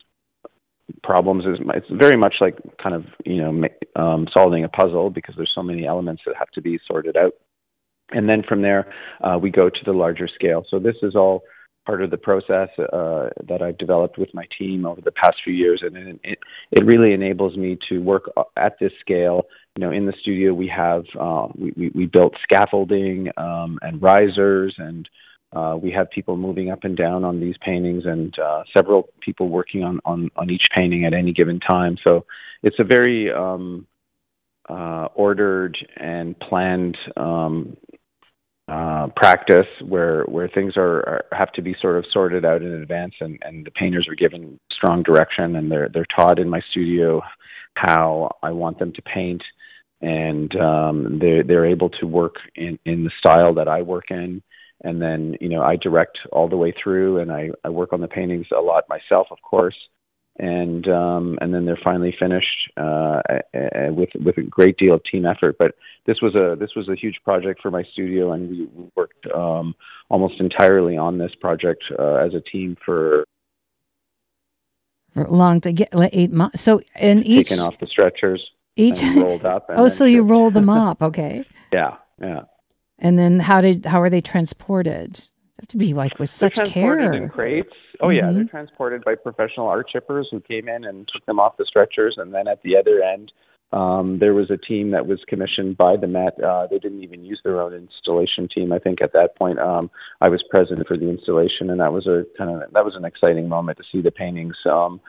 problems. 1.04 1.44
It's 1.48 1.88
very 1.90 2.18
much 2.18 2.36
like 2.42 2.58
kind 2.82 2.96
of 2.96 3.06
you 3.26 3.42
know 3.42 3.68
um, 3.96 4.28
solving 4.36 4.64
a 4.64 4.70
puzzle 4.70 5.10
because 5.10 5.36
there's 5.36 5.52
so 5.56 5.64
many 5.64 5.86
elements 5.86 6.24
that 6.26 6.36
have 6.38 6.50
to 6.52 6.62
be 6.62 6.80
sorted 6.88 7.18
out. 7.18 7.34
And 8.12 8.30
then 8.30 8.44
from 8.48 8.62
there 8.62 8.94
uh, 9.24 9.38
we 9.42 9.50
go 9.50 9.70
to 9.70 9.80
the 9.86 9.94
larger 9.94 10.28
scale. 10.28 10.66
So 10.70 10.80
this 10.80 10.96
is 11.02 11.16
all 11.16 11.44
part 11.86 12.02
of 12.02 12.12
the 12.12 12.18
process 12.18 12.70
uh, 12.80 13.30
that 13.48 13.62
I've 13.62 13.78
developed 13.78 14.18
with 14.18 14.34
my 14.34 14.46
team 14.58 14.86
over 14.86 15.02
the 15.02 15.12
past 15.12 15.38
few 15.44 15.54
years, 15.54 15.82
and 15.84 16.20
it, 16.24 16.40
it 16.72 16.86
really 16.86 17.14
enables 17.14 17.56
me 17.56 17.78
to 17.90 18.00
work 18.00 18.30
at 18.58 18.78
this 18.80 18.92
scale. 19.00 19.44
You 19.76 19.86
know, 19.86 19.92
in 19.92 20.06
the 20.06 20.14
studio 20.22 20.54
we 20.54 20.68
have 20.68 21.04
uh, 21.20 21.48
we, 21.56 21.74
we, 21.78 21.92
we 21.94 22.06
built 22.06 22.34
scaffolding 22.44 23.30
um, 23.38 23.80
and 23.82 24.02
risers, 24.02 24.76
and 24.78 25.08
uh, 25.54 25.78
we 25.82 25.92
have 25.92 26.10
people 26.10 26.38
moving 26.38 26.72
up 26.72 26.84
and 26.84 26.98
down 26.98 27.24
on 27.24 27.40
these 27.40 27.56
paintings, 27.62 28.06
and 28.06 28.38
uh, 28.40 28.64
several 28.76 29.10
people 29.22 29.50
working 29.50 29.84
on, 29.84 30.00
on 30.06 30.30
on 30.36 30.50
each 30.50 30.68
painting 30.74 31.06
at 31.06 31.14
any 31.14 31.34
given 31.34 31.60
time. 31.60 31.98
So 32.04 32.26
it's 32.64 32.80
a 32.80 32.84
very 32.84 33.32
um, 33.32 33.86
uh, 34.70 35.08
ordered 35.14 35.78
and 35.98 36.38
planned 36.40 36.98
um, 37.18 37.78
uh, 38.68 39.08
practice 39.16 39.68
where 39.88 40.24
where 40.24 40.48
things 40.48 40.74
are, 40.76 40.98
are, 41.08 41.26
have 41.32 41.52
to 41.52 41.62
be 41.62 41.76
sort 41.80 41.98
of 41.98 42.06
sorted 42.12 42.44
out 42.44 42.64
in 42.64 42.74
advance 42.74 43.14
and, 43.20 43.38
and 43.44 43.66
the 43.66 43.72
painters 43.72 44.08
are 44.10 44.16
given 44.16 44.60
strong 44.72 45.04
direction 45.04 45.56
and 45.56 45.72
they're 45.72 45.90
they're 45.94 46.08
taught 46.16 46.40
in 46.40 46.50
my 46.50 46.62
studio 46.72 47.22
how 47.76 48.32
I 48.42 48.52
want 48.52 48.80
them 48.80 48.92
to 48.94 49.02
paint 49.04 49.44
and 50.02 50.56
um, 50.56 51.20
they're 51.20 51.44
they're 51.44 51.66
able 51.66 51.90
to 51.90 52.08
work 52.08 52.36
in, 52.56 52.80
in 52.86 53.04
the 53.04 53.12
style 53.20 53.54
that 53.56 53.68
I 53.68 53.82
work 53.82 54.06
in. 54.10 54.42
And 54.84 55.02
then 55.02 55.36
you 55.40 55.50
know 55.50 55.62
I 55.62 55.76
direct 55.76 56.18
all 56.32 56.50
the 56.50 56.58
way 56.58 56.74
through 56.82 57.20
and 57.20 57.32
I, 57.32 57.50
I 57.64 57.70
work 57.70 57.94
on 57.94 58.02
the 58.02 58.08
paintings 58.08 58.48
a 58.56 58.62
lot 58.62 58.90
myself 58.90 59.28
of 59.32 59.38
course 59.42 59.78
and 60.38 60.88
um, 60.88 61.38
and 61.42 61.54
then 61.54 61.66
they're 61.66 61.80
finally 61.84 62.16
finished 62.20 62.72
uh, 62.78 63.22
with 63.92 64.10
with 64.16 64.38
a 64.38 64.42
great 64.42 64.78
deal 64.78 64.96
of 64.96 65.02
team 65.10 65.26
effort. 65.26 65.58
But 65.58 65.76
this 66.06 66.18
was 66.22 66.36
a 66.36 66.56
this 66.60 66.72
was 66.76 66.90
a 66.90 66.96
huge 66.96 67.20
project 67.24 67.62
for 67.62 67.72
my 67.72 67.84
studio, 67.94 68.34
and 68.34 68.50
we 68.50 68.68
worked 68.96 69.26
um, 69.34 69.76
almost 70.10 70.40
entirely 70.40 70.98
on 70.98 71.18
this 71.18 71.32
project 71.40 71.84
uh, 71.98 72.16
as 72.16 72.34
a 72.34 72.42
team 72.42 72.76
for 72.86 73.26
long 75.16 75.62
to 75.62 75.72
get 75.72 75.94
like 75.96 76.12
eight 76.14 76.32
months. 76.32 76.62
So 76.62 76.82
in 77.00 77.24
each 77.24 77.50
taken 77.50 77.64
off 77.64 77.80
the 77.80 77.88
stretchers, 77.88 78.46
each 78.76 79.02
rolled 79.16 79.46
up. 79.46 79.66
oh, 79.70 79.88
so 79.88 80.06
you 80.06 80.24
rolled 80.24 80.54
them 80.54 80.70
up, 80.70 81.02
okay? 81.02 81.44
Yeah, 81.72 81.96
yeah. 82.22 82.42
And 83.00 83.18
then 83.18 83.40
how 83.40 83.62
did 83.62 83.86
how 83.86 84.02
are 84.02 84.10
they 84.10 84.22
transported? 84.22 85.22
Have 85.60 85.68
to 85.70 85.78
be 85.78 85.94
like 85.94 86.20
with 86.20 86.30
such 86.30 86.56
they're 86.56 86.66
care. 86.66 87.14
in 87.14 87.30
crates. 87.30 87.70
Oh 88.02 88.08
mm-hmm. 88.08 88.18
yeah, 88.18 88.32
they're 88.32 88.46
transported 88.46 89.04
by 89.04 89.16
professional 89.16 89.68
art 89.68 89.90
chippers 89.94 90.26
who 90.32 90.40
came 90.42 90.68
in 90.68 90.84
and 90.84 91.08
took 91.12 91.26
them 91.26 91.40
off 91.40 91.58
the 91.58 91.66
stretchers, 91.66 92.16
and 92.18 92.34
then 92.34 92.48
at 92.48 92.62
the 92.64 92.76
other 92.78 93.02
end, 93.02 93.32
um, 93.72 94.20
there 94.20 94.34
was 94.34 94.50
a 94.52 94.58
team 94.58 94.92
that 94.92 95.08
was 95.08 95.20
commissioned 95.28 95.76
by 95.76 95.98
the 95.98 96.08
Met. 96.08 96.42
Uh, 96.42 96.68
they 96.70 96.78
didn't 96.78 97.04
even 97.04 97.26
use 97.26 97.42
their 97.44 97.62
own 97.62 97.74
installation 97.74 98.48
team. 98.48 98.72
I 98.72 98.80
think 98.80 99.02
at 99.02 99.12
that 99.14 99.36
point, 99.38 99.60
um, 99.60 99.90
I 100.22 100.30
was 100.30 100.44
present 100.50 100.86
for 100.88 100.98
the 100.98 101.10
installation, 101.10 101.70
and 101.70 101.80
that 101.80 101.92
was 101.92 102.08
a 102.08 102.24
kind 102.38 102.50
of 102.50 102.72
that 102.72 102.86
was 102.86 102.96
an 102.96 103.06
exciting 103.06 103.50
moment 103.50 103.78
to 103.78 103.84
see 103.92 104.02
the 104.02 104.12
paintings 104.12 104.56
um, 104.70 105.02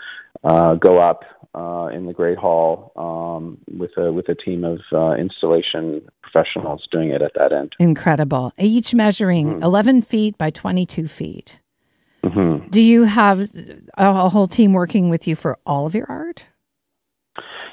uh, 0.45 0.75
go 0.75 0.99
up 0.99 1.25
uh, 1.55 1.89
in 1.93 2.07
the 2.07 2.13
Great 2.13 2.39
Hall 2.39 2.93
um, 2.97 3.59
with 3.79 3.97
a 3.97 4.13
with 4.13 4.29
a 4.29 4.35
team 4.35 4.65
of 4.65 4.81
uh, 4.93 5.13
installation 5.13 6.03
professionals 6.23 6.87
doing 6.91 7.11
it 7.11 7.23
at 7.23 7.33
that 7.35 7.53
end. 7.53 7.75
Incredible! 7.79 8.53
Each 8.59 8.95
measuring 8.95 9.55
mm-hmm. 9.55 9.63
11 9.63 10.03
feet 10.03 10.37
by 10.39 10.51
22 10.51 11.09
feet. 11.09 11.61
Mm-hmm. 12.23 12.69
Do 12.71 12.83
you 12.83 13.05
have 13.05 13.41
a 13.97 14.29
whole 14.29 14.47
team 14.47 14.73
working 14.73 15.09
with 15.09 15.29
you 15.29 15.37
for 15.37 15.59
all 15.65 15.87
of 15.87 15.95
your 15.95 16.07
art? 16.09 16.47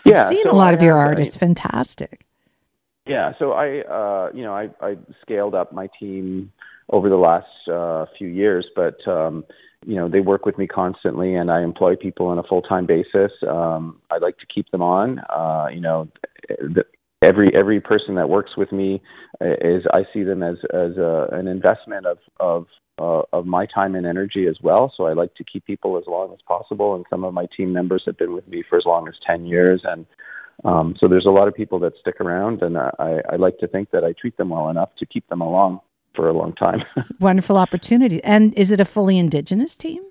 Yeah, 0.06 0.24
I've 0.24 0.30
seen 0.30 0.46
so 0.46 0.52
a 0.52 0.56
lot 0.56 0.74
I 0.74 0.76
of 0.76 0.84
your 0.84 0.98
art. 0.98 1.20
It's 1.20 1.38
fantastic. 1.38 2.26
Yeah, 3.06 3.34
so 3.40 3.52
I, 3.52 3.82
uh, 3.82 4.30
you 4.34 4.44
know, 4.44 4.54
I, 4.54 4.70
I 4.82 4.98
scaled 5.22 5.56
up 5.56 5.74
my 5.74 5.90
team 6.00 6.52
over 6.90 7.10
the 7.10 7.18
last 7.18 7.48
uh, 7.70 8.06
few 8.18 8.28
years, 8.28 8.66
but 8.76 9.06
um, 9.08 9.44
you 9.86 9.96
know, 9.96 10.10
they 10.10 10.20
work 10.20 10.46
with 10.46 10.58
me 10.58 10.68
constantly, 10.68 11.36
and 11.36 11.52
I 11.52 11.62
employ 11.62 11.96
people 11.96 12.28
on 12.28 12.40
a 12.40 12.44
full 12.44 12.62
time 12.62 12.86
basis. 12.86 13.32
Um, 13.48 14.02
I 14.12 14.18
like 14.18 14.38
to 14.40 14.46
keep 14.54 14.70
them 14.72 14.82
on. 14.82 15.20
Uh, 15.30 15.68
you 15.74 15.82
know, 15.82 16.10
the, 16.48 16.84
every 17.22 17.54
every 17.56 17.80
person 17.80 18.16
that 18.16 18.30
works 18.30 18.52
with 18.58 18.72
me 18.72 19.02
is 19.42 19.84
I 19.92 20.04
see 20.14 20.24
them 20.24 20.44
as 20.44 20.58
as 20.74 20.98
a, 20.98 21.28
an 21.32 21.48
investment 21.48 22.06
of 22.06 22.18
of 22.40 22.66
uh, 23.00 23.22
of 23.32 23.46
my 23.46 23.66
time 23.66 23.96
and 23.96 24.06
energy 24.06 24.48
as 24.48 24.58
well. 24.62 24.94
So 24.96 25.06
I 25.06 25.14
like 25.14 25.34
to 25.36 25.44
keep 25.44 25.66
people 25.66 25.98
as 25.98 26.04
long 26.08 26.32
as 26.34 26.40
possible, 26.48 26.96
and 26.96 27.06
some 27.10 27.24
of 27.24 27.34
my 27.34 27.48
team 27.56 27.74
members 27.74 28.04
have 28.06 28.18
been 28.18 28.34
with 28.34 28.48
me 28.48 28.64
for 28.68 28.78
as 28.78 28.86
long 28.86 29.08
as 29.08 29.16
ten 29.26 29.46
years, 29.46 29.82
and 29.84 30.06
um, 30.64 30.96
so 31.00 31.08
there's 31.08 31.26
a 31.26 31.32
lot 31.32 31.48
of 31.48 31.56
people 31.56 31.80
that 31.80 31.94
stick 32.00 32.22
around, 32.22 32.62
and 32.62 32.78
I, 32.78 33.22
I 33.32 33.36
like 33.38 33.58
to 33.60 33.68
think 33.68 33.92
that 33.92 34.04
I 34.04 34.14
treat 34.14 34.38
them 34.38 34.50
well 34.50 34.70
enough 34.70 34.90
to 35.00 35.06
keep 35.06 35.28
them 35.28 35.42
along 35.42 35.80
for 36.16 36.30
a 36.30 36.34
long 36.34 36.54
time. 36.54 36.84
wonderful 37.20 37.58
opportunity. 37.58 38.24
And 38.24 38.54
is 38.56 38.72
it 38.72 38.80
a 38.80 38.86
fully 38.86 39.18
indigenous 39.18 39.76
team? 39.76 40.04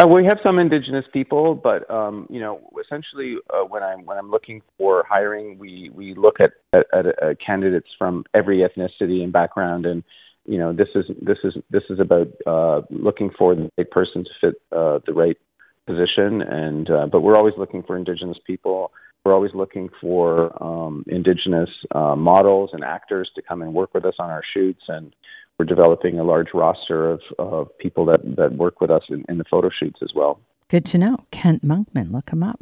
Uh, 0.00 0.06
we 0.06 0.24
have 0.24 0.38
some 0.42 0.58
indigenous 0.58 1.04
people, 1.12 1.54
but 1.54 1.88
um, 1.90 2.26
you 2.28 2.40
know, 2.40 2.60
essentially, 2.84 3.36
uh, 3.52 3.64
when 3.64 3.82
I'm 3.82 4.04
when 4.04 4.18
I'm 4.18 4.30
looking 4.30 4.60
for 4.76 5.04
hiring, 5.08 5.58
we 5.58 5.90
we 5.94 6.14
look 6.14 6.38
at, 6.40 6.52
at, 6.72 6.86
at 6.92 7.06
uh, 7.22 7.34
candidates 7.44 7.88
from 7.96 8.24
every 8.34 8.58
ethnicity 8.58 9.22
and 9.22 9.32
background, 9.32 9.86
and 9.86 10.02
you 10.46 10.58
know, 10.58 10.72
this 10.72 10.88
is 10.94 11.04
this 11.22 11.38
is 11.44 11.54
this 11.70 11.84
is 11.90 12.00
about 12.00 12.28
uh, 12.46 12.82
looking 12.90 13.30
for 13.38 13.54
the 13.54 13.70
right 13.78 13.90
person 13.90 14.24
to 14.24 14.30
fit 14.40 14.54
uh, 14.72 14.98
the 15.06 15.12
right 15.14 15.38
position, 15.86 16.42
and 16.42 16.90
uh, 16.90 17.06
but 17.06 17.20
we're 17.20 17.36
always 17.36 17.54
looking 17.56 17.82
for 17.82 17.96
indigenous 17.96 18.38
people 18.46 18.90
we're 19.24 19.34
always 19.34 19.52
looking 19.54 19.88
for 20.00 20.62
um, 20.62 21.04
Indigenous 21.08 21.70
uh, 21.94 22.14
models 22.14 22.70
and 22.72 22.84
actors 22.84 23.30
to 23.34 23.42
come 23.42 23.62
and 23.62 23.72
work 23.72 23.94
with 23.94 24.04
us 24.04 24.14
on 24.18 24.30
our 24.30 24.42
shoots, 24.52 24.82
and 24.88 25.14
we're 25.58 25.66
developing 25.66 26.18
a 26.18 26.24
large 26.24 26.48
roster 26.52 27.10
of, 27.10 27.20
of 27.38 27.78
people 27.78 28.04
that, 28.06 28.20
that 28.36 28.52
work 28.52 28.80
with 28.80 28.90
us 28.90 29.02
in, 29.08 29.24
in 29.28 29.38
the 29.38 29.44
photo 29.50 29.70
shoots 29.70 30.00
as 30.02 30.10
well. 30.14 30.40
Good 30.68 30.84
to 30.86 30.98
know. 30.98 31.24
Kent 31.30 31.64
Monkman, 31.64 32.12
look 32.12 32.30
him 32.30 32.42
up. 32.42 32.60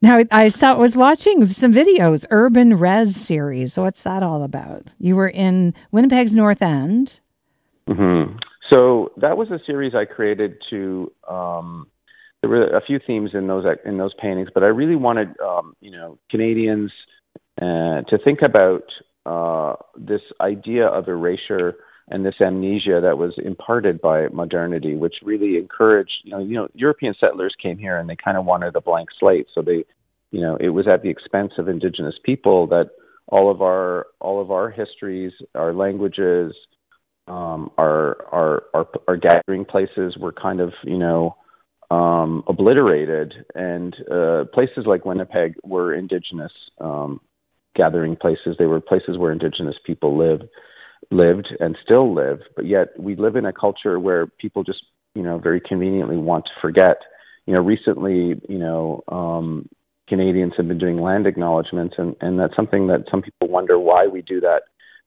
Now 0.00 0.24
I 0.32 0.48
saw 0.48 0.76
was 0.76 0.96
watching 0.96 1.46
some 1.46 1.72
videos, 1.72 2.26
Urban 2.30 2.76
Res 2.76 3.14
series. 3.14 3.78
What's 3.78 4.02
that 4.02 4.22
all 4.22 4.42
about? 4.42 4.88
You 4.98 5.14
were 5.14 5.28
in 5.28 5.74
Winnipeg's 5.92 6.34
North 6.34 6.60
End. 6.60 7.20
Mm-hmm. 7.88 8.36
So 8.70 9.12
that 9.18 9.36
was 9.36 9.50
a 9.50 9.60
series 9.64 9.94
I 9.94 10.04
created 10.04 10.56
to. 10.70 11.12
Um, 11.28 11.86
there 12.42 12.50
were 12.50 12.66
a 12.66 12.82
few 12.84 12.98
themes 13.06 13.30
in 13.32 13.46
those 13.46 13.64
in 13.84 13.96
those 13.98 14.12
paintings, 14.20 14.48
but 14.52 14.62
I 14.62 14.66
really 14.66 14.96
wanted 14.96 15.28
um, 15.40 15.74
you 15.80 15.90
know 15.90 16.18
Canadians 16.30 16.92
uh, 17.60 18.02
to 18.08 18.18
think 18.24 18.40
about 18.44 18.82
uh, 19.24 19.74
this 19.96 20.22
idea 20.40 20.86
of 20.86 21.08
erasure 21.08 21.76
and 22.08 22.26
this 22.26 22.34
amnesia 22.40 23.00
that 23.00 23.16
was 23.16 23.32
imparted 23.42 24.00
by 24.00 24.28
modernity, 24.28 24.96
which 24.96 25.14
really 25.22 25.56
encouraged, 25.56 26.12
you 26.24 26.32
know, 26.32 26.40
you 26.40 26.54
know, 26.54 26.68
European 26.74 27.14
settlers 27.18 27.54
came 27.62 27.78
here 27.78 27.96
and 27.96 28.08
they 28.08 28.16
kind 28.16 28.36
of 28.36 28.44
wanted 28.44 28.74
a 28.74 28.80
blank 28.80 29.08
slate. 29.18 29.46
So 29.54 29.62
they, 29.62 29.84
you 30.30 30.40
know, 30.40 30.56
it 30.60 30.70
was 30.70 30.86
at 30.88 31.02
the 31.02 31.08
expense 31.08 31.52
of 31.58 31.68
indigenous 31.68 32.16
people 32.24 32.66
that 32.68 32.90
all 33.28 33.50
of 33.50 33.62
our 33.62 34.06
all 34.20 34.42
of 34.42 34.50
our 34.50 34.70
histories, 34.70 35.32
our 35.54 35.72
languages, 35.72 36.52
um, 37.28 37.70
our 37.78 38.16
our 38.32 38.62
our 38.74 38.88
our 39.08 39.16
gathering 39.16 39.64
places 39.64 40.16
were 40.18 40.32
kind 40.32 40.60
of, 40.60 40.72
you 40.84 40.98
know, 40.98 41.36
um, 41.92 42.42
obliterated, 42.46 43.34
and 43.54 43.94
uh, 44.10 44.44
places 44.54 44.84
like 44.86 45.04
Winnipeg 45.04 45.56
were 45.62 45.92
indigenous 45.92 46.52
um, 46.80 47.20
gathering 47.76 48.16
places. 48.16 48.56
They 48.58 48.64
were 48.64 48.80
places 48.80 49.18
where 49.18 49.30
indigenous 49.30 49.76
people 49.86 50.16
lived 50.16 50.44
lived 51.10 51.48
and 51.60 51.76
still 51.84 52.14
live, 52.14 52.38
but 52.56 52.64
yet 52.64 52.88
we 52.98 53.16
live 53.16 53.36
in 53.36 53.44
a 53.44 53.52
culture 53.52 53.98
where 54.00 54.26
people 54.26 54.62
just, 54.62 54.82
you 55.14 55.22
know, 55.22 55.36
very 55.36 55.60
conveniently 55.60 56.16
want 56.16 56.44
to 56.46 56.50
forget. 56.62 56.96
You 57.44 57.54
know, 57.54 57.60
recently, 57.60 58.40
you 58.48 58.58
know, 58.58 59.02
um, 59.08 59.68
Canadians 60.08 60.54
have 60.56 60.68
been 60.68 60.78
doing 60.78 60.98
land 60.98 61.26
acknowledgements, 61.26 61.96
and, 61.98 62.16
and 62.20 62.38
that's 62.38 62.56
something 62.56 62.86
that 62.86 63.04
some 63.10 63.20
people 63.20 63.48
wonder 63.48 63.78
why 63.78 64.06
we 64.06 64.22
do 64.22 64.40
that. 64.40 64.62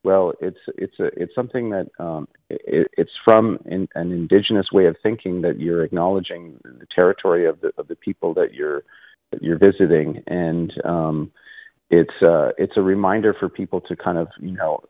Well, 0.05 0.33
it's 0.39 0.59
it's 0.77 0.99
a, 0.99 1.05
it's 1.17 1.33
something 1.33 1.71
that 1.71 1.87
um, 1.97 2.27
it, 2.47 2.91
it's 2.95 3.11
from 3.25 3.57
in, 3.65 3.87
an 3.95 4.11
indigenous 4.11 4.67
way 4.71 4.85
of 4.85 4.95
thinking 5.01 5.41
that 5.41 5.59
you're 5.59 5.83
acknowledging 5.83 6.59
the 6.63 6.85
territory 6.95 7.47
of 7.47 7.59
the 7.61 7.71
of 7.79 7.87
the 7.87 7.95
people 7.95 8.35
that 8.35 8.53
you're 8.53 8.83
that 9.31 9.41
you're 9.41 9.57
visiting, 9.57 10.21
and 10.27 10.71
um, 10.85 11.31
it's 11.89 12.21
uh, 12.21 12.49
it's 12.59 12.73
a 12.77 12.83
reminder 12.83 13.35
for 13.39 13.49
people 13.49 13.81
to 13.81 13.95
kind 13.95 14.19
of 14.19 14.27
you 14.39 14.51
know 14.51 14.83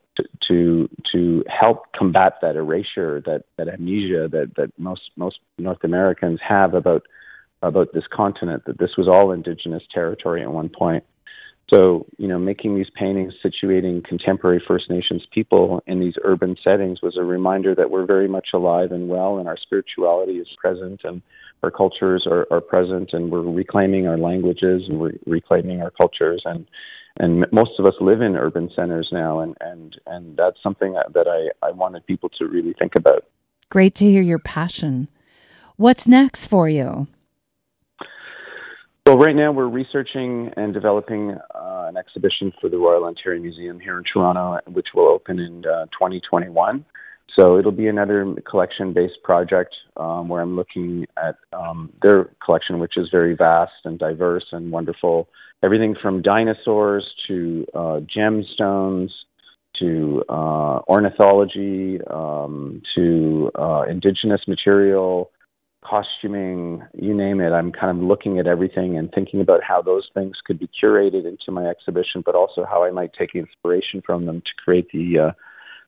to 0.50 0.90
to 1.14 1.46
help 1.48 1.84
combat 1.98 2.34
that 2.42 2.58
erasure, 2.58 3.22
that 3.26 3.44
that 3.58 3.70
amnesia 3.70 4.28
that 4.30 4.52
that 4.58 4.78
most 4.78 5.12
most 5.16 5.40
North 5.58 5.86
Americans 5.86 6.42
have 6.46 6.74
about 6.74 7.04
about 7.62 7.88
this 7.94 8.04
continent. 8.14 8.64
That 8.66 8.80
this 8.80 8.98
was 8.98 9.08
all 9.08 9.32
indigenous 9.32 9.84
territory 9.94 10.42
at 10.42 10.52
one 10.52 10.68
point. 10.68 11.06
So 11.74 12.06
you 12.18 12.28
know, 12.28 12.38
making 12.38 12.76
these 12.76 12.90
paintings 12.96 13.34
situating 13.44 14.04
contemporary 14.04 14.64
First 14.68 14.90
Nations 14.90 15.26
people 15.32 15.84
in 15.88 16.00
these 16.00 16.14
urban 16.24 16.56
settings 16.64 17.02
was 17.02 17.18
a 17.18 17.24
reminder 17.24 17.74
that 17.74 17.90
we're 17.90 18.06
very 18.06 18.28
much 18.28 18.50
alive 18.54 18.92
and 18.92 19.10
well, 19.10 19.40
and 19.40 19.48
our 19.48 19.58
spirituality 19.58 20.34
is 20.34 20.48
present, 20.62 21.02
and 21.06 21.22
our 21.64 21.72
cultures 21.72 22.28
are, 22.30 22.46
are 22.52 22.62
present, 22.62 23.10
and 23.14 23.32
we're 23.32 23.42
reclaiming 23.42 24.08
our 24.08 24.18
languages 24.18 24.84
and 24.88 25.00
we're 25.00 25.14
reclaiming 25.26 25.82
our 25.82 25.92
cultures 25.92 26.44
and 26.46 26.68
and 27.18 27.46
most 27.52 27.72
of 27.80 27.86
us 27.86 27.94
live 28.02 28.22
in 28.22 28.36
urban 28.36 28.70
centers 28.76 29.10
now, 29.12 29.40
and 29.40 29.56
and 29.62 29.96
and 30.06 30.38
that's 30.38 30.62
something 30.62 30.94
that, 30.94 31.28
I 31.28 31.66
I 31.66 31.72
wanted 31.72 32.06
people 32.06 32.30
to 32.38 32.46
really 32.46 32.74
think 32.78 32.94
about. 32.96 33.26
Great 33.70 33.96
to 33.96 34.06
hear 34.06 34.22
your 34.22 34.40
passion. 34.40 35.08
What's 35.78 36.08
next 36.08 36.48
for 36.48 36.70
you? 36.70 37.08
Well, 39.08 39.20
right 39.20 39.36
now 39.36 39.52
we're 39.52 39.68
researching 39.68 40.50
and 40.58 40.74
developing 40.74 41.38
uh, 41.54 41.86
an 41.88 41.96
exhibition 41.96 42.52
for 42.60 42.72
the 42.72 42.78
Royal 42.78 43.04
Ontario 43.04 43.40
Museum 43.40 43.80
here 43.80 44.00
in 44.00 44.04
Toronto, 44.12 44.60
which 44.74 44.88
will 44.96 45.08
open 45.08 45.38
in 45.38 45.64
uh, 45.64 45.86
2021. 45.94 46.84
So 47.38 47.60
it'll 47.60 47.72
be 47.72 47.86
another 47.86 48.34
collection-based 48.50 49.22
project 49.24 49.76
um, 49.96 50.28
where 50.28 50.42
I'm 50.42 50.56
looking 50.56 51.06
at 51.24 51.36
um, 51.54 51.94
their 52.02 52.32
collection, 52.44 52.80
which 52.80 52.98
is 52.98 53.08
very 53.12 53.36
vast 53.36 53.74
and 53.84 54.00
diverse 54.00 54.46
and 54.52 54.72
wonderful 54.72 55.30
everything 55.62 55.96
from 56.02 56.24
dinosaurs 56.24 57.06
to 57.28 57.64
uh, 57.76 58.00
gemstones 58.18 59.10
to 59.80 60.24
uh, 60.30 60.80
ornithology 60.88 62.00
um, 62.10 62.82
to 62.96 63.52
uh, 63.54 63.84
indigenous 63.84 64.42
material, 64.48 65.30
costuming, 65.88 66.84
you 66.94 67.14
name 67.14 67.40
it. 67.40 67.52
I'm 67.52 67.72
kind 67.72 67.96
of 67.98 68.04
looking 68.04 68.40
at 68.40 68.48
everything 68.48 68.98
and 68.98 69.12
thinking 69.14 69.42
about 69.42 69.62
how 69.64 69.82
those 69.82 70.10
things 70.14 70.38
could 70.46 70.60
be 70.60 70.70
curated 70.82 71.26
into 71.26 71.52
my 71.52 71.66
exhibition, 71.68 72.24
but 72.26 72.36
also 72.36 72.66
how 72.66 72.84
I 72.84 72.92
might 72.92 73.12
take 73.18 73.36
inspiration 73.36 74.02
from 74.06 74.26
them 74.26 74.42
to 74.42 74.64
create 74.64 74.88
the 74.92 75.20
uh, 75.20 75.32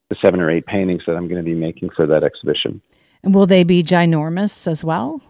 the 0.10 0.16
seven 0.24 0.40
or 0.40 0.50
eight 0.50 0.66
paintings 0.66 1.02
that 1.06 1.16
I'm 1.16 1.28
going 1.28 1.44
to 1.44 1.50
be 1.50 1.56
making 1.56 1.90
for 1.96 2.08
that 2.08 2.24
exhibition. 2.24 2.82
And 3.24 3.34
will 3.34 3.46
they 3.46 3.64
be 3.64 3.84
ginormous 3.84 4.68
as 4.68 4.84
well? 4.84 5.22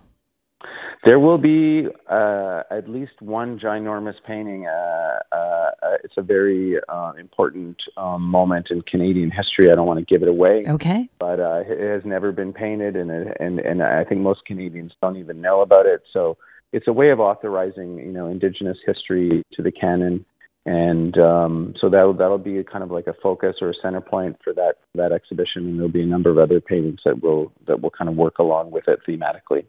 There 1.08 1.20
will 1.22 1.38
be 1.38 1.88
uh, 2.12 2.64
at 2.70 2.90
least 2.90 3.14
one 3.22 3.58
ginormous 3.58 4.16
painting. 4.26 4.68
Uh, 4.68 5.20
uh, 5.32 5.36
uh 5.38 5.70
it's 6.04 6.16
a 6.18 6.22
very 6.22 6.76
uh, 6.90 7.14
important 7.18 7.78
um, 7.96 8.24
moment 8.24 8.68
in 8.72 8.82
Canadian 8.82 9.32
history. 9.32 9.72
I 9.72 9.76
don't 9.76 9.88
want 9.88 10.00
to 10.00 10.06
give 10.06 10.22
it 10.22 10.28
away. 10.28 10.64
Okay. 10.68 11.10
But 11.18 11.40
uh, 11.40 11.62
it 11.66 11.80
has 11.80 12.02
never 12.04 12.34
been 12.34 12.52
painted, 12.52 12.98
and 12.98 13.10
it, 13.10 13.38
and 13.40 13.60
and 13.60 13.82
I 13.82 14.04
think 14.04 14.20
most 14.20 14.44
Canadians 14.46 14.92
don't 15.02 15.16
even 15.16 15.40
know 15.40 15.62
about 15.62 15.86
it. 15.86 16.02
So 16.12 16.36
it's 16.74 16.90
a 16.90 16.94
way 16.94 17.12
of 17.12 17.22
authorizing, 17.22 18.00
you 18.00 18.12
know, 18.12 18.28
Indigenous 18.28 18.78
history 18.86 19.46
to 19.54 19.64
the 19.64 19.72
canon, 19.72 20.26
and 20.66 21.18
um, 21.18 21.74
so 21.80 21.90
that'll 21.90 22.16
that'll 22.16 22.38
be 22.38 22.62
kind 22.66 22.84
of 22.84 22.92
like 22.92 23.08
a 23.08 23.16
focus 23.24 23.56
or 23.62 23.70
a 23.70 23.80
center 23.82 24.02
point 24.02 24.36
for 24.44 24.52
that 24.56 24.74
that 24.96 25.14
exhibition. 25.14 25.68
And 25.68 25.78
there'll 25.78 25.88
be 25.88 26.04
a 26.04 26.06
number 26.06 26.30
of 26.30 26.38
other 26.38 26.60
paintings 26.60 27.00
that 27.06 27.24
will 27.24 27.54
that 27.66 27.80
will 27.80 27.92
kind 27.92 28.10
of 28.10 28.18
work 28.18 28.40
along 28.40 28.72
with 28.72 28.90
it 28.90 29.00
thematically. 29.08 29.64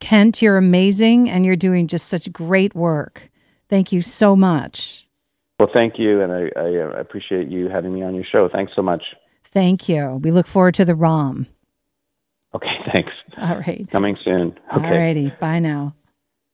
Kent, 0.00 0.42
you're 0.42 0.56
amazing 0.56 1.28
and 1.28 1.44
you're 1.44 1.56
doing 1.56 1.86
just 1.86 2.06
such 2.06 2.32
great 2.32 2.74
work. 2.74 3.30
Thank 3.68 3.92
you 3.92 4.00
so 4.00 4.36
much. 4.36 5.06
Well, 5.58 5.68
thank 5.72 5.94
you, 5.98 6.20
and 6.20 6.32
I, 6.32 6.50
I 6.56 6.76
uh, 6.76 7.00
appreciate 7.00 7.48
you 7.48 7.68
having 7.68 7.92
me 7.92 8.02
on 8.02 8.14
your 8.14 8.24
show. 8.30 8.48
Thanks 8.50 8.72
so 8.76 8.82
much. 8.82 9.02
Thank 9.44 9.88
you. 9.88 10.20
We 10.22 10.30
look 10.30 10.46
forward 10.46 10.74
to 10.74 10.84
the 10.84 10.94
ROM. 10.94 11.46
Okay, 12.54 12.76
thanks. 12.92 13.10
All 13.36 13.56
right. 13.56 13.86
Coming 13.90 14.16
soon. 14.24 14.58
Okay. 14.74 14.86
All 14.86 14.92
righty. 14.92 15.32
Bye 15.40 15.58
now. 15.58 15.94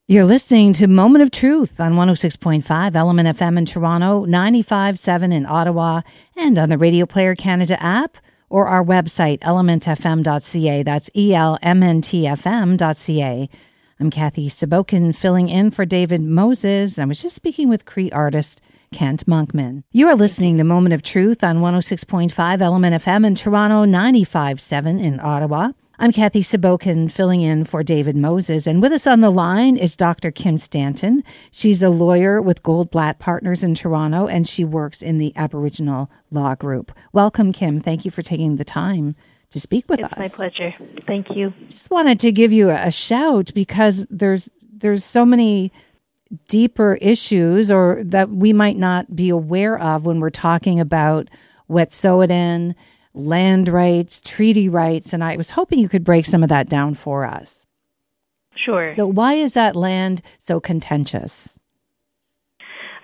You're 0.06 0.24
listening 0.24 0.74
to 0.74 0.86
Moment 0.86 1.22
of 1.22 1.30
Truth 1.30 1.80
on 1.80 1.94
106.5 1.94 2.94
Element 2.94 3.38
FM 3.38 3.56
in 3.56 3.64
Toronto, 3.64 4.26
95.7 4.26 5.32
in 5.32 5.46
Ottawa, 5.46 6.02
and 6.36 6.58
on 6.58 6.68
the 6.68 6.76
Radio 6.76 7.06
Player 7.06 7.34
Canada 7.34 7.82
app 7.82 8.18
or 8.54 8.68
our 8.68 8.84
website, 8.84 9.40
elementfm.ca. 9.40 10.84
That's 10.84 11.10
E-L-M-N-T-F-M.ca. 11.16 11.58
I'm 13.98 14.10
Kathy 14.10 14.48
Sabokin, 14.48 15.12
filling 15.12 15.48
in 15.48 15.72
for 15.72 15.84
David 15.84 16.22
Moses. 16.22 16.96
I 16.96 17.04
was 17.04 17.20
just 17.20 17.34
speaking 17.34 17.68
with 17.68 17.84
Cree 17.84 18.12
artist 18.12 18.60
Kent 18.92 19.26
Monkman. 19.26 19.82
You 19.90 20.06
are 20.06 20.14
listening 20.14 20.58
to 20.58 20.64
Moment 20.64 20.94
of 20.94 21.02
Truth 21.02 21.42
on 21.42 21.56
106.5 21.56 22.60
Element 22.60 23.02
FM 23.02 23.26
in 23.26 23.34
Toronto, 23.34 23.84
95.7 23.86 25.02
in 25.02 25.18
Ottawa. 25.18 25.72
I'm 25.96 26.10
Kathy 26.10 26.40
Sabokin 26.40 27.10
filling 27.10 27.42
in 27.42 27.64
for 27.64 27.84
David 27.84 28.16
Moses. 28.16 28.66
And 28.66 28.82
with 28.82 28.90
us 28.90 29.06
on 29.06 29.20
the 29.20 29.30
line 29.30 29.76
is 29.76 29.96
Dr. 29.96 30.32
Kim 30.32 30.58
Stanton. 30.58 31.22
She's 31.52 31.84
a 31.84 31.88
lawyer 31.88 32.42
with 32.42 32.64
Goldblatt 32.64 33.20
Partners 33.20 33.62
in 33.62 33.76
Toronto 33.76 34.26
and 34.26 34.48
she 34.48 34.64
works 34.64 35.02
in 35.02 35.18
the 35.18 35.32
Aboriginal 35.36 36.10
Law 36.32 36.56
Group. 36.56 36.90
Welcome, 37.12 37.52
Kim. 37.52 37.80
Thank 37.80 38.04
you 38.04 38.10
for 38.10 38.22
taking 38.22 38.56
the 38.56 38.64
time 38.64 39.14
to 39.50 39.60
speak 39.60 39.88
with 39.88 40.00
it's 40.00 40.12
us. 40.12 40.18
my 40.18 40.28
pleasure. 40.48 40.74
Thank 41.06 41.28
you. 41.36 41.54
Just 41.68 41.92
wanted 41.92 42.18
to 42.20 42.32
give 42.32 42.50
you 42.50 42.70
a 42.70 42.90
shout 42.90 43.52
because 43.54 44.04
there's 44.10 44.50
there's 44.72 45.04
so 45.04 45.24
many 45.24 45.70
deeper 46.48 46.98
issues 47.00 47.70
or 47.70 48.02
that 48.02 48.30
we 48.30 48.52
might 48.52 48.76
not 48.76 49.14
be 49.14 49.28
aware 49.28 49.78
of 49.78 50.04
when 50.06 50.18
we're 50.18 50.30
talking 50.30 50.80
about 50.80 51.28
Wet'suwet'en 51.70 52.74
land 53.14 53.68
rights, 53.68 54.20
treaty 54.20 54.68
rights, 54.68 55.12
and 55.12 55.22
I 55.22 55.36
was 55.36 55.50
hoping 55.50 55.78
you 55.78 55.88
could 55.88 56.04
break 56.04 56.26
some 56.26 56.42
of 56.42 56.48
that 56.48 56.68
down 56.68 56.94
for 56.94 57.24
us. 57.24 57.66
Sure. 58.56 58.94
So, 58.94 59.06
why 59.06 59.34
is 59.34 59.54
that 59.54 59.76
land 59.76 60.22
so 60.38 60.60
contentious? 60.60 61.58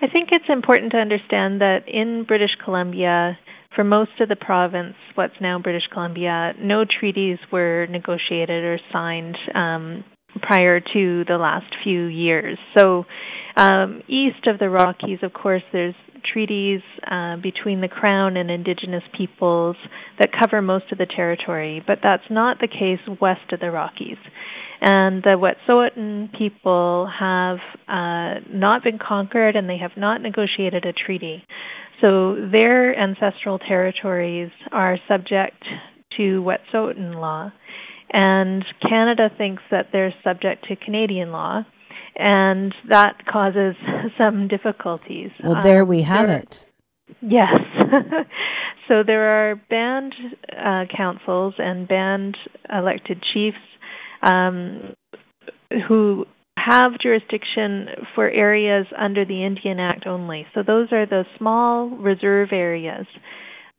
I 0.01 0.07
think 0.07 0.29
it's 0.31 0.45
important 0.49 0.91
to 0.93 0.97
understand 0.97 1.61
that 1.61 1.87
in 1.87 2.25
British 2.27 2.51
Columbia, 2.63 3.37
for 3.75 3.83
most 3.83 4.11
of 4.19 4.29
the 4.29 4.35
province, 4.35 4.95
what's 5.15 5.35
now 5.39 5.59
British 5.59 5.87
Columbia, 5.93 6.53
no 6.59 6.85
treaties 6.85 7.37
were 7.51 7.87
negotiated 7.87 8.63
or 8.63 8.79
signed 8.91 9.37
um, 9.53 10.03
prior 10.41 10.79
to 10.79 11.23
the 11.25 11.37
last 11.39 11.73
few 11.83 12.05
years. 12.05 12.57
So 12.77 13.05
Um, 13.55 14.01
east 14.07 14.47
of 14.47 14.59
the 14.59 14.69
Rockies, 14.69 15.19
of 15.23 15.33
course, 15.33 15.63
there's 15.73 15.95
treaties 16.33 16.81
uh, 17.09 17.37
between 17.37 17.81
the 17.81 17.87
Crown 17.87 18.37
and 18.37 18.49
Indigenous 18.49 19.03
peoples 19.17 19.75
that 20.19 20.29
cover 20.31 20.61
most 20.61 20.91
of 20.91 20.97
the 20.97 21.07
territory, 21.07 21.83
but 21.85 21.99
that's 22.03 22.23
not 22.29 22.59
the 22.59 22.67
case 22.67 22.99
west 23.19 23.51
of 23.51 23.59
the 23.59 23.71
Rockies. 23.71 24.17
And 24.81 25.21
the 25.21 25.37
Wet'suwet'en 25.37 26.37
people 26.37 27.09
have 27.19 27.57
uh, 27.87 28.41
not 28.51 28.83
been 28.83 28.97
conquered 28.97 29.55
and 29.55 29.69
they 29.69 29.77
have 29.77 29.91
not 29.95 30.21
negotiated 30.21 30.85
a 30.85 30.93
treaty. 30.93 31.43
So 32.01 32.35
their 32.51 32.97
ancestral 32.97 33.59
territories 33.59 34.49
are 34.71 34.97
subject 35.07 35.63
to 36.17 36.41
Wet'suwet'en 36.41 37.15
law. 37.15 37.51
And 38.11 38.65
Canada 38.81 39.29
thinks 39.37 39.61
that 39.69 39.87
they're 39.91 40.13
subject 40.23 40.65
to 40.67 40.75
Canadian 40.75 41.31
law 41.31 41.63
and 42.15 42.73
that 42.89 43.25
causes 43.25 43.75
some 44.17 44.47
difficulties. 44.47 45.31
Well, 45.43 45.61
there 45.61 45.83
um, 45.83 45.87
we 45.89 46.01
have 46.03 46.27
there, 46.27 46.39
it. 46.39 46.65
Yes. 47.21 47.59
so 48.87 49.03
there 49.05 49.51
are 49.51 49.55
band 49.69 50.13
uh, 50.51 50.85
councils 50.95 51.55
and 51.57 51.87
band 51.87 52.37
elected 52.71 53.23
chiefs 53.33 53.57
um, 54.23 54.93
who 55.87 56.25
have 56.57 56.99
jurisdiction 57.01 57.87
for 58.13 58.29
areas 58.29 58.85
under 58.97 59.25
the 59.25 59.43
Indian 59.43 59.79
Act 59.79 60.05
only. 60.05 60.45
So 60.53 60.61
those 60.65 60.91
are 60.91 61.05
the 61.05 61.23
small 61.37 61.89
reserve 61.89 62.49
areas 62.51 63.07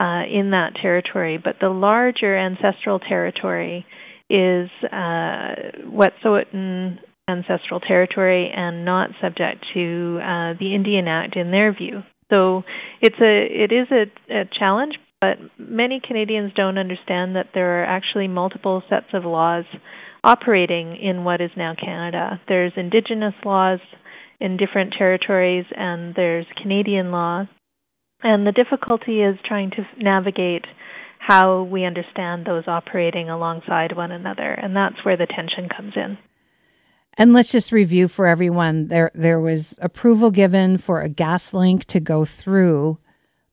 uh, 0.01 0.23
in 0.31 0.51
that 0.51 0.73
territory. 0.81 1.39
But 1.43 1.57
the 1.61 1.69
larger 1.69 2.37
ancestral 2.37 2.99
territory 2.99 3.87
is 4.29 4.69
uh, 4.91 5.55
Wet'suwet'en 5.87 6.99
ancestral 7.29 7.81
territory 7.81 8.51
and 8.55 8.85
not 8.85 9.11
subject 9.21 9.65
to 9.75 10.19
uh, 10.21 10.55
the 10.59 10.75
Indian 10.75 11.09
Act 11.09 11.37
in 11.37 11.51
their 11.51 11.73
view. 11.73 12.03
So 12.31 12.63
it's 13.01 13.21
a 13.21 13.65
it 13.65 13.73
is 13.73 13.89
a, 13.91 14.35
a 14.35 14.45
challenge, 14.59 14.95
but 15.21 15.37
many 15.59 16.01
Canadians 16.07 16.53
don't 16.55 16.79
understand 16.79 17.37
that 17.37 17.49
there 17.55 17.83
are 17.83 17.85
actually 17.85 18.29
multiple 18.29 18.83
sets 18.89 19.13
of 19.13 19.25
laws 19.25 19.65
operating 20.25 20.97
in 20.97 21.25
what 21.25 21.41
is 21.41 21.51
now 21.57 21.75
Canada. 21.79 22.41
There's 22.49 22.73
Indigenous 22.77 23.35
laws 23.45 23.81
in 24.41 24.57
different 24.57 24.95
territories, 24.97 25.67
and 25.77 26.15
there's 26.15 26.47
Canadian 26.61 27.13
law. 27.13 27.45
And 28.23 28.47
the 28.47 28.53
difficulty 28.53 29.21
is 29.21 29.37
trying 29.45 29.71
to 29.71 29.87
navigate 29.99 30.65
how 31.19 31.63
we 31.65 31.85
understand 31.85 32.47
those 32.47 32.65
operating 32.67 33.31
alongside 33.31 33.97
one 33.97 34.11
another, 34.11 34.53
and 34.53 34.75
that's 34.75 35.05
where 35.05 35.17
the 35.17 35.27
tension 35.27 35.69
comes 35.69 35.93
in. 35.97 36.19
And 37.19 37.33
let's 37.33 37.53
just 37.53 37.73
review 37.73 38.09
for 38.09 38.27
everyone. 38.27 38.89
There, 38.89 39.11
there 39.15 39.41
was 39.41 39.79
approval 39.83 40.31
given 40.31 40.79
for 40.79 41.03
a 41.03 41.09
gas 41.09 41.53
link 41.53 41.85
to 41.87 42.01
go 42.01 42.25
through 42.25 42.99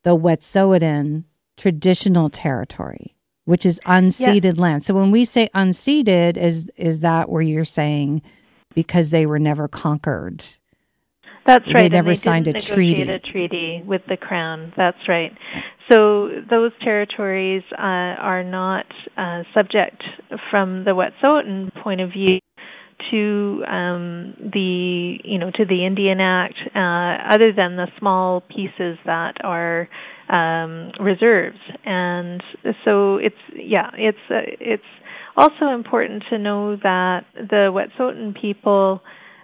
the 0.03 0.15
Wet'suwet'en 0.15 1.25
traditional 1.57 2.29
territory, 2.29 3.15
which 3.43 3.65
is 3.65 3.81
unceded 3.85 4.43
yes. 4.43 4.57
land. 4.57 4.83
So 4.85 4.93
when 4.93 5.11
we 5.11 5.25
say 5.25 5.49
unceded, 5.53 6.37
is 6.37 6.71
is 6.77 7.01
that 7.01 7.29
where 7.29 7.41
you're 7.41 7.65
saying 7.65 8.21
because 8.73 9.09
they 9.09 9.25
were 9.25 9.39
never 9.39 9.67
conquered? 9.67 10.45
That's 11.45 11.73
right. 11.73 11.89
They 11.91 11.97
never 11.97 12.11
they 12.11 12.15
signed 12.15 12.47
a 12.47 12.53
treaty. 12.53 13.01
A 13.01 13.19
treaty 13.19 13.83
with 13.85 14.03
the 14.07 14.17
crown. 14.17 14.71
That's 14.77 15.07
right. 15.07 15.35
So 15.91 16.29
those 16.49 16.71
territories 16.81 17.63
uh, 17.71 17.81
are 17.81 18.43
not 18.43 18.85
uh, 19.17 19.43
subject, 19.53 20.03
from 20.51 20.83
the 20.83 20.91
Wet'suwet'en 20.91 21.73
point 21.81 22.01
of 22.01 22.11
view, 22.11 22.39
to 23.11 23.63
um, 23.67 24.35
the 24.39 25.17
you 25.23 25.37
know 25.37 25.51
to 25.51 25.65
the 25.65 25.85
Indian 25.85 26.19
Act, 26.19 26.55
uh, 26.75 27.33
other 27.33 27.51
than 27.55 27.75
the 27.75 27.87
small 27.99 28.41
pieces 28.41 28.97
that 29.05 29.37
are 29.43 29.89
um, 30.29 30.91
reserves, 30.99 31.59
and 31.85 32.41
so 32.85 33.17
it's 33.17 33.35
yeah 33.55 33.89
it's 33.95 34.17
uh, 34.29 34.41
it's 34.59 34.83
also 35.37 35.73
important 35.73 36.23
to 36.29 36.37
know 36.37 36.75
that 36.75 37.21
the 37.33 37.71
Wet'suwet'en 37.71 38.39
people 38.39 39.01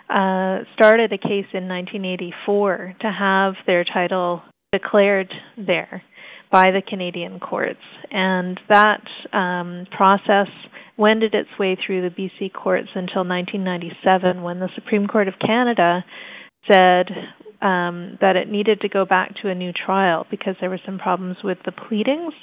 uh, 0.09 0.59
started 0.75 1.11
a 1.13 1.17
case 1.17 1.47
in 1.53 1.67
1984 1.67 2.95
to 3.01 3.11
have 3.11 3.53
their 3.65 3.83
title 3.83 4.41
declared 4.71 5.31
there 5.57 6.03
by 6.51 6.71
the 6.71 6.81
Canadian 6.87 7.39
courts, 7.39 7.79
and 8.11 8.59
that 8.69 9.01
um, 9.33 9.87
process 9.95 10.47
wended 10.97 11.33
its 11.33 11.49
way 11.59 11.75
through 11.75 12.07
the 12.07 12.15
BC 12.15 12.53
courts 12.53 12.89
until 12.95 13.27
1997 13.27 14.41
when 14.41 14.59
the 14.59 14.69
Supreme 14.75 15.07
Court 15.07 15.27
of 15.27 15.35
Canada 15.39 16.05
said 16.71 17.07
um, 17.61 18.17
that 18.21 18.35
it 18.35 18.49
needed 18.49 18.81
to 18.81 18.89
go 18.89 19.05
back 19.05 19.33
to 19.41 19.49
a 19.49 19.55
new 19.55 19.71
trial 19.73 20.25
because 20.29 20.55
there 20.59 20.69
were 20.69 20.79
some 20.85 20.97
problems 20.97 21.37
with 21.43 21.57
the 21.65 21.71
pleadings. 21.71 22.33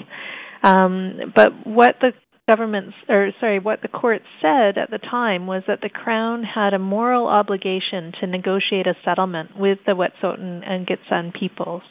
Um, 0.63 1.33
but 1.35 1.67
what 1.67 1.97
the 2.01 2.13
government, 2.49 2.93
or 3.09 3.31
sorry, 3.41 3.59
what 3.59 3.83
the 3.83 3.89
court 3.89 4.23
said 4.41 4.79
at 4.79 4.91
the 4.91 4.99
time 4.99 5.47
was 5.47 5.63
that 5.67 5.81
the 5.81 5.89
Crown 5.89 6.43
had 6.43 6.75
a 6.75 6.79
moral 6.79 7.27
obligation 7.27 8.13
to 8.21 8.27
negotiate 8.27 8.87
a 8.87 8.95
settlement 9.05 9.51
with 9.57 9.79
the 9.87 9.93
Wet'suwet'en 9.93 10.63
and 10.69 10.87
Gitxsan 10.87 11.33
peoples. 11.39 11.83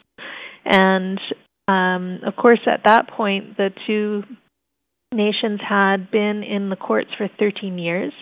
And 0.64 1.18
um, 1.68 2.20
of 2.26 2.36
course, 2.36 2.60
at 2.66 2.82
that 2.84 3.08
point, 3.08 3.56
the 3.56 3.70
two 3.86 4.24
nations 5.12 5.60
had 5.66 6.10
been 6.10 6.42
in 6.42 6.70
the 6.70 6.76
courts 6.76 7.10
for 7.16 7.28
13 7.38 7.78
years. 7.78 8.12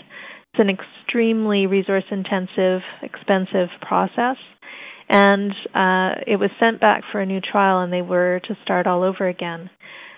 It's 0.52 0.60
an 0.60 0.70
extremely 0.70 1.66
resource 1.66 2.04
intensive, 2.10 2.80
expensive 3.02 3.68
process. 3.80 4.36
And 5.08 5.50
uh, 5.74 6.22
it 6.26 6.38
was 6.38 6.50
sent 6.60 6.80
back 6.80 7.02
for 7.10 7.20
a 7.20 7.26
new 7.26 7.40
trial, 7.40 7.80
and 7.80 7.92
they 7.92 8.02
were 8.02 8.40
to 8.46 8.56
start 8.62 8.86
all 8.86 9.02
over 9.02 9.28
again. 9.28 9.70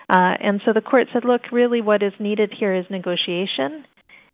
Uh, 0.09 0.37
and 0.39 0.61
so 0.65 0.73
the 0.73 0.81
court 0.81 1.07
said, 1.13 1.23
look, 1.25 1.41
really 1.51 1.81
what 1.81 2.03
is 2.03 2.13
needed 2.19 2.53
here 2.57 2.75
is 2.75 2.85
negotiation. 2.89 3.85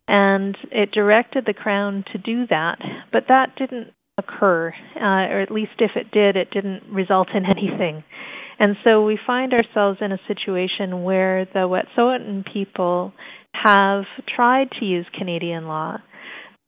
And 0.08 0.56
it 0.70 0.90
directed 0.92 1.44
the 1.46 1.54
Crown 1.54 2.04
to 2.12 2.18
do 2.18 2.46
that. 2.48 2.78
But 3.12 3.24
that 3.28 3.56
didn't 3.56 3.92
occur, 4.18 4.74
uh, 4.96 5.32
or 5.32 5.40
at 5.40 5.50
least 5.50 5.72
if 5.78 5.92
it 5.96 6.10
did, 6.10 6.36
it 6.36 6.50
didn't 6.50 6.82
result 6.92 7.28
in 7.34 7.44
anything. 7.56 8.04
And 8.60 8.76
so 8.84 9.02
we 9.02 9.18
find 9.26 9.54
ourselves 9.54 9.98
in 10.02 10.12
a 10.12 10.18
situation 10.28 11.02
where 11.02 11.46
the 11.46 11.60
Wet'suwet'en 11.60 12.44
people 12.52 13.14
have 13.54 14.04
tried 14.36 14.68
to 14.78 14.84
use 14.84 15.06
Canadian 15.18 15.66
law, 15.66 15.96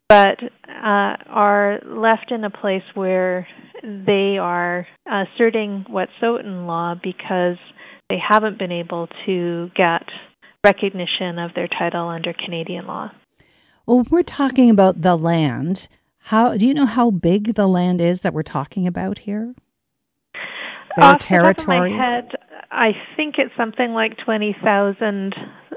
but 0.09 0.43
uh, 0.43 1.17
are 1.29 1.81
left 1.85 2.31
in 2.31 2.45
a 2.45 2.51
place 2.51 2.83
where 2.95 3.47
they 3.83 4.39
are 4.41 4.87
asserting 5.07 5.85
Wet'suwet'en 5.91 6.67
law 6.67 6.95
because 6.95 7.59
they 8.09 8.17
haven't 8.27 8.59
been 8.59 8.73
able 8.73 9.09
to 9.27 9.71
get 9.77 10.05
recognition 10.65 11.39
of 11.39 11.51
their 11.55 11.69
title 11.69 12.09
under 12.09 12.33
Canadian 12.33 12.87
law. 12.87 13.11
Well, 13.85 14.07
we're 14.11 14.23
talking 14.23 14.71
about 14.71 15.03
the 15.03 15.15
land. 15.15 15.89
How 16.27 16.57
do 16.57 16.67
you 16.67 16.73
know 16.73 16.87
how 16.87 17.11
big 17.11 17.55
the 17.55 17.67
land 17.67 18.01
is 18.01 18.23
that 18.23 18.33
we're 18.33 18.43
talking 18.43 18.87
about 18.87 19.21
here? 19.21 19.55
Their 20.97 21.05
Off 21.05 21.19
territory? 21.19 21.91
The 21.91 21.97
top 21.97 21.99
of 21.99 21.99
my 21.99 22.15
head, 22.15 22.31
I 22.71 22.93
think 23.17 23.37
it's 23.39 23.53
something 23.57 23.93
like 23.93 24.17
20,000 24.25 25.35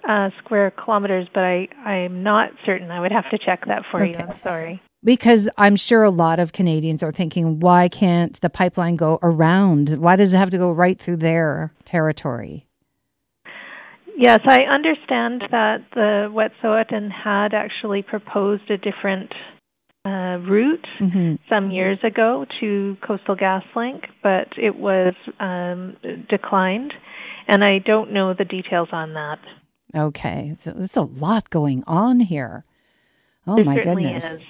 uh, 0.08 0.30
square 0.40 0.72
kilometers, 0.72 1.28
but 1.34 1.44
I, 1.44 1.68
I'm 1.86 2.24
not 2.24 2.52
certain. 2.66 2.92
I 2.92 3.00
would 3.00 3.12
have 3.12 3.30
to 3.32 3.38
check 3.38 3.66
that 3.68 3.84
for 3.92 4.02
okay. 4.02 4.18
you. 4.18 4.26
I'm 4.26 4.38
sorry. 4.40 4.82
Because 5.04 5.50
I'm 5.58 5.76
sure 5.76 6.04
a 6.04 6.10
lot 6.10 6.40
of 6.40 6.52
Canadians 6.52 7.04
are 7.04 7.12
thinking, 7.12 7.60
why 7.60 7.90
can't 7.90 8.40
the 8.42 8.50
pipeline 8.50 8.96
go 8.96 9.20
around? 9.22 9.98
Why 10.00 10.16
does 10.16 10.34
it 10.34 10.38
have 10.38 10.50
to 10.50 10.58
go 10.58 10.72
right 10.72 11.00
through 11.00 11.18
their 11.18 11.74
territory? 11.86 12.66
Yes, 14.18 14.40
I 14.48 14.62
understand 14.62 15.44
that 15.52 15.86
the 15.94 16.32
Wet'suwet'en 16.32 17.12
had 17.12 17.54
actually 17.54 18.02
proposed 18.02 18.72
a 18.72 18.78
different 18.78 19.32
uh, 20.06 20.38
route 20.48 20.86
mm-hmm. 21.00 21.36
some 21.50 21.72
years 21.72 21.98
ago 22.04 22.46
to 22.60 22.96
Coastal 23.06 23.36
GasLink, 23.36 24.06
but 24.22 24.48
it 24.58 24.76
was 24.76 25.14
um, 25.40 25.98
declined, 26.30 26.94
and 27.48 27.64
I 27.64 27.80
don't 27.80 28.12
know 28.12 28.34
the 28.34 28.46
details 28.46 28.90
on 28.92 29.14
that. 29.14 29.40
Okay, 29.96 30.56
so 30.60 30.72
there's 30.72 30.98
a 30.98 31.02
lot 31.02 31.50
going 31.50 31.84
on 31.88 32.20
here. 32.20 32.66
Oh 33.48 33.56
there 33.56 33.66
my 33.66 33.80
goodness, 33.80 34.26
is. 34.26 34.44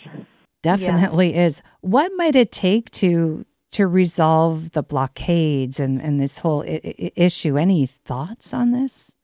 definitely 0.62 1.34
yeah. 1.34 1.46
is. 1.46 1.62
What 1.82 2.12
might 2.16 2.36
it 2.36 2.52
take 2.52 2.92
to 2.92 3.46
to 3.72 3.88
resolve 3.88 4.72
the 4.72 4.84
blockades 4.84 5.80
and 5.80 6.02
and 6.02 6.20
this 6.20 6.40
whole 6.40 6.64
I- 6.64 6.82
I- 6.84 7.12
issue? 7.16 7.58
Any 7.58 7.86
thoughts 7.86 8.54
on 8.54 8.72
this? 8.72 9.15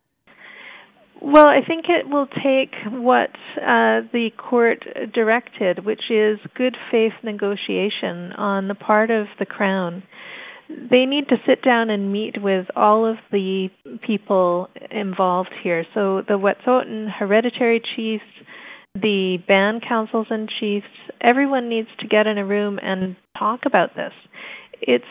Well, 1.24 1.48
I 1.48 1.60
think 1.66 1.86
it 1.88 2.10
will 2.10 2.26
take 2.26 2.74
what 2.90 3.30
uh, 3.58 4.02
the 4.12 4.30
court 4.38 4.84
directed, 5.14 5.86
which 5.86 6.10
is 6.10 6.40
good 6.56 6.76
faith 6.90 7.14
negotiation 7.24 8.32
on 8.34 8.68
the 8.68 8.74
part 8.74 9.12
of 9.12 9.28
the 9.38 9.46
Crown. 9.46 10.02
They 10.68 11.06
need 11.06 11.28
to 11.30 11.36
sit 11.46 11.62
down 11.64 11.92
and 11.92 12.12
meet 12.12 12.42
with 12.42 12.66
all 12.76 13.06
of 13.06 13.18
the 13.32 13.70
people 14.06 14.70
involved 14.90 15.54
here. 15.62 15.86
So 15.94 16.24
the 16.28 16.40
Wet'suwet'en 16.40 17.12
hereditary 17.12 17.84
chiefs, 17.96 18.24
the 18.96 19.38
band 19.48 19.84
councils 19.88 20.28
and 20.32 20.50
chiefs, 20.60 20.88
everyone 21.22 21.70
needs 21.70 21.90
to 22.00 22.08
get 22.08 22.26
in 22.26 22.40
a 22.40 22.46
room 22.46 22.80
and 22.82 23.16
talk 23.38 23.62
about 23.68 23.96
this. 23.96 24.14
It's 24.82 25.06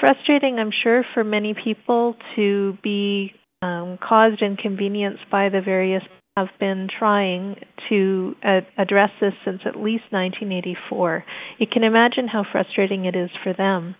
frustrating, 0.00 0.58
I'm 0.58 0.72
sure, 0.82 1.04
for 1.12 1.22
many 1.22 1.54
people 1.54 2.16
to 2.36 2.78
be 2.82 3.34
um, 3.62 3.98
caused 4.06 4.42
inconvenience 4.42 5.18
by 5.30 5.48
the 5.48 5.60
various 5.60 6.02
have 6.36 6.48
been 6.58 6.88
trying 6.98 7.56
to 7.88 8.34
uh, 8.44 8.60
address 8.78 9.10
this 9.20 9.32
since 9.44 9.60
at 9.66 9.76
least 9.76 10.04
1984. 10.10 11.24
You 11.58 11.66
can 11.70 11.84
imagine 11.84 12.28
how 12.28 12.44
frustrating 12.50 13.04
it 13.04 13.16
is 13.16 13.30
for 13.42 13.52
them. 13.52 13.96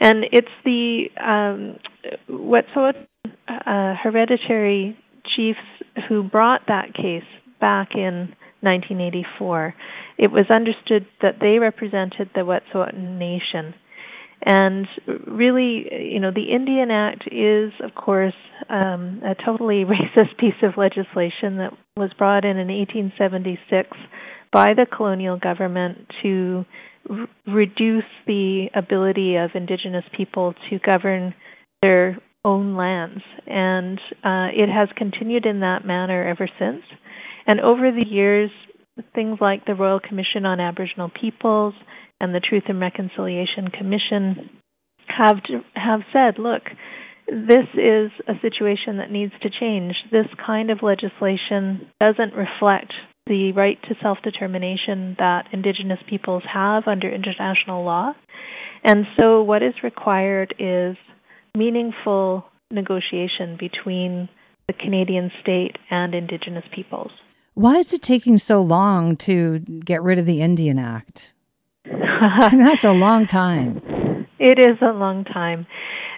And 0.00 0.24
it's 0.30 0.48
the 0.64 1.06
um, 1.20 1.78
Wet'suwet'en 2.28 3.06
uh, 3.48 3.94
hereditary 4.02 4.96
chiefs 5.36 5.58
who 6.08 6.22
brought 6.22 6.62
that 6.68 6.94
case 6.94 7.24
back 7.60 7.90
in 7.94 8.34
1984. 8.60 9.74
It 10.18 10.30
was 10.30 10.46
understood 10.50 11.06
that 11.22 11.36
they 11.40 11.58
represented 11.58 12.30
the 12.34 12.40
Wet'suwet'en 12.40 13.18
Nation. 13.18 13.74
And 14.42 14.86
really, 15.26 15.86
you 16.12 16.20
know, 16.20 16.30
the 16.34 16.52
Indian 16.54 16.90
Act 16.90 17.24
is, 17.30 17.72
of 17.82 17.94
course, 17.94 18.34
um, 18.68 19.22
a 19.24 19.34
totally 19.34 19.84
racist 19.84 20.38
piece 20.38 20.54
of 20.62 20.76
legislation 20.76 21.58
that 21.58 21.72
was 21.96 22.10
brought 22.16 22.44
in 22.44 22.56
in 22.56 22.68
1876 22.68 23.88
by 24.52 24.74
the 24.74 24.86
colonial 24.86 25.38
government 25.38 26.06
to 26.22 26.64
r- 27.08 27.26
reduce 27.46 28.04
the 28.26 28.68
ability 28.74 29.36
of 29.36 29.50
indigenous 29.54 30.04
people 30.16 30.54
to 30.70 30.78
govern 30.78 31.34
their 31.82 32.18
own 32.44 32.76
lands. 32.76 33.22
And 33.46 33.98
uh, 34.24 34.48
it 34.54 34.68
has 34.68 34.88
continued 34.96 35.44
in 35.44 35.60
that 35.60 35.84
manner 35.84 36.26
ever 36.26 36.48
since. 36.58 36.82
And 37.46 37.60
over 37.60 37.90
the 37.90 38.08
years, 38.08 38.50
things 39.14 39.38
like 39.40 39.64
the 39.66 39.74
Royal 39.74 40.00
Commission 40.00 40.46
on 40.46 40.60
Aboriginal 40.60 41.10
Peoples 41.20 41.74
and 42.20 42.34
the 42.34 42.40
Truth 42.40 42.64
and 42.68 42.80
Reconciliation 42.80 43.68
Commission 43.68 44.50
have 45.08 45.38
have 45.74 46.00
said, 46.12 46.38
look, 46.38 46.62
this 47.26 47.66
is 47.74 48.10
a 48.28 48.34
situation 48.42 48.98
that 48.98 49.10
needs 49.10 49.32
to 49.42 49.50
change. 49.50 49.94
This 50.10 50.26
kind 50.44 50.70
of 50.70 50.82
legislation 50.82 51.88
doesn't 52.00 52.34
reflect 52.34 52.92
the 53.26 53.52
right 53.52 53.78
to 53.84 53.94
self 54.02 54.18
determination 54.22 55.16
that 55.18 55.46
Indigenous 55.52 56.00
peoples 56.08 56.42
have 56.52 56.84
under 56.86 57.08
international 57.08 57.84
law. 57.84 58.12
And 58.82 59.06
so, 59.16 59.42
what 59.42 59.62
is 59.62 59.74
required 59.82 60.54
is 60.58 60.96
meaningful 61.56 62.44
negotiation 62.70 63.56
between 63.58 64.28
the 64.66 64.72
Canadian 64.72 65.30
state 65.42 65.76
and 65.90 66.14
Indigenous 66.14 66.64
peoples. 66.74 67.10
Why 67.54 67.76
is 67.76 67.92
it 67.92 68.02
taking 68.02 68.38
so 68.38 68.62
long 68.62 69.16
to 69.18 69.58
get 69.58 70.02
rid 70.02 70.18
of 70.18 70.26
the 70.26 70.40
Indian 70.40 70.78
Act? 70.78 71.34
That's 72.52 72.84
a 72.84 72.92
long 72.92 73.26
time. 73.26 73.80
It 74.38 74.58
is 74.58 74.78
a 74.82 74.92
long 74.92 75.24
time. 75.24 75.66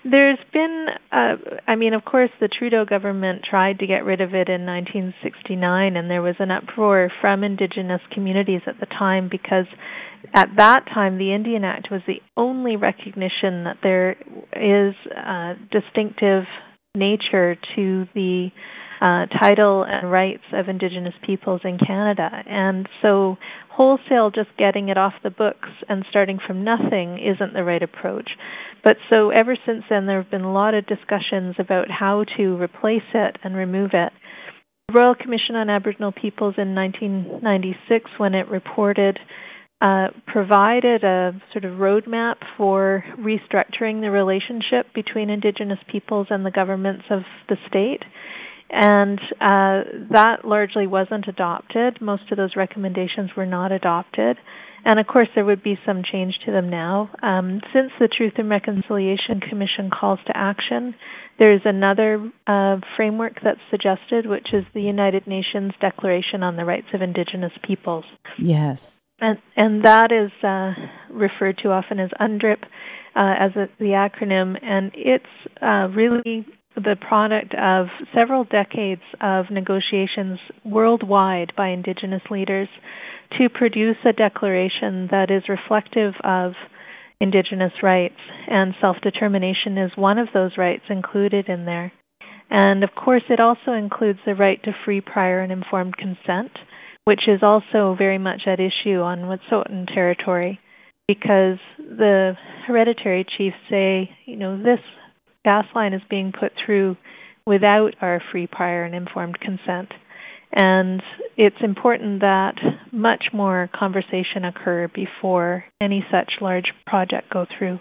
There's 0.05 0.39
been, 0.53 0.87
uh, 1.13 1.37
I 1.69 1.77
mean, 1.77 1.95
of 1.95 2.05
course, 2.05 2.31
the 2.41 2.49
Trudeau 2.49 2.85
government 2.85 3.43
tried 3.49 3.79
to 3.79 3.87
get 3.87 4.05
rid 4.05 4.21
of 4.21 4.31
it 4.31 4.49
in 4.49 4.67
1969, 4.67 5.97
and 5.97 6.11
there 6.11 6.23
was 6.23 6.35
an 6.41 6.51
uproar 6.51 7.11
from 7.21 7.45
Indigenous 7.45 8.01
communities 8.13 8.63
at 8.67 8.81
the 8.81 8.87
time 8.87 9.29
because 9.31 9.67
at 10.35 10.49
that 10.57 10.87
time 10.93 11.19
the 11.19 11.33
Indian 11.33 11.63
Act 11.63 11.89
was 11.91 12.01
the 12.07 12.21
only 12.37 12.77
recognition 12.77 13.65
that 13.65 13.79
there 13.83 14.13
is 14.57 14.95
a 15.17 15.55
distinctive 15.71 16.45
nature 16.97 17.57
to 17.77 18.07
the 18.15 18.49
uh, 19.03 19.27
title 19.27 19.83
and 19.83 20.13
rights 20.13 20.45
of 20.53 20.69
Indigenous 20.69 21.15
peoples 21.27 21.63
in 21.65 21.77
Canada. 21.77 22.31
And 22.47 22.89
so, 23.03 23.37
wholesale 23.69 24.31
just 24.31 24.57
getting 24.57 24.91
it 24.91 24.97
off 24.97 25.15
the 25.25 25.31
books 25.31 25.69
and 25.89 26.05
starting 26.09 26.39
from 26.47 26.63
nothing 26.63 27.19
isn't 27.19 27.53
the 27.53 27.65
right 27.65 27.83
approach. 27.83 28.31
But 28.85 28.99
so, 29.11 29.31
ever 29.31 29.57
since 29.67 29.83
then, 29.91 30.07
there 30.07 30.23
have 30.23 30.31
been 30.31 30.43
a 30.43 30.53
lot 30.53 30.75
of 30.75 30.87
discussions 30.87 31.57
about 31.59 31.91
how 31.91 32.25
to 32.37 32.57
replace 32.63 33.11
it 33.13 33.39
and 33.43 33.57
remove 33.57 33.91
it. 33.93 34.13
The 34.89 35.01
Royal 35.01 35.17
Commission 35.17 35.57
on 35.57 35.69
Aboriginal 35.69 36.13
Peoples 36.13 36.55
in 36.57 36.75
1996, 36.77 38.11
when 38.19 38.35
it 38.35 38.49
reported, 38.49 39.19
uh, 39.81 40.09
provided 40.29 41.03
a 41.03 41.33
sort 41.53 41.65
of 41.65 41.79
roadmap 41.79 42.37
for 42.57 43.03
restructuring 43.19 44.01
the 44.01 44.13
relationship 44.13 44.87
between 44.95 45.29
Indigenous 45.29 45.81
peoples 45.91 46.29
and 46.31 46.47
the 46.47 46.53
governments 46.53 47.05
of 47.11 47.23
the 47.49 47.57
state 47.67 48.03
and 48.73 49.21
uh, 49.35 49.85
that 50.11 50.45
largely 50.45 50.87
wasn't 50.87 51.29
adopted. 51.29 52.01
Most 52.01 52.23
of 52.31 52.39
those 52.39 52.57
recommendations 52.57 53.31
were 53.37 53.47
not 53.47 53.71
adopted. 53.71 54.39
And 54.85 54.99
of 54.99 55.07
course, 55.07 55.29
there 55.35 55.45
would 55.45 55.63
be 55.63 55.79
some 55.87 56.03
change 56.11 56.35
to 56.47 56.51
them 56.51 56.69
now. 56.69 57.11
Um, 57.23 57.61
since 57.73 57.93
the 58.01 58.09
Truth 58.09 58.33
and 58.39 58.51
Reconciliation 58.51 59.41
Commission 59.41 59.91
calls 59.91 60.19
to 60.27 60.37
action, 60.37 60.95
there 61.39 61.53
is 61.53 61.61
another 61.65 62.33
uh, 62.47 62.79
framework 62.97 63.35
that's 63.45 63.61
suggested, 63.71 64.27
which 64.27 64.49
is 64.53 64.65
the 64.75 64.83
United 64.83 65.27
Nations 65.27 65.73
Declaration 65.81 66.43
on 66.43 66.57
the 66.57 66.65
Rights 66.65 66.89
of 66.95 67.03
Indigenous 67.03 67.53
Peoples. 67.63 68.05
Yes. 68.39 69.05
And, 69.21 69.39
and 69.57 69.85
that 69.85 70.11
is 70.11 70.33
uh, 70.43 70.73
referred 71.11 71.59
to 71.59 71.71
often 71.71 72.01
as 72.01 72.11
UNDRIP 72.21 72.63
uh, 73.15 73.35
as 73.39 73.53
a, 73.55 73.69
the 73.79 73.91
acronym, 73.91 74.59
and 74.63 74.91
it's 74.95 75.25
uh, 75.61 75.89
really 75.95 76.45
the 76.75 76.97
product 77.01 77.55
of 77.55 77.87
several 78.15 78.45
decades 78.45 79.03
of 79.21 79.47
negotiations 79.51 80.39
worldwide 80.65 81.53
by 81.57 81.69
Indigenous 81.69 82.23
leaders 82.31 82.69
to 83.39 83.49
produce 83.49 83.97
a 84.05 84.13
declaration 84.13 85.09
that 85.11 85.31
is 85.31 85.43
reflective 85.49 86.15
of 86.25 86.53
Indigenous 87.21 87.73
rights, 87.83 88.19
and 88.49 88.75
self 88.81 88.97
determination 89.01 89.79
is 89.79 89.93
one 89.95 90.19
of 90.19 90.29
those 90.35 90.59
rights 90.59 90.83
included 90.91 91.49
in 91.49 91.65
there. 91.67 91.93
And 92.51 92.83
of 92.83 92.91
course, 92.97 93.23
it 93.31 93.39
also 93.39 93.73
includes 93.73 94.19
the 94.27 94.35
right 94.35 94.61
to 94.65 94.73
free, 94.85 95.01
prior, 95.01 95.41
and 95.41 95.53
informed 95.53 95.97
consent, 95.97 96.51
which 97.05 97.23
is 97.29 97.41
also 97.43 97.95
very 97.97 98.19
much 98.19 98.43
at 98.47 98.59
issue 98.59 99.01
on 99.01 99.21
Wet'suwet'en 99.21 99.87
territory 99.95 100.59
because 101.07 101.59
the 101.79 102.33
hereditary 102.67 103.25
chiefs 103.39 103.57
say, 103.71 104.11
you 104.27 104.37
know, 104.37 104.61
this 104.61 104.81
gas 105.45 105.65
line 105.75 105.93
is 105.93 106.03
being 106.09 106.33
put 106.33 106.53
through 106.65 106.97
without 107.47 107.95
our 108.01 108.23
free, 108.31 108.47
prior, 108.47 108.85
and 108.85 108.95
informed 108.95 109.39
consent. 109.41 109.93
And 110.53 111.03
it's 111.37 111.57
important 111.63 112.21
that 112.21 112.57
much 112.93 113.27
more 113.33 113.71
conversation 113.75 114.45
occur 114.45 114.89
before 114.95 115.65
any 115.81 116.05
such 116.11 116.33
large 116.41 116.73
project 116.87 117.33
go 117.33 117.47
through. 117.59 117.81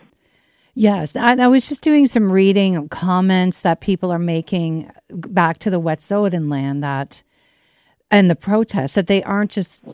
Yes, 0.74 1.18
I, 1.18 1.36
I, 1.36 1.48
was 1.48 1.68
just 1.68 1.84
doing 1.84 2.06
some 2.06 2.32
reading 2.32 2.78
of 2.78 2.90
comments 2.90 3.62
that 3.64 3.82
people 3.82 4.10
are 4.10 4.20
making 4.20 4.90
back 5.10 5.60
to 5.60 5.70
the 5.70 5.82
Wet'suwet'en 5.82 6.50
land 6.50 6.82
that, 6.82 7.24
and 8.10 8.30
the 8.30 8.38
protests 8.38 8.96
that 8.96 9.08
they 9.08 9.22
aren't 9.22 9.52
just 9.52 9.86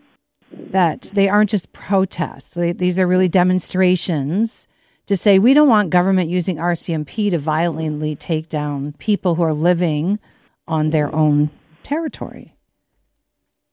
that 0.52 1.02
they 1.14 1.28
aren't 1.28 1.50
just 1.50 1.74
protests. 1.74 2.54
They, 2.54 2.74
these 2.74 3.00
are 3.00 3.08
really 3.08 3.28
demonstrations 3.28 4.68
to 5.08 5.16
say 5.16 5.40
we 5.40 5.54
don't 5.54 5.68
want 5.68 5.90
government 5.90 6.30
using 6.30 6.58
RCMP 6.58 7.32
to 7.32 7.40
violently 7.40 8.16
take 8.16 8.48
down 8.50 8.94
people 8.94 9.36
who 9.36 9.44
are 9.44 9.54
living 9.54 10.20
on 10.68 10.92
their 10.92 11.14
own 11.14 11.50
territory. 11.84 12.54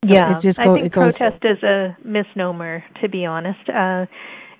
So 0.04 0.12
yeah, 0.12 0.38
just 0.38 0.58
go, 0.58 0.76
I 0.76 0.80
think 0.80 0.92
goes, 0.92 1.18
protest 1.18 1.44
is 1.44 1.62
a 1.62 1.96
misnomer, 2.04 2.84
to 3.00 3.08
be 3.08 3.24
honest. 3.24 3.68
Uh, 3.68 4.06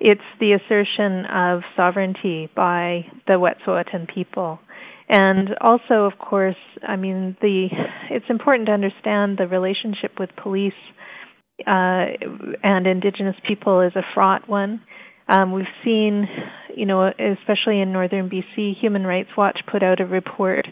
it's 0.00 0.20
the 0.40 0.52
assertion 0.52 1.26
of 1.26 1.62
sovereignty 1.76 2.50
by 2.54 3.06
the 3.26 3.34
Wet'suwet'en 3.34 4.12
people. 4.12 4.58
And 5.08 5.54
also, 5.60 6.04
of 6.04 6.18
course, 6.18 6.56
I 6.86 6.96
mean, 6.96 7.36
the 7.40 7.68
it's 8.10 8.24
important 8.28 8.66
to 8.66 8.72
understand 8.72 9.38
the 9.38 9.46
relationship 9.46 10.18
with 10.18 10.30
police 10.42 10.72
uh, 11.66 12.06
and 12.62 12.86
Indigenous 12.86 13.36
people 13.46 13.82
is 13.82 13.92
a 13.94 14.02
fraught 14.14 14.48
one. 14.48 14.80
Um, 15.28 15.52
we've 15.52 15.64
seen, 15.84 16.28
you 16.76 16.86
know, 16.86 17.06
especially 17.08 17.80
in 17.80 17.92
northern 17.92 18.28
BC, 18.28 18.78
Human 18.80 19.06
Rights 19.06 19.30
Watch 19.36 19.58
put 19.70 19.82
out 19.82 20.00
a 20.00 20.06
report 20.06 20.66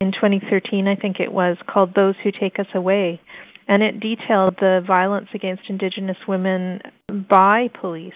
in 0.00 0.12
2013, 0.12 0.86
I 0.88 0.96
think 0.96 1.20
it 1.20 1.32
was, 1.32 1.56
called 1.66 1.94
Those 1.94 2.14
Who 2.22 2.30
Take 2.30 2.58
Us 2.58 2.66
Away. 2.74 3.20
And 3.66 3.82
it 3.82 4.00
detailed 4.00 4.56
the 4.60 4.82
violence 4.86 5.28
against 5.34 5.62
Indigenous 5.68 6.18
women 6.28 6.80
by 7.08 7.68
police 7.80 8.12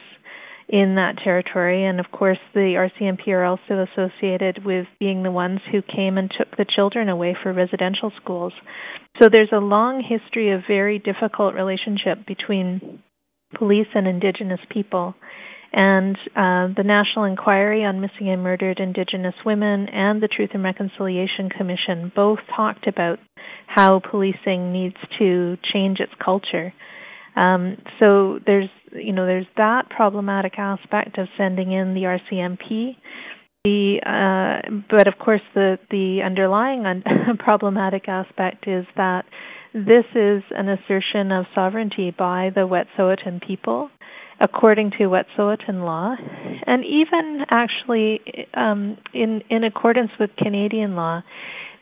in 0.68 0.96
that 0.96 1.16
territory. 1.24 1.86
And 1.86 1.98
of 1.98 2.06
course, 2.12 2.38
the 2.52 2.88
RCMP 3.00 3.28
are 3.28 3.44
also 3.44 3.86
associated 3.90 4.64
with 4.64 4.86
being 5.00 5.22
the 5.22 5.30
ones 5.30 5.60
who 5.72 5.80
came 5.80 6.18
and 6.18 6.30
took 6.36 6.56
the 6.58 6.66
children 6.76 7.08
away 7.08 7.36
for 7.42 7.52
residential 7.52 8.12
schools. 8.20 8.52
So 9.20 9.28
there's 9.32 9.52
a 9.52 9.58
long 9.58 10.04
history 10.06 10.52
of 10.52 10.62
very 10.68 10.98
difficult 10.98 11.54
relationship 11.54 12.26
between 12.26 13.02
police 13.56 13.86
and 13.94 14.06
Indigenous 14.06 14.60
people. 14.70 15.14
And 15.72 16.16
uh, 16.34 16.72
the 16.76 16.84
National 16.84 17.24
Inquiry 17.24 17.84
on 17.84 18.00
Missing 18.00 18.30
and 18.30 18.42
Murdered 18.42 18.80
Indigenous 18.80 19.34
Women 19.44 19.88
and 19.92 20.22
the 20.22 20.28
Truth 20.28 20.50
and 20.54 20.64
Reconciliation 20.64 21.50
Commission 21.50 22.10
both 22.14 22.38
talked 22.56 22.86
about 22.86 23.18
how 23.66 24.00
policing 24.00 24.72
needs 24.72 24.96
to 25.18 25.58
change 25.72 26.00
its 26.00 26.12
culture. 26.24 26.72
Um, 27.36 27.76
so 28.00 28.40
there's 28.44 28.70
you 28.92 29.12
know 29.12 29.26
there's 29.26 29.46
that 29.56 29.90
problematic 29.90 30.54
aspect 30.58 31.18
of 31.18 31.28
sending 31.36 31.70
in 31.72 31.94
the 31.94 32.02
RCMP. 32.02 32.96
The 33.64 34.00
uh, 34.04 34.70
but 34.90 35.06
of 35.06 35.14
course 35.18 35.42
the 35.54 35.78
the 35.90 36.22
underlying 36.24 36.86
un- 36.86 37.04
problematic 37.38 38.08
aspect 38.08 38.66
is 38.66 38.86
that 38.96 39.24
this 39.74 40.06
is 40.14 40.42
an 40.50 40.68
assertion 40.68 41.30
of 41.30 41.44
sovereignty 41.54 42.10
by 42.10 42.50
the 42.54 42.62
Wet'suwet'en 42.62 43.46
people 43.46 43.90
according 44.40 44.92
to 44.92 45.04
Wet'suwet'en 45.04 45.84
law, 45.84 46.14
and 46.66 46.84
even 46.84 47.44
actually 47.50 48.20
um, 48.54 48.98
in 49.12 49.42
in 49.50 49.64
accordance 49.64 50.10
with 50.18 50.30
Canadian 50.36 50.94
law. 50.94 51.22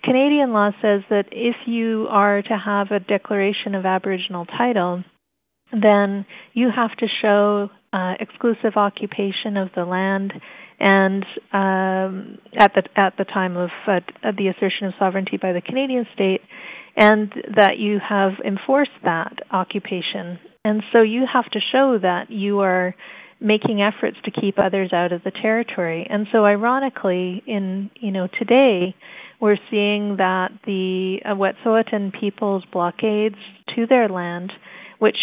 Canadian 0.05 0.53
law 0.53 0.71
says 0.81 1.03
that 1.11 1.27
if 1.33 1.57
you 1.67 2.07
are 2.11 2.41
to 2.41 2.57
have 2.57 2.91
a 2.91 3.01
declaration 3.01 3.75
of 3.75 3.85
Aboriginal 3.85 4.47
title, 4.47 5.03
then 5.73 6.25
you 6.53 6.69
have 6.75 6.97
to 6.99 7.07
show 7.21 7.69
uh, 7.93 8.15
exclusive 8.21 8.77
occupation 8.77 9.57
of 9.57 9.69
the 9.75 9.85
land 9.85 10.33
and 10.79 11.25
um, 11.53 12.39
at 12.57 12.73
the 12.75 12.83
at 12.97 13.17
the 13.17 13.25
time 13.25 13.57
of 13.57 13.71
uh, 13.87 14.01
the 14.37 14.49
assertion 14.49 14.87
of 14.87 14.95
sovereignty 14.99 15.39
by 15.41 15.53
the 15.53 15.61
Canadian 15.61 16.07
state, 16.15 16.43
and 16.97 17.33
that 17.57 17.79
you 17.79 17.99
have 18.07 18.33
enforced 18.45 18.91
that 19.05 19.39
occupation. 19.51 20.39
And 20.67 20.83
so 20.93 21.01
you 21.01 21.27
have 21.33 21.49
to 21.53 21.61
show 21.61 21.97
that 22.03 22.29
you 22.29 22.59
are 22.59 22.97
making 23.41 23.83
efforts 23.83 24.17
to 24.25 24.33
keep 24.33 24.59
others 24.59 24.93
out 24.93 25.13
of 25.13 25.23
the 25.23 25.31
territory. 25.31 26.05
And 26.11 26.27
so 26.33 26.45
ironically 26.45 27.41
in 27.47 27.89
you 28.01 28.11
know 28.11 28.27
today 28.37 28.97
we're 29.41 29.59
seeing 29.71 30.17
that 30.17 30.49
the 30.65 31.19
uh, 31.25 31.35
Wet'suwet'en 31.35 32.19
people's 32.19 32.65
blockades 32.73 33.37
to 33.77 33.87
their 33.87 34.09
land 34.09 34.53
which 34.99 35.19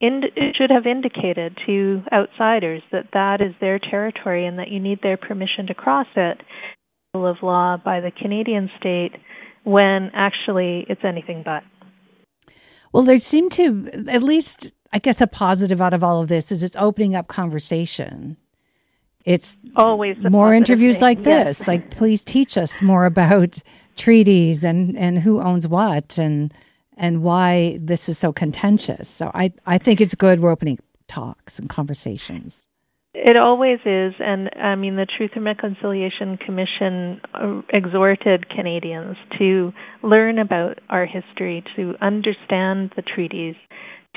it 0.00 0.56
should 0.56 0.70
have 0.70 0.86
indicated 0.86 1.58
to 1.66 2.02
outsiders 2.10 2.82
that 2.92 3.08
that 3.12 3.42
is 3.42 3.54
their 3.60 3.78
territory 3.78 4.46
and 4.46 4.58
that 4.58 4.68
you 4.68 4.80
need 4.80 5.00
their 5.02 5.18
permission 5.18 5.66
to 5.66 5.74
cross 5.74 6.06
it 6.16 6.40
rule 7.12 7.26
of 7.26 7.36
law 7.42 7.76
by 7.76 8.00
the 8.00 8.10
Canadian 8.10 8.70
state 8.78 9.12
when 9.64 10.10
actually 10.14 10.86
it's 10.88 11.04
anything 11.04 11.42
but. 11.44 11.62
Well, 12.92 13.02
there 13.02 13.18
seem 13.18 13.50
to, 13.50 13.90
at 14.08 14.22
least, 14.22 14.72
I 14.96 14.98
guess, 14.98 15.20
a 15.20 15.26
positive 15.26 15.82
out 15.82 15.92
of 15.92 16.02
all 16.02 16.22
of 16.22 16.28
this 16.28 16.50
is 16.50 16.62
it's 16.62 16.74
opening 16.78 17.14
up 17.14 17.28
conversation. 17.28 18.38
It's 19.26 19.58
always 19.76 20.16
more 20.16 20.54
interviews 20.54 20.96
thing. 20.96 21.02
like 21.02 21.22
this. 21.22 21.58
Yes. 21.58 21.68
Like, 21.68 21.90
please 21.90 22.24
teach 22.24 22.56
us 22.56 22.80
more 22.80 23.04
about 23.04 23.58
treaties 23.96 24.64
and, 24.64 24.96
and 24.96 25.18
who 25.18 25.42
owns 25.42 25.68
what 25.68 26.16
and 26.16 26.50
and 26.96 27.22
why 27.22 27.76
this 27.78 28.08
is 28.08 28.16
so 28.16 28.32
contentious. 28.32 29.10
So 29.10 29.30
I, 29.34 29.52
I 29.66 29.76
think 29.76 30.00
it's 30.00 30.14
good 30.14 30.40
we're 30.40 30.50
opening 30.50 30.78
talks 31.08 31.58
and 31.58 31.68
conversations. 31.68 32.66
It 33.12 33.36
always 33.36 33.80
is, 33.84 34.14
and 34.18 34.48
I 34.56 34.76
mean 34.76 34.96
the 34.96 35.06
Truth 35.06 35.32
and 35.36 35.44
Reconciliation 35.44 36.38
Commission 36.38 37.20
uh, 37.34 37.60
exhorted 37.68 38.48
Canadians 38.48 39.18
to 39.38 39.72
learn 40.02 40.38
about 40.38 40.78
our 40.88 41.04
history, 41.04 41.64
to 41.76 41.94
understand 42.00 42.92
the 42.96 43.02
treaties, 43.02 43.56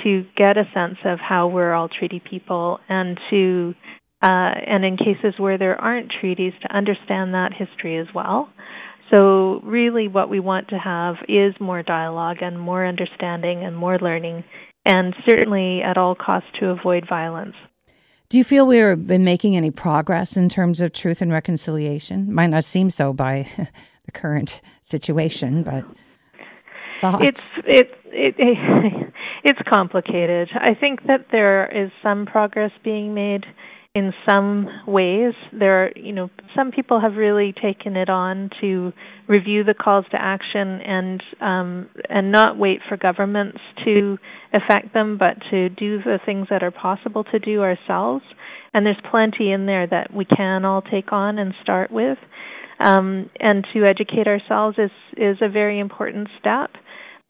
to 0.04 0.26
get 0.36 0.58
a 0.58 0.64
sense 0.74 0.97
of 1.06 1.20
how 1.20 1.47
we're 1.47 1.74
all 1.74 1.89
treaty 1.89 2.22
people, 2.30 2.80
and 2.89 3.20
to 3.30 3.74
uh, 4.22 4.52
and 4.68 4.84
in 4.84 4.97
cases 4.97 5.34
where 5.38 5.58
there 5.58 5.80
aren't 5.80 6.12
treaties, 6.20 6.54
to 6.62 6.76
understand 6.76 7.34
that 7.34 7.54
history 7.54 7.97
as 7.97 8.08
well. 8.14 8.50
So, 9.10 9.62
really, 9.64 10.08
what 10.08 10.30
we 10.30 10.39
want 10.39 10.68
to 10.70 10.78
have 10.78 11.16
is 11.28 11.54
more 11.60 11.82
dialogue 11.82 12.38
and 12.41 12.60
more 12.60 12.86
understanding 12.86 13.64
and 13.64 13.76
more 13.76 13.97
learning, 13.97 14.43
and 14.86 15.16
certainly 15.28 15.82
at 15.82 15.97
all 15.97 16.16
costs 16.16 16.50
to 16.60 16.68
avoid 16.68 17.06
violence. 17.08 17.56
Do 18.30 18.38
you 18.38 18.43
feel 18.43 18.68
we've 18.68 19.08
been 19.08 19.24
making 19.24 19.56
any 19.56 19.72
progress 19.72 20.38
in 20.38 20.50
terms 20.50 20.82
of 20.82 20.93
truth 20.93 21.24
and 21.24 21.32
reconciliation? 21.32 22.32
Might 22.32 22.52
not 22.52 22.64
seem 22.64 22.91
so 22.91 23.12
by 23.12 23.47
the 24.06 24.12
current 24.12 24.62
situation, 24.84 25.64
but 25.64 25.84
thoughts? 27.00 27.24
It's 27.24 27.52
it, 27.66 28.00
it, 28.12 28.36
it 28.38 29.14
it's 29.44 29.60
complicated. 29.72 30.50
I 30.54 30.74
think 30.74 31.04
that 31.08 31.28
there 31.32 31.66
is 31.68 31.92
some 32.04 32.26
progress 32.26 32.72
being 32.84 33.14
made 33.14 33.46
in 33.96 34.14
some 34.30 34.68
ways. 34.88 35.34
There 35.52 35.86
are 35.86 35.92
you 35.96 36.14
know 36.14 36.30
some 36.56 36.72
people 36.72 37.00
have 37.00 37.16
really 37.16 37.54
taken 37.54 37.96
it 37.96 38.10
on 38.10 38.50
to 38.62 38.94
review 39.28 39.64
the 39.64 39.74
calls 39.74 40.06
to 40.12 40.18
action 40.22 40.80
and 40.82 41.24
um, 41.42 41.90
and 42.10 42.32
not 42.32 42.58
wait 42.58 42.82
for 42.88 42.98
governments 42.98 43.60
to 43.86 44.18
affect 44.54 44.94
them 44.94 45.18
but 45.18 45.38
to 45.50 45.70
do 45.70 45.98
the 46.00 46.20
things 46.26 46.48
that 46.50 46.64
are 46.64 46.72
possible 46.72 47.24
to 47.26 47.40
do 47.40 47.62
ourselves. 47.62 48.24
And 48.74 48.86
there's 48.86 49.02
plenty 49.10 49.52
in 49.52 49.66
there 49.66 49.88
that 49.88 50.14
we 50.14 50.26
can 50.26 50.66
all 50.66 50.84
take 50.84 51.12
on 51.12 51.40
and 51.40 51.54
start 51.64 51.92
with. 51.92 52.20
Um, 52.80 53.30
and 53.40 53.68
to 53.74 53.86
educate 53.86 54.28
ourselves 54.28 54.78
is 54.78 54.92
is 55.18 55.38
a 55.42 55.50
very 55.50 55.80
important 55.80 56.30
step 56.40 56.72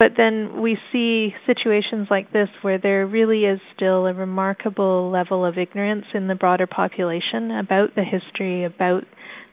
but 0.00 0.12
then 0.16 0.62
we 0.62 0.78
see 0.90 1.34
situations 1.46 2.08
like 2.10 2.32
this 2.32 2.48
where 2.62 2.78
there 2.78 3.06
really 3.06 3.44
is 3.44 3.60
still 3.76 4.06
a 4.06 4.14
remarkable 4.14 5.10
level 5.10 5.44
of 5.44 5.58
ignorance 5.58 6.06
in 6.14 6.26
the 6.26 6.34
broader 6.34 6.66
population 6.66 7.50
about 7.50 7.94
the 7.94 8.02
history, 8.02 8.64
about 8.64 9.04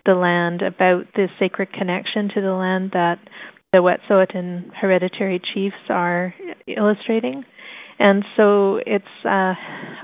the 0.05 0.13
land, 0.13 0.61
about 0.61 1.03
the 1.15 1.27
sacred 1.37 1.73
connection 1.73 2.29
to 2.33 2.39
the 2.39 2.53
land 2.53 2.91
that 2.93 3.19
the 3.73 3.79
Wet'suwet'en 3.79 4.71
hereditary 4.73 5.41
chiefs 5.53 5.75
are 5.89 6.33
illustrating. 6.65 7.43
And 7.99 8.23
so 8.37 8.77
it's 8.85 9.05
uh, 9.25 9.53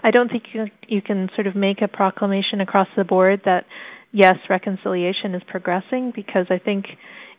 I 0.04 0.12
don't 0.12 0.30
think 0.30 0.44
you, 0.52 0.66
you 0.89 1.02
can 1.02 1.30
sort 1.36 1.48
of 1.48 1.56
make 1.56 1.82
a 1.82 1.88
proclamation 1.88 2.60
across 2.60 2.89
the 2.98 3.06
board 3.06 3.44
that 3.46 3.64
yes, 4.14 4.36
reconciliation 4.49 5.36
is 5.36 5.41
progressing 5.47 6.14
because 6.16 6.45
I 6.49 6.59
think 6.59 6.86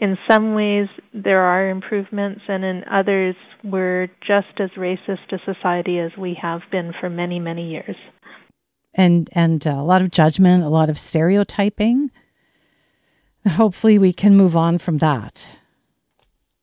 in 0.01 0.19
some 0.29 0.55
ways 0.55 0.89
there 1.15 1.41
are 1.41 1.71
improvements, 1.71 2.43
and 2.49 2.65
in 2.65 2.85
others 2.91 3.37
we're 3.63 4.09
just 4.27 4.59
as 4.59 4.71
racist 4.77 5.33
a 5.33 5.39
society 5.47 5.99
as 5.99 6.11
we 6.19 6.37
have 6.43 6.61
been 6.71 6.93
for 7.01 7.09
many, 7.09 7.39
many 7.39 7.71
years. 7.71 7.97
And 8.93 9.31
and 9.33 9.67
uh, 9.67 9.71
a 9.71 9.85
lot 9.85 10.03
of 10.03 10.11
judgment, 10.11 10.63
a 10.63 10.69
lot 10.69 10.91
of 10.91 10.99
stereotyping. 10.99 12.11
Hopefully, 13.47 13.99
we 13.99 14.13
can 14.13 14.37
move 14.37 14.57
on 14.57 14.79
from 14.79 14.99
that. 14.99 15.57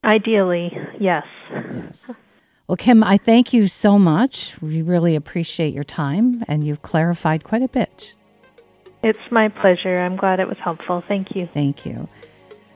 Ideally, 0.04 0.72
yes. 1.00 1.26
Yes. 1.52 2.16
Well, 2.68 2.78
Kim, 2.78 3.04
I 3.04 3.18
thank 3.18 3.54
you 3.54 3.68
so 3.68 4.00
much. 4.00 4.60
We 4.62 4.82
really 4.82 5.16
appreciate 5.16 5.74
your 5.74 5.84
time, 5.84 6.44
and 6.48 6.66
you've 6.66 6.82
clarified 6.82 7.44
quite 7.44 7.62
a 7.62 7.68
bit. 7.68 8.16
It's 9.04 9.32
my 9.32 9.50
pleasure. 9.50 9.96
I'm 9.96 10.16
glad 10.16 10.40
it 10.40 10.48
was 10.48 10.58
helpful. 10.64 11.04
Thank 11.08 11.36
you. 11.36 11.48
Thank 11.48 11.86
you. 11.86 12.08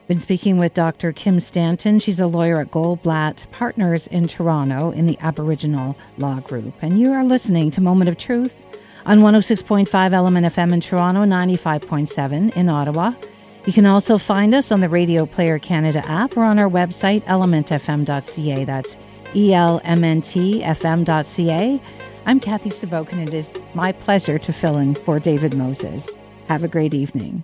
Been 0.08 0.20
speaking 0.20 0.58
with 0.58 0.74
Dr. 0.76 1.12
Kim 1.12 1.40
Stanton. 1.40 2.00
She's 2.00 2.20
a 2.20 2.28
lawyer 2.28 2.60
at 2.60 2.70
Goldblatt 2.70 3.50
Partners 3.52 4.06
in 4.08 4.28
Toronto 4.28 4.92
in 4.92 5.08
the 5.08 5.18
Aboriginal 5.20 5.98
Law 6.20 6.40
Group. 6.42 6.76
And 6.84 7.00
you 7.00 7.12
are 7.14 7.24
listening 7.24 7.72
to 7.72 7.82
Moment 7.82 8.10
of 8.10 8.18
Truth 8.18 8.68
on 9.06 9.22
106.5 9.22 10.12
Element 10.14 10.46
FM 10.46 10.74
in 10.74 10.82
Toronto, 10.82 11.22
95.7 11.22 12.56
in 12.56 12.70
Ottawa. 12.70 13.14
You 13.66 13.74
can 13.74 13.88
also 13.88 14.20
find 14.20 14.54
us 14.54 14.72
on 14.72 14.80
the 14.80 14.90
Radio 14.90 15.26
Player 15.26 15.58
Canada 15.58 16.08
app 16.08 16.38
or 16.38 16.44
on 16.44 16.60
our 16.60 16.70
website, 16.70 17.24
elementfm.ca. 17.24 18.64
That's 18.64 18.98
elmntfm.ca. 19.34 19.82
I'm 22.28 22.40
Kathy 22.40 22.72
Sabokin. 22.72 23.28
It 23.28 23.36
is 23.36 23.56
my 23.76 23.92
pleasure 23.92 24.40
to 24.40 24.52
fill 24.52 24.78
in 24.78 24.96
for 24.96 25.20
David 25.20 25.56
Moses. 25.56 26.10
Have 26.48 26.64
a 26.64 26.68
great 26.68 26.96
evening. 26.96 27.44